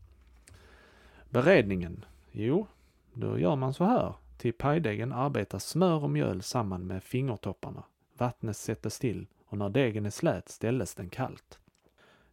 Beredningen? 1.30 2.04
Jo, 2.32 2.66
då 3.12 3.38
gör 3.38 3.56
man 3.56 3.74
så 3.74 3.84
här. 3.84 4.14
Till 4.38 4.52
pajdegen 4.52 5.12
arbetas 5.12 5.64
smör 5.66 6.04
och 6.04 6.10
mjöl 6.10 6.42
samman 6.42 6.86
med 6.86 7.02
fingertopparna. 7.02 7.82
Vattnet 8.18 8.56
sätts 8.56 8.98
till 8.98 9.26
och 9.46 9.58
när 9.58 9.68
degen 9.68 10.06
är 10.06 10.10
slät 10.10 10.48
ställes 10.48 10.94
den 10.94 11.08
kallt. 11.08 11.58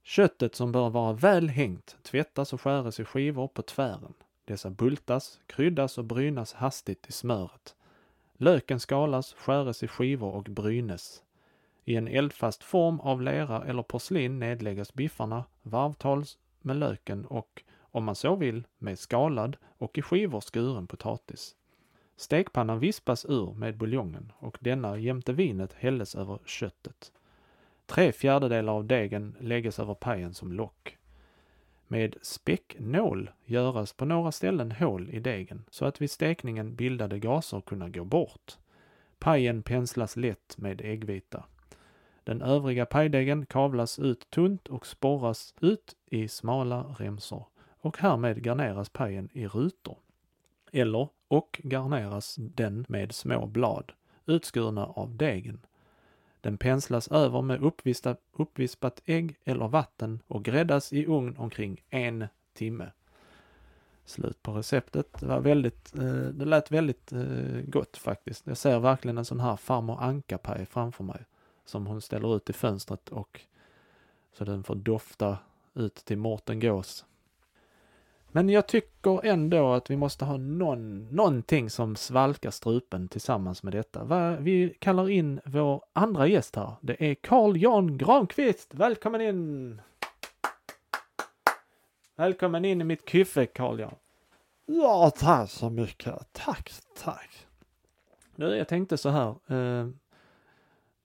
Köttet 0.03 0.55
som 0.55 0.71
bör 0.71 0.89
vara 0.89 1.13
väl 1.13 1.49
hängt 1.49 1.97
tvättas 2.03 2.53
och 2.53 2.61
skäres 2.61 2.99
i 2.99 3.05
skivor 3.05 3.47
på 3.47 3.61
tvären. 3.61 4.13
Dessa 4.45 4.69
bultas, 4.69 5.39
kryddas 5.45 5.97
och 5.97 6.05
brynas 6.05 6.53
hastigt 6.53 7.07
i 7.07 7.11
smöret. 7.11 7.75
Löken 8.37 8.79
skalas, 8.79 9.33
skäres 9.33 9.83
i 9.83 9.87
skivor 9.87 10.31
och 10.33 10.43
brynes. 10.43 11.23
I 11.85 11.95
en 11.95 12.07
eldfast 12.07 12.63
form 12.63 12.99
av 12.99 13.21
lera 13.21 13.63
eller 13.63 13.83
porslin 13.83 14.39
nedläggas 14.39 14.93
biffarna 14.93 15.43
varvtals 15.61 16.37
med 16.61 16.75
löken 16.75 17.25
och, 17.25 17.63
om 17.79 18.03
man 18.03 18.15
så 18.15 18.35
vill, 18.35 18.63
med 18.77 18.99
skalad 18.99 19.57
och 19.77 19.97
i 19.97 20.01
skivor 20.01 20.41
skuren 20.41 20.87
potatis. 20.87 21.55
Stekpannan 22.15 22.79
vispas 22.79 23.25
ur 23.25 23.53
med 23.53 23.77
buljongen 23.77 24.31
och 24.37 24.57
denna 24.61 24.97
jämte 24.97 25.33
vinet 25.33 25.73
hälles 25.73 26.15
över 26.15 26.39
köttet. 26.45 27.11
Tre 27.85 28.11
fjärdedelar 28.11 28.73
av 28.73 28.85
degen 28.85 29.35
lägges 29.39 29.79
över 29.79 29.93
pajen 29.93 30.33
som 30.33 30.51
lock. 30.51 30.97
Med 31.93 32.15
späcknål 32.21 33.31
göras 33.45 33.93
på 33.93 34.05
några 34.05 34.31
ställen 34.31 34.71
hål 34.71 35.09
i 35.09 35.19
degen 35.19 35.65
så 35.69 35.85
att 35.85 36.01
vid 36.01 36.11
stekningen 36.11 36.75
bildade 36.75 37.19
gaser 37.19 37.61
kunna 37.61 37.89
gå 37.89 38.03
bort. 38.03 38.57
Pajen 39.19 39.63
penslas 39.63 40.17
lätt 40.17 40.57
med 40.57 40.81
äggvita. 40.81 41.45
Den 42.23 42.41
övriga 42.41 42.85
pajdegen 42.85 43.45
kavlas 43.45 43.99
ut 43.99 44.29
tunt 44.29 44.67
och 44.67 44.85
sporras 44.85 45.53
ut 45.61 45.95
i 46.05 46.27
smala 46.27 46.95
remsor 46.99 47.47
och 47.79 47.97
härmed 47.97 48.45
garneras 48.45 48.89
pajen 48.89 49.29
i 49.33 49.47
rutor. 49.47 49.97
Eller 50.71 51.09
och 51.27 51.61
garneras 51.63 52.35
den 52.39 52.85
med 52.89 53.11
små 53.11 53.45
blad, 53.45 53.91
utskurna 54.25 54.85
av 54.85 55.15
degen. 55.15 55.65
Den 56.43 56.57
penslas 56.57 57.07
över 57.07 57.41
med 57.41 57.63
uppvispat, 57.63 58.21
uppvispat 58.33 59.01
ägg 59.05 59.35
eller 59.43 59.67
vatten 59.67 60.19
och 60.27 60.43
gräddas 60.43 60.93
i 60.93 61.05
ugn 61.05 61.37
omkring 61.37 61.83
en 61.89 62.27
timme. 62.53 62.91
Slut 64.05 64.43
på 64.43 64.51
receptet. 64.51 65.19
Det 65.19 65.25
var 65.25 65.39
väldigt, 65.39 65.95
eh, 65.95 66.03
det 66.13 66.45
lät 66.45 66.71
väldigt 66.71 67.11
eh, 67.11 67.61
gott 67.67 67.97
faktiskt. 67.97 68.47
Jag 68.47 68.57
ser 68.57 68.79
verkligen 68.79 69.17
en 69.17 69.25
sån 69.25 69.39
här 69.39 69.55
farmor 69.55 69.97
Anka-paj 70.01 70.65
framför 70.65 71.03
mig 71.03 71.25
som 71.65 71.87
hon 71.87 72.01
ställer 72.01 72.35
ut 72.35 72.49
i 72.49 72.53
fönstret 72.53 73.09
och 73.09 73.41
så 74.37 74.43
den 74.45 74.63
får 74.63 74.75
dofta 74.75 75.37
ut 75.73 75.95
till 75.95 76.17
Mårten 76.17 76.59
Gås. 76.59 77.05
Men 78.35 78.49
jag 78.49 78.67
tycker 78.67 79.25
ändå 79.25 79.73
att 79.73 79.89
vi 79.89 79.95
måste 79.95 80.25
ha 80.25 80.37
någon, 80.37 81.07
någonting 81.15 81.69
som 81.69 81.95
svalkar 81.95 82.51
strupen 82.51 83.07
tillsammans 83.07 83.63
med 83.63 83.73
detta. 83.73 84.35
Vi 84.39 84.75
kallar 84.79 85.09
in 85.09 85.41
vår 85.45 85.83
andra 85.93 86.27
gäst 86.27 86.55
här. 86.55 86.73
Det 86.81 87.03
är 87.09 87.15
Carl 87.15 87.57
Jan 87.57 87.97
Granqvist. 87.97 88.73
Välkommen 88.73 89.21
in! 89.21 89.81
Välkommen 92.15 92.65
in 92.65 92.81
i 92.81 92.83
mitt 92.83 93.09
kyffe, 93.09 93.45
Carl 93.45 93.79
Jan. 93.79 93.95
Ja, 94.65 95.11
tack 95.17 95.49
så 95.49 95.69
mycket. 95.69 96.15
Tack, 96.31 96.71
tack. 97.03 97.47
Nu, 98.35 98.55
jag 98.55 98.67
tänkte 98.67 98.97
så 98.97 99.09
här. 99.09 99.35
Eh, 99.47 99.87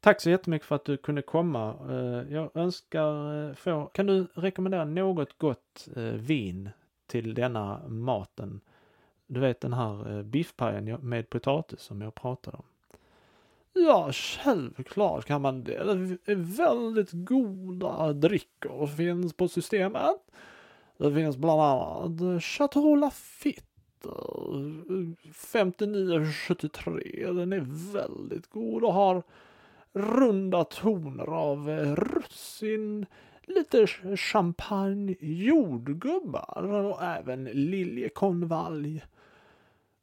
tack 0.01 0.21
så 0.21 0.31
jättemycket 0.31 0.69
för 0.69 0.75
att 0.75 0.85
du 0.85 0.97
kunde 0.97 1.23
komma. 1.23 1.75
Eh, 1.91 2.35
jag 2.35 2.57
önskar 2.57 3.49
eh, 3.49 3.55
få, 3.55 3.87
kan 3.87 4.07
du 4.07 4.27
rekommendera 4.35 4.85
något 4.85 5.39
gott 5.39 5.89
vin 6.15 6.71
till 7.09 7.35
denna 7.35 7.89
maten? 7.89 8.61
Du 9.27 9.41
vet 9.41 9.61
den 9.61 9.73
här 9.73 10.17
eh, 10.17 10.23
biffpajen 10.23 10.85
med 11.01 11.31
potatis 11.31 11.81
som 11.81 12.03
jag 12.03 12.15
pratade 12.15 12.57
om. 12.57 12.65
Ja, 13.73 14.13
självklart 14.13 15.25
kan 15.25 15.43
man 15.43 15.65
det. 15.65 15.85
Det 15.85 16.33
är 16.33 16.57
väldigt 16.57 17.11
goda 17.13 18.13
drickor 18.13 18.87
finns 18.87 19.33
på 19.33 19.49
systemet. 19.49 20.17
Det 20.97 21.15
finns 21.15 21.37
bland 21.37 21.61
annat 21.61 22.43
Chateau 22.43 22.97
Lafitte 22.97 23.63
5973. 25.35 27.33
Den 27.33 27.53
är 27.53 27.93
väldigt 27.93 28.51
god 28.51 28.85
och 28.85 28.95
har 28.95 29.23
runda 29.93 30.65
toner 30.65 31.27
av 31.27 31.69
russin, 31.97 33.07
lite 33.49 33.87
champagne, 34.17 35.17
jordgubbar 35.21 36.63
och 36.63 37.03
även 37.03 37.45
liljekonvalj. 37.45 39.05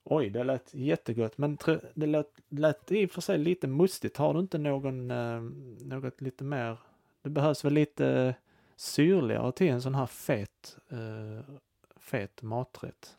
Oj, 0.03 0.29
det 0.29 0.43
lät 0.43 0.73
jättegott, 0.73 1.37
men 1.37 1.57
det 1.93 2.05
lät, 2.05 2.31
lät 2.49 2.91
i 2.91 3.05
och 3.05 3.11
för 3.11 3.21
sig 3.21 3.37
lite 3.37 3.67
mustigt. 3.67 4.17
Har 4.17 4.33
du 4.33 4.39
inte 4.39 4.57
någon, 4.57 5.11
eh, 5.11 5.41
något 5.79 6.21
lite 6.21 6.43
mer? 6.43 6.77
Det 7.21 7.29
behövs 7.29 7.65
väl 7.65 7.73
lite 7.73 8.35
syrligare 8.75 9.51
till 9.51 9.67
en 9.67 9.81
sån 9.81 9.95
här 9.95 10.05
fet, 10.05 10.77
eh, 10.89 11.55
fet 11.95 12.41
maträtt. 12.41 13.17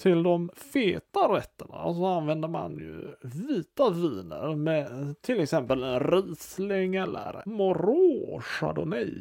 Till 0.00 0.22
de 0.22 0.50
feta 0.56 1.20
rätterna 1.20 1.94
så 1.94 2.06
använder 2.06 2.48
man 2.48 2.78
ju 2.78 3.14
vita 3.22 3.90
viner 3.90 4.56
med 4.56 5.14
till 5.22 5.40
exempel 5.40 5.82
en 5.82 6.00
Riesling 6.00 6.94
eller 6.94 7.42
Moreau 7.46 8.40
Chardonnay 8.40 9.12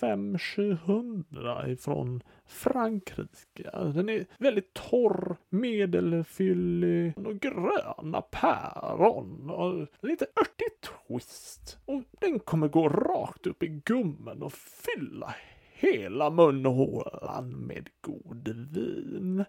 75-700 0.00 1.68
ifrån 1.68 2.22
Frankrike. 2.46 3.70
Den 3.72 4.08
är 4.08 4.26
väldigt 4.38 4.74
torr, 4.74 5.36
medelfyllig 5.48 7.18
och 7.18 7.40
gröna 7.40 8.20
päron 8.20 9.50
och 9.50 9.86
lite 10.00 10.26
örtig 10.40 10.68
twist. 10.80 11.78
Och 11.84 12.02
den 12.20 12.40
kommer 12.40 12.68
gå 12.68 12.88
rakt 12.88 13.46
upp 13.46 13.62
i 13.62 13.68
gummen 13.84 14.42
och 14.42 14.52
fylla 14.52 15.34
hela 15.74 16.30
munhålan 16.30 17.50
med 17.50 17.88
god 18.00 18.48
vin. 18.48 19.44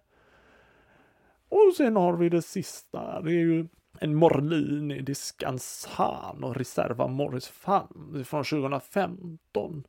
Och 1.49 1.73
sen 1.77 1.95
har 1.95 2.13
vi 2.13 2.29
det 2.29 2.41
sista, 2.41 3.21
det 3.21 3.31
är 3.31 3.39
ju 3.39 3.67
en 3.99 4.15
Morlini, 4.15 5.05
i 5.07 5.15
Skansan 5.15 6.43
och 6.43 6.55
Reserva 6.55 7.07
Morris 7.07 7.47
Fan 7.47 8.25
från 8.27 8.43
2015. 8.43 9.83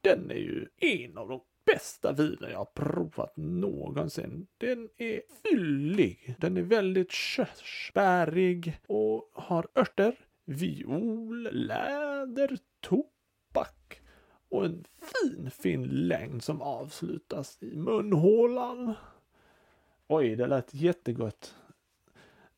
Den 0.00 0.30
är 0.30 0.34
ju 0.34 0.66
en 0.76 1.18
av 1.18 1.28
de 1.28 1.40
bästa 1.66 2.12
viner 2.12 2.50
jag 2.50 2.58
har 2.58 2.64
provat 2.64 3.36
någonsin. 3.36 4.46
Den 4.58 4.88
är 4.96 5.22
fyllig, 5.42 6.34
den 6.38 6.56
är 6.56 6.62
väldigt 6.62 7.12
körsbärig 7.12 8.80
och 8.86 9.30
har 9.34 9.66
örter, 9.74 10.14
viol, 10.44 11.48
läder, 11.52 12.58
tobak 12.80 13.97
och 14.48 14.64
en 14.64 14.84
fin, 15.00 15.50
fin 15.50 15.82
längd 15.82 16.42
som 16.42 16.62
avslutas 16.62 17.62
i 17.62 17.76
munhålan. 17.76 18.94
Oj, 20.06 20.36
det 20.36 20.46
lät 20.46 20.74
jättegott. 20.74 21.54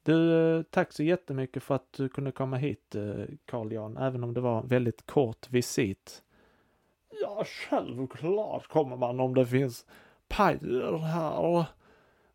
Du, 0.02 0.34
eh, 0.56 0.62
tack 0.62 0.92
så 0.92 1.02
jättemycket 1.02 1.62
för 1.62 1.74
att 1.74 1.92
du 1.92 2.08
kunde 2.08 2.32
komma 2.32 2.56
hit, 2.56 2.94
eh, 2.94 3.24
Carl 3.44 3.72
Jan, 3.72 3.96
även 3.96 4.24
om 4.24 4.34
det 4.34 4.40
var 4.40 4.60
en 4.60 4.68
väldigt 4.68 5.06
kort 5.06 5.50
visit. 5.50 6.22
Ja, 7.22 7.44
självklart 7.44 8.66
kommer 8.66 8.96
man 8.96 9.20
om 9.20 9.34
det 9.34 9.46
finns 9.46 9.86
pajer 10.28 10.98
här. 10.98 11.64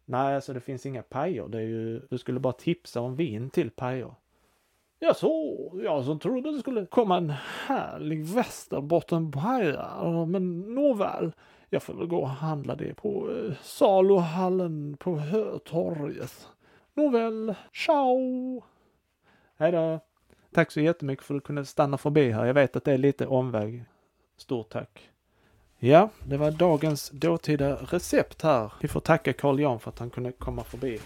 Nej, 0.05 0.35
alltså 0.35 0.53
det 0.53 0.59
finns 0.59 0.85
inga 0.85 1.03
pajer. 1.03 1.47
Det 1.47 1.57
är 1.57 1.61
ju, 1.61 1.99
du 2.09 2.17
skulle 2.17 2.39
bara 2.39 2.53
tipsa 2.53 3.01
om 3.01 3.15
vin 3.15 3.49
till 3.49 3.71
pajer. 3.71 4.15
Ja, 4.99 5.13
så. 5.13 5.71
Jag 5.83 6.05
som 6.05 6.19
trodde 6.19 6.51
det 6.51 6.59
skulle 6.59 6.85
komma 6.85 7.17
en 7.17 7.33
härlig 7.67 8.25
västerbottenpajer. 8.25 10.25
Men 10.25 10.75
nåväl. 10.75 11.31
Jag 11.69 11.83
får 11.83 11.93
väl 11.93 12.07
gå 12.07 12.21
och 12.21 12.29
handla 12.29 12.75
det 12.75 12.93
på 12.93 13.31
eh, 13.31 13.53
saluhallen 13.61 14.97
på 14.99 15.17
Hötorget. 15.17 16.47
Nåväl, 16.93 17.55
ciao! 17.73 18.63
Hej 19.57 19.71
då! 19.71 19.99
Tack 20.53 20.71
så 20.71 20.81
jättemycket 20.81 21.25
för 21.25 21.35
att 21.35 21.41
du 21.41 21.45
kunde 21.45 21.65
stanna 21.65 21.97
förbi 21.97 22.31
här. 22.31 22.45
Jag 22.45 22.53
vet 22.53 22.75
att 22.75 22.83
det 22.83 22.93
är 22.93 22.97
lite 22.97 23.27
omväg. 23.27 23.85
Stort 24.37 24.69
tack! 24.69 25.09
Ja, 25.77 26.09
det 26.23 26.37
var 26.37 26.51
dagens 26.51 27.09
dåtida 27.09 27.75
recept 27.75 28.41
här. 28.41 28.73
Vi 28.81 28.87
får 28.87 28.99
tacka 28.99 29.33
Carl 29.33 29.59
Jan 29.59 29.79
för 29.79 29.89
att 29.89 29.99
han 29.99 30.09
kunde 30.09 30.31
komma 30.31 30.63
förbi. 30.63 30.99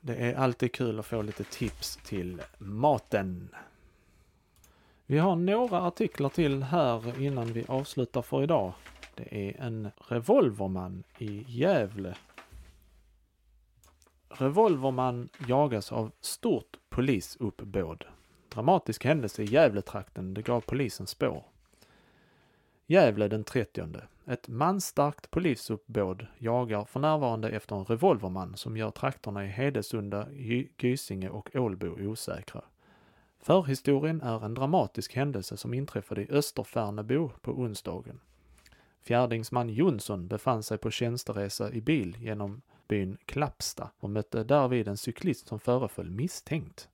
Det 0.00 0.14
är 0.14 0.34
alltid 0.34 0.72
kul 0.72 0.98
att 0.98 1.06
få 1.06 1.22
lite 1.22 1.44
tips 1.44 1.98
till 2.04 2.42
maten. 2.58 3.54
Vi 5.06 5.18
har 5.18 5.36
några 5.36 5.82
artiklar 5.82 6.28
till 6.28 6.62
här 6.62 7.22
innan 7.22 7.52
vi 7.52 7.64
avslutar 7.68 8.22
för 8.22 8.42
idag. 8.42 8.72
Det 9.14 9.48
är 9.48 9.60
en 9.60 9.90
revolverman 10.08 11.02
i 11.18 11.44
Gävle. 11.48 12.16
Revolverman 14.28 15.28
jagas 15.48 15.92
av 15.92 16.12
stort 16.20 16.76
polisuppbåd. 16.88 18.04
Dramatisk 18.48 19.04
händelse 19.04 19.42
i 19.42 19.46
Gävletrakten, 19.46 20.34
det 20.34 20.42
gav 20.42 20.60
polisen 20.60 21.06
spår. 21.06 21.44
Gävle 22.90 23.28
den 23.28 23.44
30. 23.44 23.82
Ett 24.26 24.48
manstarkt 24.48 25.30
polisuppbåd 25.30 26.26
jagar 26.38 26.84
för 26.84 27.00
närvarande 27.00 27.50
efter 27.50 27.76
en 27.76 27.84
revolverman 27.84 28.56
som 28.56 28.76
gör 28.76 28.90
trakterna 28.90 29.44
i 29.44 29.48
Hedesunda, 29.48 30.26
Gysinge 30.78 31.28
och 31.28 31.56
Ålbo 31.56 31.86
osäkra. 31.86 32.62
Förhistorien 33.40 34.20
är 34.20 34.44
en 34.44 34.54
dramatisk 34.54 35.14
händelse 35.14 35.56
som 35.56 35.74
inträffade 35.74 36.22
i 36.22 36.30
Österfärnebo 36.30 37.30
på 37.40 37.52
onsdagen. 37.52 38.20
Fjärdingsman 39.02 39.68
Jonsson 39.68 40.28
befann 40.28 40.62
sig 40.62 40.78
på 40.78 40.90
tjänsteresa 40.90 41.72
i 41.72 41.80
bil 41.80 42.16
genom 42.20 42.62
byn 42.88 43.16
Klappsta 43.24 43.90
och 44.00 44.10
mötte 44.10 44.44
därvid 44.44 44.88
en 44.88 44.96
cyklist 44.96 45.48
som 45.48 45.60
föreföll 45.60 46.10
misstänkt. 46.10 46.88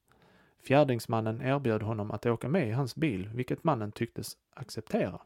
Fjärdingsmannen 0.60 1.42
erbjöd 1.42 1.82
honom 1.82 2.10
att 2.10 2.26
åka 2.26 2.48
med 2.48 2.68
i 2.68 2.72
hans 2.72 2.96
bil, 2.96 3.30
vilket 3.34 3.64
mannen 3.64 3.92
tycktes 3.92 4.36
acceptera. 4.54 5.20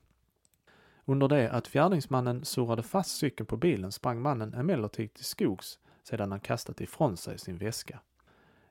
Under 1.04 1.28
det 1.28 1.50
att 1.50 1.68
fjärdingsmannen 1.68 2.44
surrade 2.44 2.82
fast 2.82 3.16
cykeln 3.16 3.46
på 3.46 3.56
bilen 3.56 3.92
sprang 3.92 4.22
mannen 4.22 4.54
emellertid 4.54 5.14
till 5.14 5.24
skogs 5.24 5.78
sedan 6.02 6.30
han 6.30 6.40
kastat 6.40 6.80
ifrån 6.80 7.16
sig 7.16 7.38
sin 7.38 7.58
väska. 7.58 8.00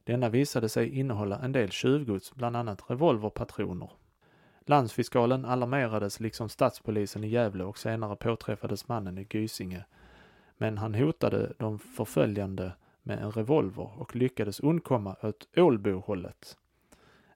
Denna 0.03 0.29
visade 0.29 0.69
sig 0.69 0.89
innehålla 0.89 1.39
en 1.39 1.51
del 1.51 1.69
tjuvgods, 1.69 2.35
bland 2.35 2.55
annat 2.55 2.89
revolverpatroner. 2.89 3.91
Landsfiskalen 4.65 5.45
alarmerades 5.45 6.19
liksom 6.19 6.49
stadspolisen 6.49 7.23
i 7.23 7.27
Gävle 7.27 7.63
och 7.63 7.77
senare 7.77 8.15
påträffades 8.15 8.87
mannen 8.87 9.17
i 9.17 9.27
Gysinge. 9.29 9.85
Men 10.57 10.77
han 10.77 10.95
hotade 10.95 11.53
de 11.57 11.79
förföljande 11.79 12.71
med 13.03 13.19
en 13.19 13.31
revolver 13.31 14.01
och 14.01 14.15
lyckades 14.15 14.59
undkomma 14.59 15.15
åt 15.21 15.47
Ålbohållet. 15.57 16.57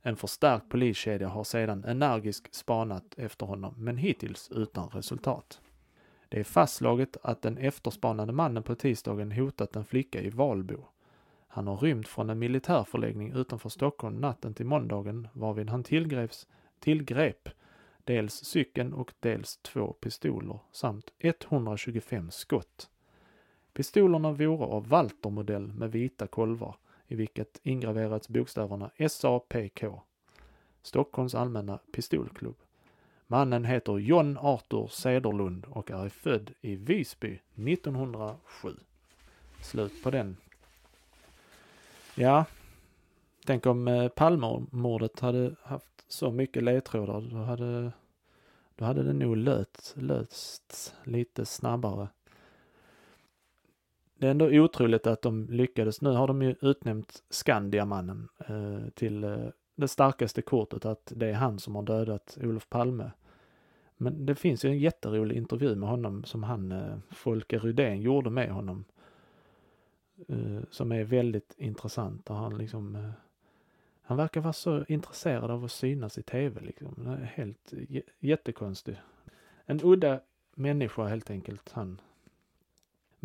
En 0.06 0.16
förstärkt 0.16 0.70
poliskedja 0.70 1.28
har 1.28 1.44
sedan 1.44 1.84
energiskt 1.84 2.54
spanat 2.54 3.16
efter 3.18 3.46
honom, 3.46 3.76
men 3.78 3.98
hittills 3.98 4.52
utan 4.52 4.90
resultat. 4.90 5.62
Det 6.30 6.40
är 6.40 6.44
fastslaget 6.44 7.18
att 7.22 7.42
den 7.42 7.58
efterspanade 7.58 8.34
mannen 8.34 8.64
på 8.64 8.76
tisdagen 8.76 9.32
hotat 9.32 9.76
en 9.76 9.86
flicka 9.86 10.22
i 10.22 10.30
Valbo. 10.30 10.86
Han 11.48 11.68
har 11.68 11.78
rymt 11.78 12.08
från 12.08 12.30
en 12.30 12.40
militärförläggning 12.40 13.32
utanför 13.32 13.70
Stockholm 13.70 14.16
natten 14.16 14.54
till 14.54 14.66
måndagen 14.66 15.28
varvid 15.34 15.70
han 15.70 15.84
tillgreps, 15.84 16.48
tillgrep 16.80 17.50
dels 18.04 18.34
cykeln 18.34 18.94
och 18.94 19.14
dels 19.20 19.58
två 19.58 19.94
pistoler 19.94 20.60
samt 20.72 21.14
125 21.20 22.32
skott. 22.32 22.90
Pistolerna 23.74 24.32
vore 24.32 24.66
av 24.66 24.88
Walter-modell 24.88 25.74
med 25.74 25.92
vita 25.92 26.28
kolvar 26.28 26.76
i 27.14 27.16
vilket 27.16 27.60
ingraverats 27.64 28.30
bokstäverna 28.30 28.92
SAPK. 29.10 29.84
Stockholms 30.82 31.36
allmänna 31.36 31.80
pistolklubb. 31.92 32.56
Mannen 33.28 33.66
heter 33.66 33.98
John 33.98 34.38
Arthur 34.38 34.88
Sederlund 34.88 35.66
och 35.66 35.92
är 35.92 36.10
född 36.10 36.54
i 36.62 36.76
Visby 36.76 37.40
1907. 37.56 38.76
Slut 39.62 40.04
på 40.04 40.12
den. 40.12 40.38
Ja, 42.16 42.46
tänk 43.46 43.66
om 43.66 43.88
eh, 43.88 44.08
Palmemordet 44.08 45.20
hade 45.20 45.56
haft 45.64 46.06
så 46.08 46.32
mycket 46.32 46.64
ledtrådar. 46.64 47.22
Då 47.22 47.38
hade, 47.38 47.92
då 48.76 48.86
hade 48.86 49.04
det 49.04 49.14
nog 49.14 49.38
löst, 49.38 49.94
lösts 49.98 50.94
lite 51.04 51.46
snabbare 51.46 52.08
det 54.24 54.28
är 54.28 54.32
ändå 54.32 54.46
otroligt 54.46 55.08
att 55.08 55.22
de 55.22 55.48
lyckades. 55.50 56.02
Nu 56.02 56.10
har 56.10 56.28
de 56.28 56.42
ju 56.42 56.56
utnämnt 56.62 57.24
Skandiamannen 57.30 58.30
eh, 58.48 58.90
till 58.94 59.24
eh, 59.24 59.38
det 59.76 59.88
starkaste 59.88 60.42
kortet, 60.42 60.86
att 60.86 61.14
det 61.16 61.30
är 61.30 61.34
han 61.34 61.60
som 61.60 61.76
har 61.76 61.84
dödat 61.84 62.38
Olof 62.42 62.70
Palme. 62.70 63.12
Men 63.98 64.26
det 64.26 64.36
finns 64.36 64.66
ju 64.66 64.70
en 64.70 64.80
jätterolig 64.80 65.36
intervju 65.38 65.76
med 65.76 65.90
honom 65.90 66.24
som 66.24 66.44
han, 66.44 66.72
eh, 66.72 66.98
Folke 67.12 67.58
Rydén, 67.58 68.02
gjorde 68.02 68.30
med 68.30 68.52
honom. 68.52 68.86
Eh, 70.28 70.60
som 70.70 70.92
är 70.92 71.04
väldigt 71.04 71.56
intressant 71.58 72.30
och 72.30 72.36
han 72.36 72.58
liksom 72.58 72.96
eh, 72.96 73.10
han 74.02 74.18
verkar 74.18 74.42
vara 74.42 74.54
så 74.54 74.86
intresserad 74.88 75.52
av 75.52 75.64
att 75.64 75.72
synas 75.72 76.18
i 76.18 76.24
tv 76.24 76.62
liksom. 76.62 77.08
Är 77.08 77.32
helt 77.36 77.74
jättekonstig. 78.20 79.02
En 79.66 79.80
udda 79.84 80.20
människa 80.56 81.04
helt 81.04 81.30
enkelt, 81.30 81.72
han 81.72 82.02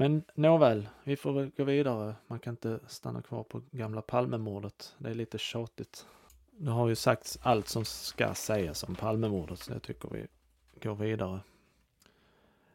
men 0.01 0.23
nåväl, 0.35 0.89
vi 1.05 1.17
får 1.17 1.33
väl 1.33 1.51
gå 1.57 1.65
vidare. 1.65 2.15
Man 2.27 2.39
kan 2.39 2.53
inte 2.53 2.81
stanna 2.87 3.23
kvar 3.23 3.43
på 3.43 3.63
gamla 3.71 4.03
Palmemordet. 4.03 4.95
Det 4.99 5.11
är 5.11 5.15
lite 5.15 5.39
tjatigt. 5.39 6.07
Det 6.51 6.71
har 6.71 6.89
ju 6.89 6.95
sagts 6.95 7.39
allt 7.43 7.69
som 7.69 7.85
ska 7.85 8.35
sägas 8.35 8.83
om 8.83 8.95
Palmemordet, 8.95 9.59
så 9.59 9.73
jag 9.73 9.83
tycker 9.83 10.09
vi 10.09 10.27
går 10.83 10.95
vidare. 10.95 11.41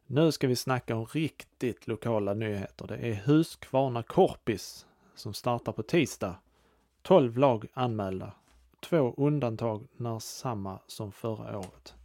Nu 0.05 0.31
ska 0.31 0.47
vi 0.47 0.55
snacka 0.55 0.95
om 0.95 1.05
riktigt 1.05 1.87
lokala 1.87 2.33
nyheter. 2.33 2.87
Det 2.87 2.97
är 2.97 3.13
Huskvarna 3.13 4.03
Korpis 4.03 4.85
som 5.15 5.33
startar 5.33 5.71
på 5.71 5.83
tisdag. 5.83 6.35
12 7.01 7.37
lag 7.37 7.67
anmälda. 7.73 8.33
Två 8.79 9.13
undantag 9.17 9.87
när 9.97 10.19
samma 10.19 10.79
som 10.87 11.11
förra 11.11 11.57
året. 11.57 11.95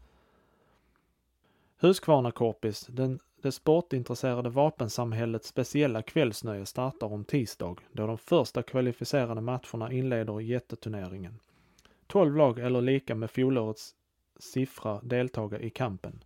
Huskvarna 1.78 2.30
Korpis, 2.30 2.86
den 2.86 3.20
det 3.42 3.52
sportintresserade 3.52 4.50
vapensamhällets 4.50 5.48
speciella 5.48 6.02
kvällsnöje 6.02 6.66
startar 6.66 7.12
om 7.12 7.24
tisdag 7.24 7.76
då 7.92 8.06
de 8.06 8.18
första 8.18 8.62
kvalificerade 8.62 9.40
matcherna 9.40 9.92
inleder 9.92 10.40
jätteturneringen. 10.40 11.38
12 12.06 12.36
lag 12.36 12.58
eller 12.58 12.80
lika 12.80 13.14
med 13.14 13.30
fjolårets 13.30 13.94
siffra 14.38 15.00
deltaga 15.02 15.58
i 15.58 15.70
kampen. 15.70 16.24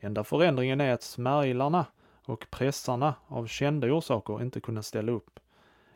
Enda 0.00 0.24
förändringen 0.24 0.80
är 0.80 0.92
att 0.92 1.02
smärglarna 1.02 1.86
och 2.24 2.46
pressarna 2.50 3.14
av 3.26 3.46
kända 3.46 3.92
orsaker 3.92 4.42
inte 4.42 4.60
kunnat 4.60 4.86
ställa 4.86 5.12
upp. 5.12 5.40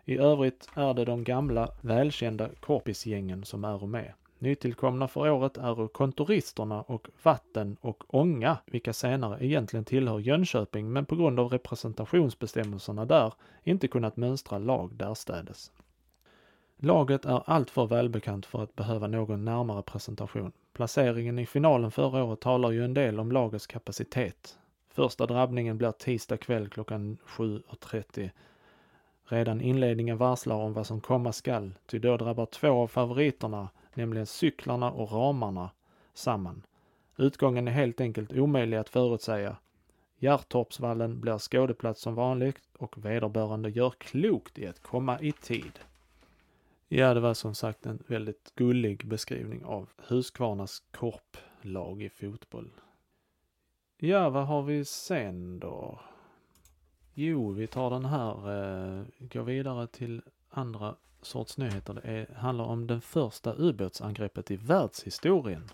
I 0.04 0.18
övrigt 0.18 0.68
är 0.74 0.94
det 0.94 1.04
de 1.04 1.24
gamla 1.24 1.68
välkända 1.80 2.48
korpisgängen 2.60 3.44
som 3.44 3.64
är 3.64 3.86
med. 3.86 4.12
Nytillkomna 4.44 5.08
för 5.08 5.30
året 5.30 5.56
är 5.56 5.88
kontoristerna 5.88 6.82
och 6.82 7.08
Vatten 7.22 7.76
och 7.80 8.04
Ånga, 8.14 8.58
vilka 8.66 8.92
senare 8.92 9.44
egentligen 9.46 9.84
tillhör 9.84 10.18
Jönköping 10.18 10.92
men 10.92 11.06
på 11.06 11.16
grund 11.16 11.40
av 11.40 11.48
representationsbestämmelserna 11.48 13.04
där 13.04 13.32
inte 13.62 13.88
kunnat 13.88 14.16
mönstra 14.16 14.58
lag 14.58 14.94
därstädes. 14.94 15.72
Laget 16.76 17.24
är 17.24 17.42
alltför 17.46 17.86
välbekant 17.86 18.46
för 18.46 18.62
att 18.62 18.76
behöva 18.76 19.06
någon 19.06 19.44
närmare 19.44 19.82
presentation. 19.82 20.52
Placeringen 20.72 21.38
i 21.38 21.46
finalen 21.46 21.90
förra 21.90 22.24
året 22.24 22.40
talar 22.40 22.70
ju 22.70 22.84
en 22.84 22.94
del 22.94 23.20
om 23.20 23.32
lagets 23.32 23.66
kapacitet. 23.66 24.58
Första 24.90 25.26
drabbningen 25.26 25.78
blir 25.78 25.92
tisdag 25.92 26.36
kväll 26.36 26.68
klockan 26.68 27.18
7.30. 27.26 28.30
Redan 29.24 29.60
inledningen 29.60 30.16
varslar 30.16 30.56
om 30.56 30.72
vad 30.72 30.86
som 30.86 31.00
komma 31.00 31.32
skall, 31.32 31.72
ty 31.86 31.98
då 31.98 32.16
drabbar 32.16 32.46
två 32.46 32.82
av 32.82 32.86
favoriterna 32.86 33.68
nämligen 33.94 34.26
cyklarna 34.26 34.90
och 34.90 35.12
ramarna, 35.12 35.70
samman. 36.14 36.62
Utgången 37.16 37.68
är 37.68 37.72
helt 37.72 38.00
enkelt 38.00 38.32
omöjlig 38.32 38.76
att 38.76 38.88
förutsäga. 38.88 39.56
Hjärtorpsvallen 40.18 41.20
blir 41.20 41.38
skådeplats 41.38 42.00
som 42.00 42.14
vanligt 42.14 42.62
och 42.78 43.04
vederbörande 43.04 43.70
gör 43.70 43.90
klokt 43.98 44.58
i 44.58 44.66
att 44.66 44.82
komma 44.82 45.20
i 45.20 45.32
tid. 45.32 45.78
Ja, 46.88 47.14
det 47.14 47.20
var 47.20 47.34
som 47.34 47.54
sagt 47.54 47.86
en 47.86 48.02
väldigt 48.06 48.52
gullig 48.54 49.06
beskrivning 49.06 49.64
av 49.64 49.88
Huskvarnas 49.96 50.82
korplag 50.90 52.02
i 52.02 52.08
fotboll. 52.08 52.70
Ja, 53.96 54.30
vad 54.30 54.46
har 54.46 54.62
vi 54.62 54.84
sen 54.84 55.58
då? 55.60 56.00
Jo, 57.14 57.50
vi 57.52 57.66
tar 57.66 57.90
den 57.90 58.04
här, 58.04 58.30
eh, 58.36 59.04
går 59.18 59.42
vidare 59.42 59.86
till 59.86 60.22
andra 60.50 60.96
sorts 61.24 61.58
nyheter. 61.58 61.94
Det 61.94 62.00
är, 62.02 62.34
handlar 62.34 62.64
om 62.64 62.86
det 62.86 63.00
första 63.00 63.54
ubåtsangreppet 63.54 64.50
i 64.50 64.56
världshistorien. 64.56 65.70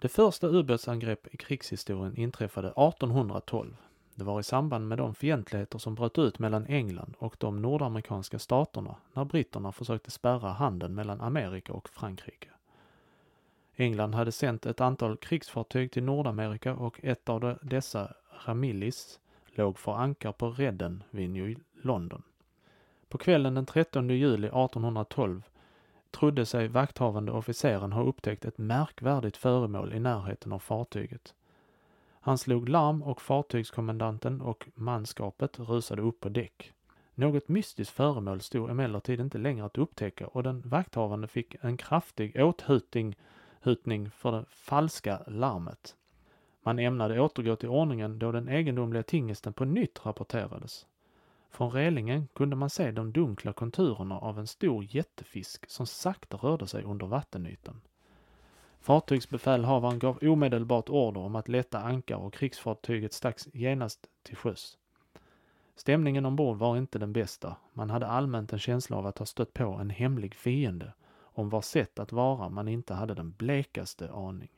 Det 0.00 0.08
första 0.08 0.46
ubåtsangrepp 0.46 1.34
i 1.34 1.36
krigshistorien 1.36 2.16
inträffade 2.16 2.68
1812. 2.68 3.76
Det 4.14 4.24
var 4.24 4.40
i 4.40 4.42
samband 4.42 4.88
med 4.88 4.98
de 4.98 5.14
fientligheter 5.14 5.78
som 5.78 5.94
bröt 5.94 6.18
ut 6.18 6.38
mellan 6.38 6.66
England 6.66 7.14
och 7.18 7.36
de 7.38 7.62
nordamerikanska 7.62 8.38
staterna 8.38 8.96
när 9.12 9.24
britterna 9.24 9.72
försökte 9.72 10.10
spärra 10.10 10.52
handeln 10.52 10.94
mellan 10.94 11.20
Amerika 11.20 11.72
och 11.72 11.88
Frankrike. 11.88 12.48
England 13.76 14.14
hade 14.14 14.32
sänt 14.32 14.66
ett 14.66 14.80
antal 14.80 15.16
krigsfartyg 15.16 15.92
till 15.92 16.02
Nordamerika 16.02 16.74
och 16.74 17.00
ett 17.02 17.28
av 17.28 17.58
dessa, 17.62 18.14
Ramillis, 18.46 19.20
låg 19.46 19.78
för 19.78 19.92
ankar 19.92 20.32
på 20.32 20.50
Redden 20.50 21.02
vid 21.10 21.30
New 21.30 21.56
London. 21.82 22.22
På 23.08 23.18
kvällen 23.18 23.54
den 23.54 23.66
13 23.66 24.10
juli 24.10 24.46
1812 24.46 25.42
trodde 26.10 26.46
sig 26.46 26.68
vakthavande 26.68 27.32
officeren 27.32 27.92
ha 27.92 28.02
upptäckt 28.02 28.44
ett 28.44 28.58
märkvärdigt 28.58 29.36
föremål 29.36 29.92
i 29.92 30.00
närheten 30.00 30.52
av 30.52 30.58
fartyget. 30.58 31.34
Han 32.20 32.38
slog 32.38 32.68
larm 32.68 33.02
och 33.02 33.22
fartygskommandanten 33.22 34.40
och 34.40 34.68
manskapet 34.74 35.58
rusade 35.58 36.02
upp 36.02 36.20
på 36.20 36.28
däck. 36.28 36.72
Något 37.14 37.48
mystiskt 37.48 37.94
föremål 37.94 38.40
stod 38.40 38.70
emellertid 38.70 39.20
inte 39.20 39.38
längre 39.38 39.64
att 39.64 39.78
upptäcka 39.78 40.26
och 40.26 40.42
den 40.42 40.60
vakthavande 40.60 41.28
fick 41.28 41.56
en 41.60 41.76
kraftig 41.76 42.42
åthutning 42.44 43.16
för 44.10 44.32
det 44.32 44.44
falska 44.48 45.22
larmet. 45.26 45.96
Man 46.62 46.78
ämnade 46.78 47.20
återgå 47.20 47.56
till 47.56 47.68
ordningen 47.68 48.18
då 48.18 48.32
den 48.32 48.48
egendomliga 48.48 49.02
tingesten 49.02 49.52
på 49.52 49.64
nytt 49.64 50.06
rapporterades. 50.06 50.86
Från 51.50 51.70
relingen 51.70 52.28
kunde 52.34 52.56
man 52.56 52.70
se 52.70 52.90
de 52.90 53.12
dunkla 53.12 53.52
konturerna 53.52 54.18
av 54.18 54.38
en 54.38 54.46
stor 54.46 54.84
jättefisk 54.96 55.70
som 55.70 55.86
sakta 55.86 56.36
rörde 56.36 56.66
sig 56.66 56.84
under 56.84 57.06
vattenytan. 57.06 57.80
Fartygsbefälhavaren 58.80 59.98
gav 59.98 60.18
omedelbart 60.22 60.88
order 60.88 61.20
om 61.20 61.36
att 61.36 61.48
lätta 61.48 61.78
ankar 61.80 62.16
och 62.16 62.34
krigsfartyget 62.34 63.12
stack 63.12 63.40
genast 63.52 64.06
till 64.22 64.36
sjöss. 64.36 64.78
Stämningen 65.76 66.26
ombord 66.26 66.56
var 66.56 66.76
inte 66.76 66.98
den 66.98 67.12
bästa. 67.12 67.56
Man 67.72 67.90
hade 67.90 68.06
allmänt 68.06 68.52
en 68.52 68.58
känsla 68.58 68.96
av 68.96 69.06
att 69.06 69.18
ha 69.18 69.26
stött 69.26 69.54
på 69.54 69.64
en 69.64 69.90
hemlig 69.90 70.34
fiende 70.34 70.92
om 71.20 71.48
vars 71.48 71.64
sätt 71.64 71.98
att 71.98 72.12
vara 72.12 72.48
man 72.48 72.68
inte 72.68 72.94
hade 72.94 73.14
den 73.14 73.30
blekaste 73.30 74.12
aning. 74.12 74.50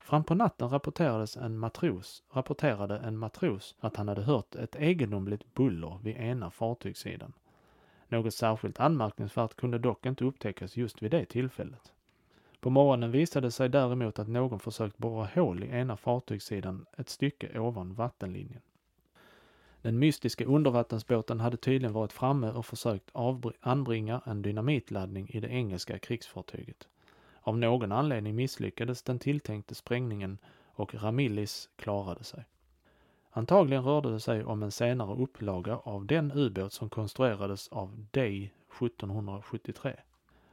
Fram 0.00 0.24
på 0.24 0.34
natten 0.34 0.68
rapporterades 0.68 1.36
en 1.36 1.58
matros, 1.58 2.22
rapporterade 2.30 2.98
en 2.98 3.18
matros 3.18 3.74
att 3.80 3.96
han 3.96 4.08
hade 4.08 4.22
hört 4.22 4.54
ett 4.54 4.76
egendomligt 4.76 5.54
buller 5.54 5.98
vid 6.02 6.16
ena 6.16 6.50
fartygssidan. 6.50 7.32
Något 8.08 8.34
särskilt 8.34 8.80
anmärkningsvärt 8.80 9.54
kunde 9.54 9.78
dock 9.78 10.06
inte 10.06 10.24
upptäckas 10.24 10.76
just 10.76 11.02
vid 11.02 11.10
det 11.10 11.24
tillfället. 11.24 11.92
På 12.60 12.70
morgonen 12.70 13.10
visade 13.10 13.46
det 13.46 13.50
sig 13.50 13.68
däremot 13.68 14.18
att 14.18 14.28
någon 14.28 14.60
försökt 14.60 14.98
borra 14.98 15.28
hål 15.34 15.64
i 15.64 15.68
ena 15.68 15.96
fartygssidan 15.96 16.86
ett 16.96 17.08
stycke 17.08 17.58
ovan 17.58 17.94
vattenlinjen. 17.94 18.60
Den 19.82 19.98
mystiska 19.98 20.44
undervattensbåten 20.44 21.40
hade 21.40 21.56
tydligen 21.56 21.92
varit 21.92 22.12
framme 22.12 22.50
och 22.50 22.66
försökt 22.66 23.10
anbringa 23.60 24.20
en 24.26 24.42
dynamitladdning 24.42 25.28
i 25.28 25.40
det 25.40 25.48
engelska 25.48 25.98
krigsfartyget. 25.98 26.88
Av 27.48 27.58
någon 27.58 27.92
anledning 27.92 28.34
misslyckades 28.34 29.02
den 29.02 29.18
tilltänkte 29.18 29.74
sprängningen 29.74 30.38
och 30.66 30.94
Ramillis 30.94 31.68
klarade 31.76 32.24
sig. 32.24 32.44
Antagligen 33.30 33.84
rörde 33.84 34.12
det 34.12 34.20
sig 34.20 34.44
om 34.44 34.62
en 34.62 34.70
senare 34.70 35.22
upplaga 35.22 35.76
av 35.76 36.06
den 36.06 36.32
ubåt 36.32 36.72
som 36.72 36.90
konstruerades 36.90 37.68
av 37.68 38.06
Day 38.10 38.52
1773. 38.78 39.96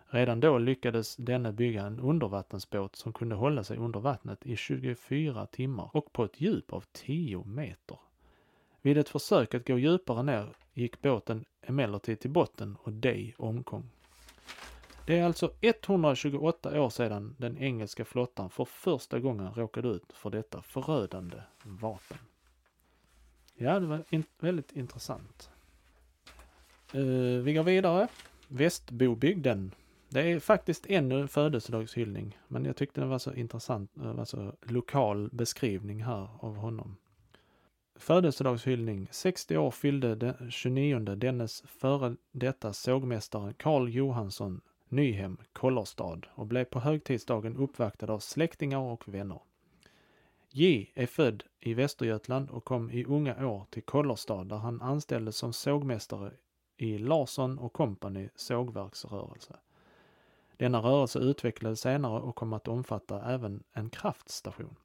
Redan 0.06 0.40
då 0.40 0.58
lyckades 0.58 1.16
denne 1.16 1.52
bygga 1.52 1.86
en 1.86 2.00
undervattensbåt 2.00 2.96
som 2.96 3.14
kunde 3.14 3.36
hålla 3.36 3.64
sig 3.64 3.78
under 3.78 4.00
vattnet 4.00 4.46
i 4.46 4.56
24 4.56 5.46
timmar 5.46 5.90
och 5.94 6.14
på 6.14 6.24
ett 6.24 6.42
djup 6.42 6.74
av 6.74 6.84
10 6.92 7.44
meter. 7.44 7.98
Vid 8.82 8.98
ett 8.98 9.10
försök 9.10 9.56
att 9.56 9.68
gå 9.68 9.78
djupare 9.78 10.24
ner 10.24 10.50
gick 10.74 11.02
båten 11.02 11.46
emellertid 11.62 12.20
till 12.20 12.32
botten 12.32 12.78
och 12.84 12.94
Day 12.94 13.34
omkom. 13.38 13.90
Det 15.06 15.20
är 15.20 15.24
alltså 15.24 15.52
128 15.62 16.82
år 16.82 16.90
sedan 16.90 17.36
den 17.38 17.58
engelska 17.58 18.06
flottan 18.06 18.50
för 18.50 18.66
första 18.66 19.20
gången 19.20 19.54
råkade 19.54 19.88
ut 19.88 20.14
för 20.14 20.30
detta 20.30 20.62
förödande 20.62 21.38
vapen. 21.64 22.18
Ja, 23.56 23.80
det 23.80 23.88
var 23.88 24.04
in 24.10 24.24
väldigt 24.40 24.72
intressant. 24.72 25.50
Uh, 26.96 27.42
vi 27.42 27.54
går 27.54 27.64
vidare. 27.64 28.08
Västbobygden. 28.48 29.72
Det 30.10 30.32
är 30.32 30.40
faktiskt 30.40 30.86
ännu 30.86 31.28
födelsedagshyllning, 31.28 32.38
men 32.48 32.66
jag 32.66 32.76
tyckte 32.76 33.02
det 33.02 33.08
var 33.08 33.20
så 33.20 33.34
intressant, 33.34 33.92
det 33.94 34.14
var 34.14 34.26
så 34.26 34.54
lokal 34.62 35.30
beskrivning 35.32 36.04
här 36.04 36.30
av 36.40 36.56
honom. 36.56 36.98
Födelsedagshyllning. 37.96 39.08
60 39.12 39.58
år 39.58 39.72
fyllde 39.72 40.16
den 40.16 40.52
29 40.52 41.00
dennes 41.00 41.62
före 41.62 42.16
detta 42.32 42.74
sågmästare 42.74 43.54
Karl 43.54 43.90
Johansson 43.90 44.62
Nyhem, 44.96 45.38
Kållerstad 45.54 46.22
och 46.36 46.46
blev 46.48 46.66
på 46.66 46.80
högtidsdagen 46.80 47.58
uppvaktad 47.58 48.14
av 48.14 48.20
släktingar 48.20 48.80
och 48.80 49.08
vänner. 49.08 49.40
J 50.50 50.92
är 50.94 51.06
född 51.06 51.44
i 51.60 51.74
Västergötland 51.74 52.50
och 52.50 52.66
kom 52.66 52.92
i 52.92 53.06
unga 53.06 53.48
år 53.48 53.66
till 53.70 53.84
Kållerstad 53.84 54.44
där 54.44 54.56
han 54.56 54.82
anställdes 54.82 55.38
som 55.38 55.54
sågmästare 55.54 56.32
i 56.78 56.98
Larsson 56.98 57.60
och 57.60 57.74
Company 57.74 58.30
sågverksrörelse. 58.36 59.56
Denna 60.58 60.80
rörelse 60.80 61.20
utvecklades 61.20 61.80
senare 61.80 62.22
och 62.22 62.36
kom 62.36 62.54
att 62.54 62.68
omfatta 62.68 63.34
även 63.34 63.64
en 63.72 63.90
kraftstation. 63.90 64.76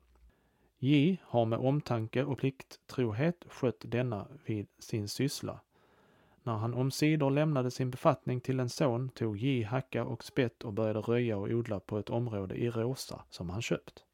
J 0.78 1.16
har 1.24 1.46
med 1.46 1.58
omtanke 1.58 2.24
och 2.24 2.38
plikttrohet 2.38 3.44
skött 3.48 3.80
denna 3.80 4.28
vid 4.44 4.66
sin 4.78 5.08
syssla. 5.08 5.60
När 6.50 6.56
han 6.56 6.74
omsider 6.74 7.30
lämnade 7.30 7.70
sin 7.70 7.90
befattning 7.90 8.40
till 8.40 8.60
en 8.60 8.68
son 8.68 9.08
tog 9.08 9.36
J 9.36 9.62
hacka 9.62 10.04
och 10.04 10.24
spett 10.24 10.64
och 10.64 10.72
började 10.72 11.00
röja 11.00 11.36
och 11.36 11.48
odla 11.48 11.80
på 11.80 11.98
ett 11.98 12.10
område 12.10 12.54
i 12.54 12.70
Råsa 12.70 13.22
som 13.28 13.50
han 13.50 13.62
köpt. 13.62 14.04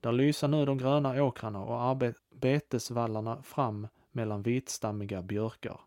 Där 0.00 0.12
lyser 0.12 0.48
nu 0.48 0.64
de 0.66 0.78
gröna 0.78 1.22
åkrarna 1.24 1.64
och 1.64 1.96
betesvallarna 2.34 3.42
fram 3.42 3.88
mellan 4.12 4.42
vitstammiga 4.42 5.22
björkar. 5.22 5.80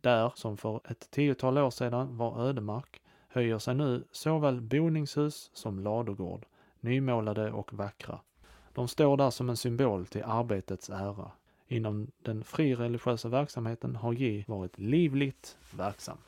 Där, 0.00 0.32
som 0.34 0.56
för 0.56 0.80
ett 0.84 1.10
tiotal 1.10 1.58
år 1.58 1.70
sedan 1.70 2.16
var 2.16 2.40
ödemark, 2.48 3.02
höjer 3.28 3.58
sig 3.58 3.74
nu 3.74 4.04
såväl 4.12 4.60
boningshus 4.60 5.50
som 5.52 5.80
ladugård, 5.80 6.46
nymålade 6.80 7.52
och 7.52 7.72
vackra. 7.72 8.20
De 8.72 8.88
står 8.88 9.16
där 9.16 9.30
som 9.30 9.48
en 9.48 9.56
symbol 9.56 10.06
till 10.06 10.22
arbetets 10.22 10.90
ära. 10.90 11.30
Inom 11.68 12.10
den 12.22 12.44
frireligiösa 12.44 13.28
verksamheten 13.28 13.96
har 13.96 14.12
J 14.12 14.44
varit 14.46 14.78
livligt 14.78 15.58
verksam. 15.70 16.18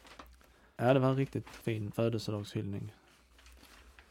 Ja, 0.77 0.95
det 0.95 1.01
var 1.01 1.09
en 1.09 1.17
riktigt 1.17 1.49
fin 1.49 1.93
födelsedagshyllning. 1.93 2.93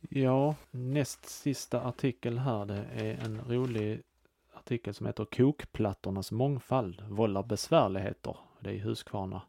Ja, 0.09 0.55
näst 0.71 1.25
sista 1.25 1.81
artikel 1.81 2.37
här, 2.37 2.65
det 2.65 2.85
är 2.91 3.25
en 3.25 3.41
rolig 3.47 4.01
artikel 4.53 4.93
som 4.93 5.05
heter 5.05 5.25
Kokplattornas 5.25 6.31
mångfald 6.31 7.03
vållar 7.09 7.43
besvärligheter. 7.43 8.37
Det 8.59 8.69
är 8.69 8.73
i 8.73 8.79
Huskvarna. 8.79 9.41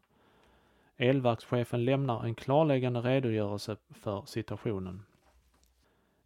Elverkschefen 0.97 1.85
lämnar 1.85 2.23
en 2.25 2.35
klarläggande 2.35 3.01
redogörelse 3.01 3.77
för 3.89 4.23
situationen. 4.25 5.03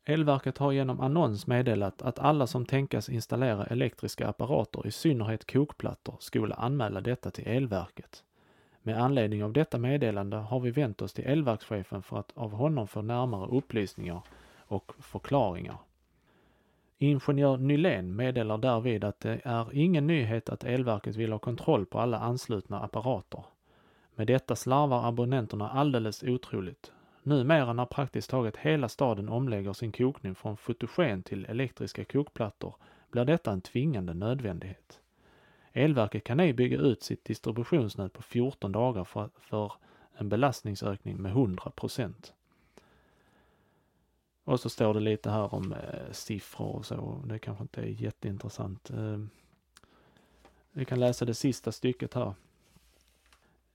Elverket 0.08 0.58
har 0.58 0.72
genom 0.72 1.00
annons 1.00 1.48
meddelat 1.48 2.02
att 2.02 2.20
alla 2.20 2.48
som 2.48 2.66
tänkas 2.66 3.10
installera 3.10 3.66
elektriska 3.66 4.28
apparater, 4.28 4.88
i 4.88 4.92
synnerhet 4.92 5.52
kokplattor, 5.52 6.16
skulle 6.20 6.56
anmäla 6.56 7.02
detta 7.02 7.32
till 7.32 7.48
Elverket. 7.48 8.24
Med 8.82 9.02
anledning 9.02 9.44
av 9.44 9.54
detta 9.54 9.78
meddelande 9.78 10.38
har 10.38 10.60
vi 10.60 10.72
vänt 10.72 11.02
oss 11.02 11.14
till 11.14 11.26
elverkschefen 11.26 12.04
för 12.04 12.18
att 12.18 12.32
av 12.36 12.52
honom 12.52 12.88
få 12.88 13.02
närmare 13.02 13.48
upplysningar 13.58 14.22
och 14.68 14.92
förklaringar. 15.00 15.78
Ingenjör 16.98 17.58
Nylén 17.58 18.16
meddelar 18.16 18.58
därvid 18.58 19.04
att 19.04 19.20
det 19.20 19.42
är 19.44 19.74
ingen 19.74 20.08
nyhet 20.08 20.50
att 20.50 20.64
elverket 20.64 21.16
vill 21.16 21.32
ha 21.32 21.40
kontroll 21.40 21.86
på 21.86 22.00
alla 22.00 22.20
anslutna 22.20 22.80
apparater. 22.80 23.44
Med 24.16 24.28
detta 24.28 24.56
slarvar 24.56 25.08
abonnenterna 25.08 25.70
alldeles 25.70 26.24
otroligt. 26.24 26.92
Numera 27.28 27.74
när 27.74 27.86
praktiskt 27.86 28.30
taget 28.30 28.58
hela 28.58 28.90
staden 28.90 29.30
omlägger 29.30 29.74
sin 29.74 29.92
kokning 29.92 30.36
från 30.36 30.58
fotogen 30.58 31.24
till 31.24 31.46
elektriska 31.46 32.06
kokplattor 32.06 32.76
blir 33.12 33.26
detta 33.26 33.52
en 33.52 33.62
tvingande 33.62 34.14
nödvändighet. 34.14 35.00
Elverket 35.74 36.24
kan 36.24 36.40
ej 36.40 36.54
bygga 36.54 36.78
ut 36.78 37.04
sitt 37.04 37.26
distributionsnät 37.26 38.14
på 38.14 38.22
14 38.22 38.72
dagar 38.72 39.04
för, 39.04 39.30
för 39.38 39.74
en 40.14 40.30
belastningsökning 40.30 41.18
med 41.18 41.32
100 41.32 41.72
procent. 41.72 42.34
Och 44.44 44.60
så 44.60 44.70
står 44.70 44.94
det 44.94 45.00
lite 45.00 45.30
här 45.30 45.54
om 45.54 45.74
eh, 45.74 46.12
siffror 46.12 46.76
och 46.76 46.86
så. 46.86 47.24
Det 47.26 47.40
kanske 47.40 47.62
inte 47.62 47.82
är 47.82 47.86
jätteintressant. 47.86 48.90
Eh, 48.90 49.20
vi 50.72 50.86
kan 50.86 51.00
läsa 51.00 51.26
det 51.26 51.34
sista 51.34 51.72
stycket 51.72 52.14
här. 52.14 52.34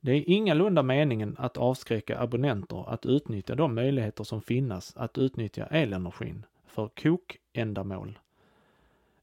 Det 0.00 0.12
är 0.12 0.30
ingalunda 0.30 0.82
meningen 0.82 1.36
att 1.38 1.56
avskräcka 1.56 2.20
abonnenter 2.20 2.90
att 2.92 3.06
utnyttja 3.06 3.54
de 3.54 3.74
möjligheter 3.74 4.24
som 4.24 4.42
finnas 4.42 4.96
att 4.96 5.18
utnyttja 5.18 5.66
elenergin 5.66 6.46
för 6.66 6.88
kokändamål. 6.88 8.18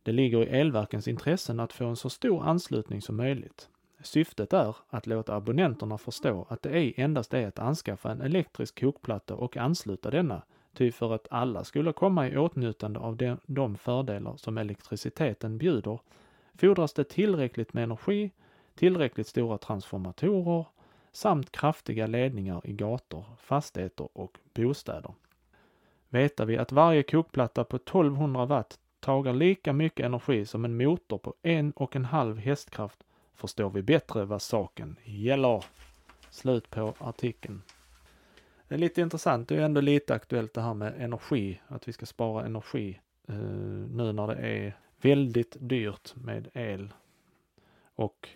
Det 0.04 0.12
ligger 0.12 0.44
i 0.44 0.60
elverkens 0.60 1.08
intressen 1.08 1.60
att 1.60 1.74
få 1.74 1.86
en 1.86 1.96
så 1.96 2.10
stor 2.10 2.44
anslutning 2.44 3.02
som 3.02 3.16
möjligt. 3.16 3.70
Syftet 4.02 4.54
är 4.54 4.76
att 4.90 5.08
låta 5.08 5.36
abonnenterna 5.36 5.98
förstå 5.98 6.46
att 6.50 6.62
det 6.62 6.70
ej 6.70 6.94
endast 6.98 7.34
är 7.34 7.48
att 7.48 7.60
anskaffa 7.60 8.12
en 8.12 8.22
elektrisk 8.22 8.80
kokplatta 8.80 9.36
och 9.36 9.58
ansluta 9.58 10.12
denna, 10.12 10.42
ty 10.74 10.92
för 10.92 11.14
att 11.14 11.28
alla 11.32 11.64
skulle 11.64 11.94
komma 11.94 12.28
i 12.28 12.38
åtnjutande 12.38 13.00
av 13.00 13.18
de, 13.18 13.38
de 13.46 13.76
fördelar 13.76 14.38
som 14.38 14.58
elektriciteten 14.58 15.58
bjuder 15.58 16.00
fordras 16.56 16.94
det 16.94 17.04
tillräckligt 17.04 17.74
med 17.74 17.84
energi, 17.84 18.32
tillräckligt 18.78 19.28
stora 19.28 19.58
transformatorer 19.58 20.66
samt 21.12 21.52
kraftiga 21.52 22.08
ledningar 22.08 22.62
i 22.64 22.74
gator, 22.74 23.26
fastigheter 23.38 24.10
och 24.14 24.38
bostäder. 24.54 25.14
Vetar 26.10 26.46
vi 26.46 26.58
att 26.58 26.72
varje 26.72 27.04
kokplatta 27.04 27.64
på 27.64 27.76
1200 27.76 28.46
watt 28.46 28.80
tagar 29.00 29.34
lika 29.34 29.74
mycket 29.74 30.06
energi 30.06 30.46
som 30.46 30.66
en 30.66 30.78
motor 30.78 31.18
på 31.18 31.36
en 31.42 31.72
och 31.72 31.96
en 31.96 32.06
halv 32.06 32.38
hästkraft 32.38 33.04
förstår 33.34 33.70
vi 33.70 33.82
bättre 33.82 34.26
vad 34.26 34.42
saken 34.42 34.96
gäller. 35.04 35.64
Slut 36.30 36.70
på 36.70 36.94
artikeln. 36.98 37.62
Det 38.68 38.76
är 38.76 38.80
lite 38.80 39.02
intressant, 39.02 39.50
det 39.50 39.56
är 39.56 39.62
ändå 39.62 39.82
lite 39.82 40.16
aktuellt 40.16 40.54
det 40.54 40.62
här 40.62 40.74
med 40.74 40.94
energi, 41.02 41.62
att 41.68 41.88
vi 41.88 41.94
ska 41.94 42.06
spara 42.06 42.46
energi 42.46 43.00
eh, 43.28 43.36
nu 43.36 44.14
när 44.14 44.28
det 44.28 44.36
är 44.36 44.78
väldigt 45.02 45.58
dyrt 45.60 46.16
med 46.16 46.50
el. 46.54 46.94
Och 47.96 48.30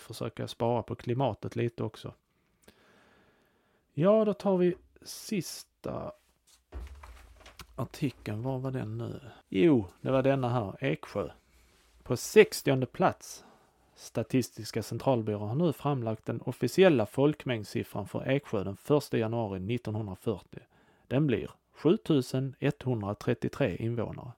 försöka 0.00 0.48
spara 0.48 0.82
på 0.82 0.94
klimatet 0.94 1.56
lite 1.56 1.84
också. 1.84 2.14
Ja, 3.92 4.24
då 4.24 4.34
tar 4.34 4.56
vi 4.56 4.74
sista 5.02 6.12
artikeln. 7.76 8.42
Var 8.42 8.58
var 8.58 8.70
den 8.70 8.98
nu? 8.98 9.20
Jo, 9.48 9.86
det 10.00 10.10
var 10.10 10.22
denna 10.22 10.48
här, 10.48 10.76
Eksjö. 10.80 11.30
På 12.02 12.16
60 12.16 12.86
plats. 12.86 13.44
Statistiska 13.94 14.82
centralbyrån 14.82 15.48
har 15.48 15.54
nu 15.54 15.72
framlagt 15.72 16.26
den 16.26 16.40
officiella 16.40 17.06
folkmängdssiffran 17.06 18.08
för 18.08 18.28
Eksjö 18.28 18.64
den 18.64 18.76
1 18.96 19.12
januari 19.12 19.74
1940. 19.74 20.60
Den 21.06 21.26
blir 21.26 21.50
7133 21.72 23.76
invånare. 23.76 24.32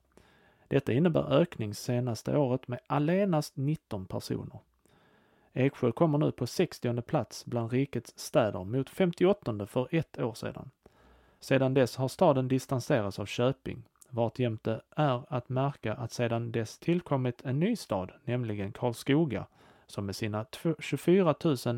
Detta 0.67 0.93
innebär 0.93 1.33
ökning 1.33 1.73
senaste 1.73 2.37
året 2.37 2.67
med 2.67 2.79
allenast 2.87 3.57
19 3.57 4.05
personer. 4.05 4.59
Eksjö 5.53 5.91
kommer 5.91 6.17
nu 6.17 6.31
på 6.31 6.47
60 6.47 7.01
plats 7.01 7.45
bland 7.45 7.71
rikets 7.71 8.13
städer 8.15 8.63
mot 8.63 8.89
58 8.89 9.65
för 9.67 9.87
ett 9.91 10.19
år 10.19 10.33
sedan. 10.33 10.71
Sedan 11.39 11.73
dess 11.73 11.95
har 11.95 12.07
staden 12.07 12.47
distanserats 12.47 13.19
av 13.19 13.25
Köping, 13.25 13.83
vartjämte 14.09 14.81
är 14.95 15.23
att 15.33 15.49
märka 15.49 15.93
att 15.93 16.11
sedan 16.11 16.51
dess 16.51 16.79
tillkommit 16.79 17.41
en 17.45 17.59
ny 17.59 17.75
stad, 17.75 18.11
nämligen 18.23 18.71
Karlskoga, 18.71 19.45
som 19.87 20.05
med 20.05 20.15
sina 20.15 20.45
24 20.79 21.35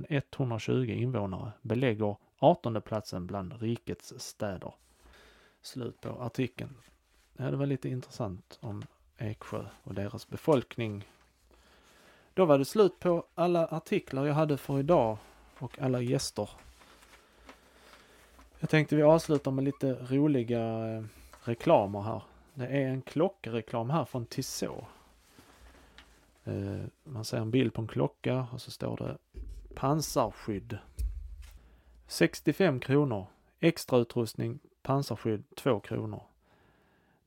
120 0.10 0.90
invånare 0.90 1.52
belägger 1.62 2.16
18 2.40 2.82
platsen 2.82 3.28
bland 3.28 3.62
rikets 3.62 4.14
städer. 4.18 4.74
Slut 5.62 6.02
på 6.02 6.10
artikeln. 6.10 6.78
Ja, 7.38 7.52
det 7.52 7.58
var 7.58 7.66
lite 7.66 7.90
intressant 7.90 8.58
om 8.62 8.84
Eksjö 9.18 9.66
och 9.84 9.94
deras 9.94 10.28
befolkning. 10.28 11.08
Då 12.34 12.46
var 12.46 12.58
det 12.58 12.66
slut 12.66 13.00
på 13.00 13.26
alla 13.36 13.68
artiklar 13.68 14.26
jag 14.26 14.34
hade 14.34 14.58
för 14.58 14.80
idag 14.80 15.18
och 15.60 15.80
alla 15.80 16.02
gäster. 16.02 16.50
Jag 18.60 18.70
tänkte 18.70 18.96
vi 18.96 19.04
avslutar 19.04 19.52
med 19.52 19.64
lite 19.64 19.94
roliga 19.94 20.96
eh, 20.96 21.04
reklamer 21.44 22.02
här. 22.02 22.24
Det 22.54 22.66
är 22.66 22.88
en 22.88 23.02
klockreklam 23.02 23.90
här 23.90 24.06
från 24.06 24.26
Tissot. 24.26 24.84
Eh, 26.44 26.84
man 27.04 27.26
ser 27.26 27.38
en 27.38 27.52
bild 27.52 27.74
på 27.74 27.82
en 27.82 27.88
klocka 27.88 28.48
och 28.54 28.62
så 28.62 28.72
står 28.72 28.98
det 28.98 29.18
pansarskydd. 29.76 30.78
65 32.08 32.80
kronor. 32.80 33.26
Extrautrustning 33.60 34.60
pansarskydd 34.82 35.44
2 35.56 35.80
kronor. 35.80 36.24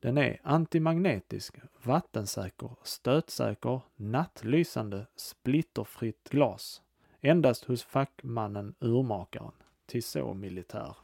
Den 0.01 0.19
är 0.19 0.41
antimagnetisk, 0.43 1.57
vattensäker, 1.83 2.71
stötsäker, 2.83 3.81
nattlysande, 3.97 5.07
splitterfritt 5.17 6.29
glas. 6.31 6.83
Endast 7.21 7.65
hos 7.65 7.83
fackmannen 7.83 8.75
urmakaren. 8.81 9.53
Tissot 9.87 10.37
Militär. 10.37 10.97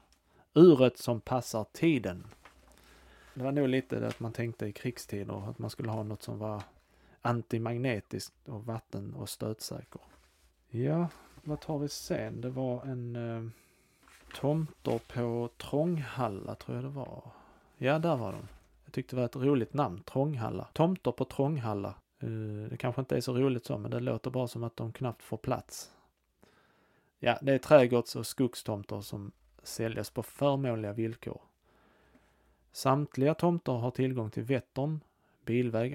Uret 0.54 0.98
som 0.98 1.20
passar 1.20 1.64
tiden. 1.72 2.26
Det 3.34 3.42
var 3.42 3.52
nog 3.52 3.68
lite 3.68 4.00
det 4.00 4.08
att 4.08 4.20
man 4.20 4.32
tänkte 4.32 4.66
i 4.66 4.72
krigstider 4.72 5.50
att 5.50 5.58
man 5.58 5.70
skulle 5.70 5.90
ha 5.90 6.02
något 6.02 6.22
som 6.22 6.38
var 6.38 6.62
antimagnetiskt 7.22 8.48
och 8.48 8.66
vatten 8.66 9.14
och 9.14 9.28
stötsäker. 9.28 10.00
Ja, 10.68 11.08
vad 11.42 11.60
tar 11.60 11.78
vi 11.78 11.88
sen? 11.88 12.40
Det 12.40 12.50
var 12.50 12.84
en 12.84 13.16
eh, 13.16 13.50
tomter 14.34 14.98
på 14.98 15.48
Trånghalla 15.56 16.54
tror 16.54 16.76
jag 16.76 16.84
det 16.84 16.90
var. 16.90 17.22
Ja, 17.76 17.98
där 17.98 18.16
var 18.16 18.32
de. 18.32 18.48
Jag 18.92 18.94
tyckte 18.94 19.16
det 19.16 19.20
var 19.20 19.26
ett 19.26 19.36
roligt 19.36 19.74
namn, 19.74 20.02
Trånghalla. 20.02 20.68
Tomter 20.72 21.12
på 21.12 21.24
Trånghalla. 21.24 21.94
Eh, 22.18 22.68
det 22.70 22.76
kanske 22.76 23.00
inte 23.00 23.16
är 23.16 23.20
så 23.20 23.34
roligt 23.34 23.64
så, 23.64 23.78
men 23.78 23.90
det 23.90 24.00
låter 24.00 24.30
bara 24.30 24.48
som 24.48 24.64
att 24.64 24.76
de 24.76 24.92
knappt 24.92 25.22
får 25.22 25.36
plats. 25.36 25.92
Ja, 27.18 27.38
det 27.42 27.52
är 27.52 27.58
trädgårds 27.58 28.16
och 28.16 28.26
skogstomter 28.26 29.00
som 29.00 29.32
säljas 29.62 30.10
på 30.10 30.22
förmånliga 30.22 30.92
villkor. 30.92 31.40
Samtliga 32.72 33.34
tomter 33.34 33.72
har 33.72 33.90
tillgång 33.90 34.30
till 34.30 34.42
Vättern. 34.42 35.00
Bilväg 35.44 35.94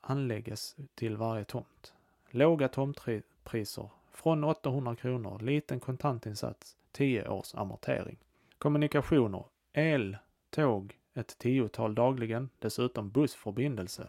anlägges 0.00 0.76
till 0.94 1.16
varje 1.16 1.44
tomt. 1.44 1.94
Låga 2.30 2.68
tomtpriser 2.68 3.90
från 4.10 4.44
800 4.44 4.96
kronor, 4.96 5.38
liten 5.38 5.80
kontantinsats, 5.80 6.76
10 6.92 7.28
års 7.28 7.54
amortering. 7.54 8.16
Kommunikationer, 8.58 9.44
el, 9.72 10.16
tåg, 10.50 10.99
ett 11.20 11.38
tiotal 11.38 11.94
dagligen, 11.94 12.50
dessutom 12.58 13.10
bussförbindelse. 13.10 14.08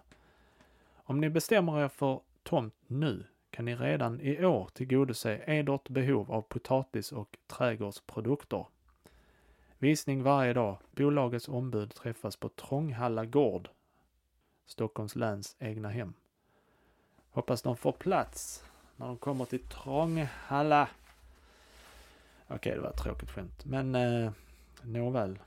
Om 0.94 1.22
ni 1.22 1.30
bestämmer 1.30 1.84
er 1.84 1.88
för 1.88 2.20
tomt 2.44 2.76
nu 2.88 3.24
kan 3.50 3.66
ni 3.66 3.76
redan 3.76 4.22
i 4.22 4.46
år 4.46 4.70
tillgodose 4.74 5.42
edert 5.46 5.90
behov 5.90 6.32
av 6.32 6.42
potatis 6.42 7.12
och 7.12 7.38
trädgårdsprodukter. 7.48 8.66
Visning 9.78 10.24
varje 10.24 10.54
dag. 10.54 10.78
Bolagets 10.92 11.48
ombud 11.48 11.94
träffas 11.94 12.36
på 12.36 12.50
Trånghalla 12.50 13.26
gård, 13.26 13.70
Stockholms 14.66 15.16
läns 15.16 15.56
egna 15.60 15.90
hem. 15.90 16.14
Hoppas 17.32 17.62
de 17.62 17.78
får 17.78 17.92
plats 17.92 18.64
när 18.96 19.08
de 19.08 19.18
kommer 19.18 19.46
till 19.46 19.68
Trånghalla. 19.68 20.90
Okej, 22.48 22.76
det 22.76 22.82
var 22.82 22.90
ett 22.90 23.04
tråkigt 23.04 23.32
skämt, 23.32 23.66
men 23.66 23.96
eh, 23.96 24.32
nåväl. 24.82 25.40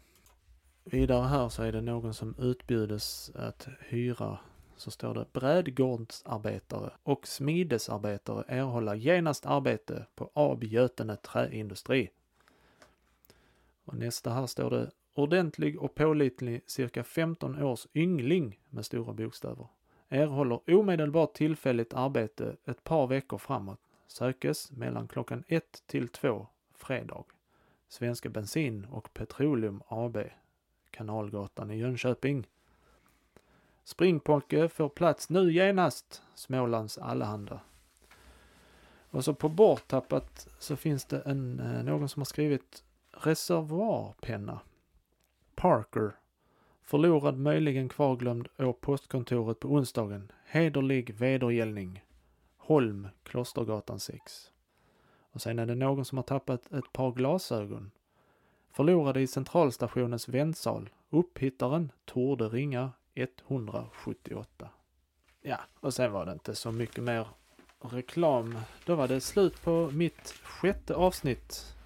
Vidare 0.85 1.27
här 1.27 1.49
så 1.49 1.63
är 1.63 1.73
det 1.73 1.81
någon 1.81 2.15
som 2.15 2.35
utbjudes 2.39 3.31
att 3.35 3.69
hyra 3.81 4.39
så 4.77 4.91
står 4.91 5.15
det 5.15 5.33
brädgårdsarbetare 5.33 6.91
och 7.03 7.27
smidesarbetare 7.27 8.45
erhålla 8.49 8.95
genast 8.95 9.47
arbete 9.47 10.07
på 10.15 10.31
AB 10.35 10.65
Götene 10.65 11.17
Träindustri. 11.17 12.11
Och 13.85 13.95
nästa 13.95 14.31
här 14.31 14.47
står 14.47 14.71
det 14.71 14.91
ordentlig 15.15 15.83
och 15.83 15.95
pålitlig 15.95 16.63
cirka 16.67 17.05
15 17.05 17.63
års 17.63 17.87
yngling 17.95 18.61
med 18.71 18.85
stora 18.85 19.13
bokstäver. 19.13 19.67
Erhåller 20.09 20.71
omedelbart 20.71 21.35
tillfälligt 21.35 21.95
arbete 21.95 22.57
ett 22.65 22.85
par 22.85 23.07
veckor 23.07 23.39
framåt. 23.39 23.81
Sökes 24.07 24.71
mellan 24.71 25.09
klockan 25.09 25.45
1 25.49 25.83
till 25.87 26.09
2 26.09 26.47
fredag. 26.75 27.25
Svenska 27.89 28.29
Bensin 28.29 28.85
och 28.85 29.15
Petroleum 29.15 29.83
AB. 29.89 30.19
Kanalgatan 30.95 31.71
i 31.71 31.79
Jönköping. 31.79 32.47
Springpojke 33.85 34.69
får 34.69 34.89
plats 34.89 35.31
nu 35.31 35.53
genast, 35.53 36.23
Smålands 36.35 36.99
Allehanda. 36.99 37.61
Och 39.11 39.25
så 39.25 39.35
på 39.35 39.49
borttappat 39.49 40.49
så 40.59 40.77
finns 40.77 41.05
det 41.05 41.21
en, 41.21 41.61
eh, 41.61 41.85
någon 41.85 42.09
som 42.09 42.21
har 42.21 42.25
skrivit 42.25 42.85
reservoarpenna. 43.11 44.61
Parker. 45.55 46.13
Förlorad, 46.83 47.39
möjligen 47.39 47.89
kvarglömd, 47.89 48.49
å 48.59 48.73
postkontoret 48.73 49.61
på 49.61 49.69
onsdagen. 49.69 50.33
Hederlig 50.45 51.15
vedergällning. 51.15 52.05
Holm, 52.57 53.09
Klostergatan 53.23 54.01
6. 54.01 54.53
Och 55.31 55.43
sen 55.43 55.59
är 55.59 55.67
det 55.67 55.75
någon 55.75 56.05
som 56.05 56.19
har 56.19 56.23
tappat 56.23 56.73
ett 56.73 56.93
par 56.93 57.13
glasögon. 57.13 57.91
Förlorade 58.75 59.21
i 59.21 59.27
centralstationens 59.27 60.29
väntsal. 60.29 60.91
Upphittaren 61.11 61.93
torde 62.05 62.49
ringa 62.49 62.93
178. 63.15 64.69
Ja, 65.43 65.57
och 65.81 65.95
sen 65.95 66.13
var 66.13 66.27
det 66.27 66.33
inte 66.33 66.55
så 66.55 66.73
mycket 66.73 67.05
mer 67.05 67.27
reklam. 67.81 68.59
Då 68.87 68.95
var 68.95 69.09
det 69.09 69.21
slut 69.21 69.63
på 69.63 69.91
mitt 69.93 70.35
sjätte 70.43 70.95
avsnitt. 70.95 71.77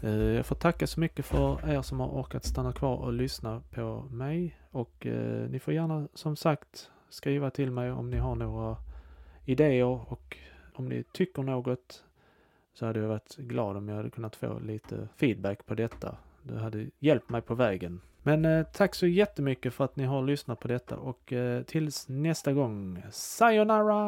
Eh, 0.00 0.10
jag 0.10 0.46
får 0.46 0.56
tacka 0.56 0.86
så 0.86 1.00
mycket 1.00 1.26
för 1.26 1.70
er 1.70 1.82
som 1.82 2.00
har 2.00 2.08
orkat 2.08 2.44
stanna 2.44 2.72
kvar 2.72 2.96
och 2.96 3.12
lyssna 3.12 3.62
på 3.70 4.08
mig. 4.10 4.60
Och 4.70 5.06
eh, 5.06 5.50
ni 5.50 5.58
får 5.58 5.74
gärna 5.74 6.08
som 6.14 6.36
sagt 6.36 6.90
skriva 7.08 7.50
till 7.50 7.70
mig 7.70 7.92
om 7.92 8.10
ni 8.10 8.16
har 8.16 8.34
några 8.34 8.76
idéer 9.44 10.12
och 10.12 10.36
om 10.74 10.88
ni 10.88 11.04
tycker 11.12 11.42
något 11.42 12.04
så 12.78 12.86
hade 12.86 13.00
jag 13.00 13.08
varit 13.08 13.36
glad 13.36 13.76
om 13.76 13.88
jag 13.88 13.96
hade 13.96 14.10
kunnat 14.10 14.36
få 14.36 14.58
lite 14.58 15.08
feedback 15.16 15.66
på 15.66 15.74
detta. 15.74 16.16
Det 16.42 16.58
hade 16.58 16.86
hjälpt 16.98 17.28
mig 17.28 17.42
på 17.42 17.54
vägen. 17.54 18.00
Men 18.22 18.44
eh, 18.44 18.66
tack 18.72 18.94
så 18.94 19.06
jättemycket 19.06 19.74
för 19.74 19.84
att 19.84 19.96
ni 19.96 20.04
har 20.04 20.22
lyssnat 20.22 20.60
på 20.60 20.68
detta 20.68 20.96
och 20.96 21.32
eh, 21.32 21.62
tills 21.62 22.08
nästa 22.08 22.52
gång, 22.52 23.02
sayonara! 23.10 24.06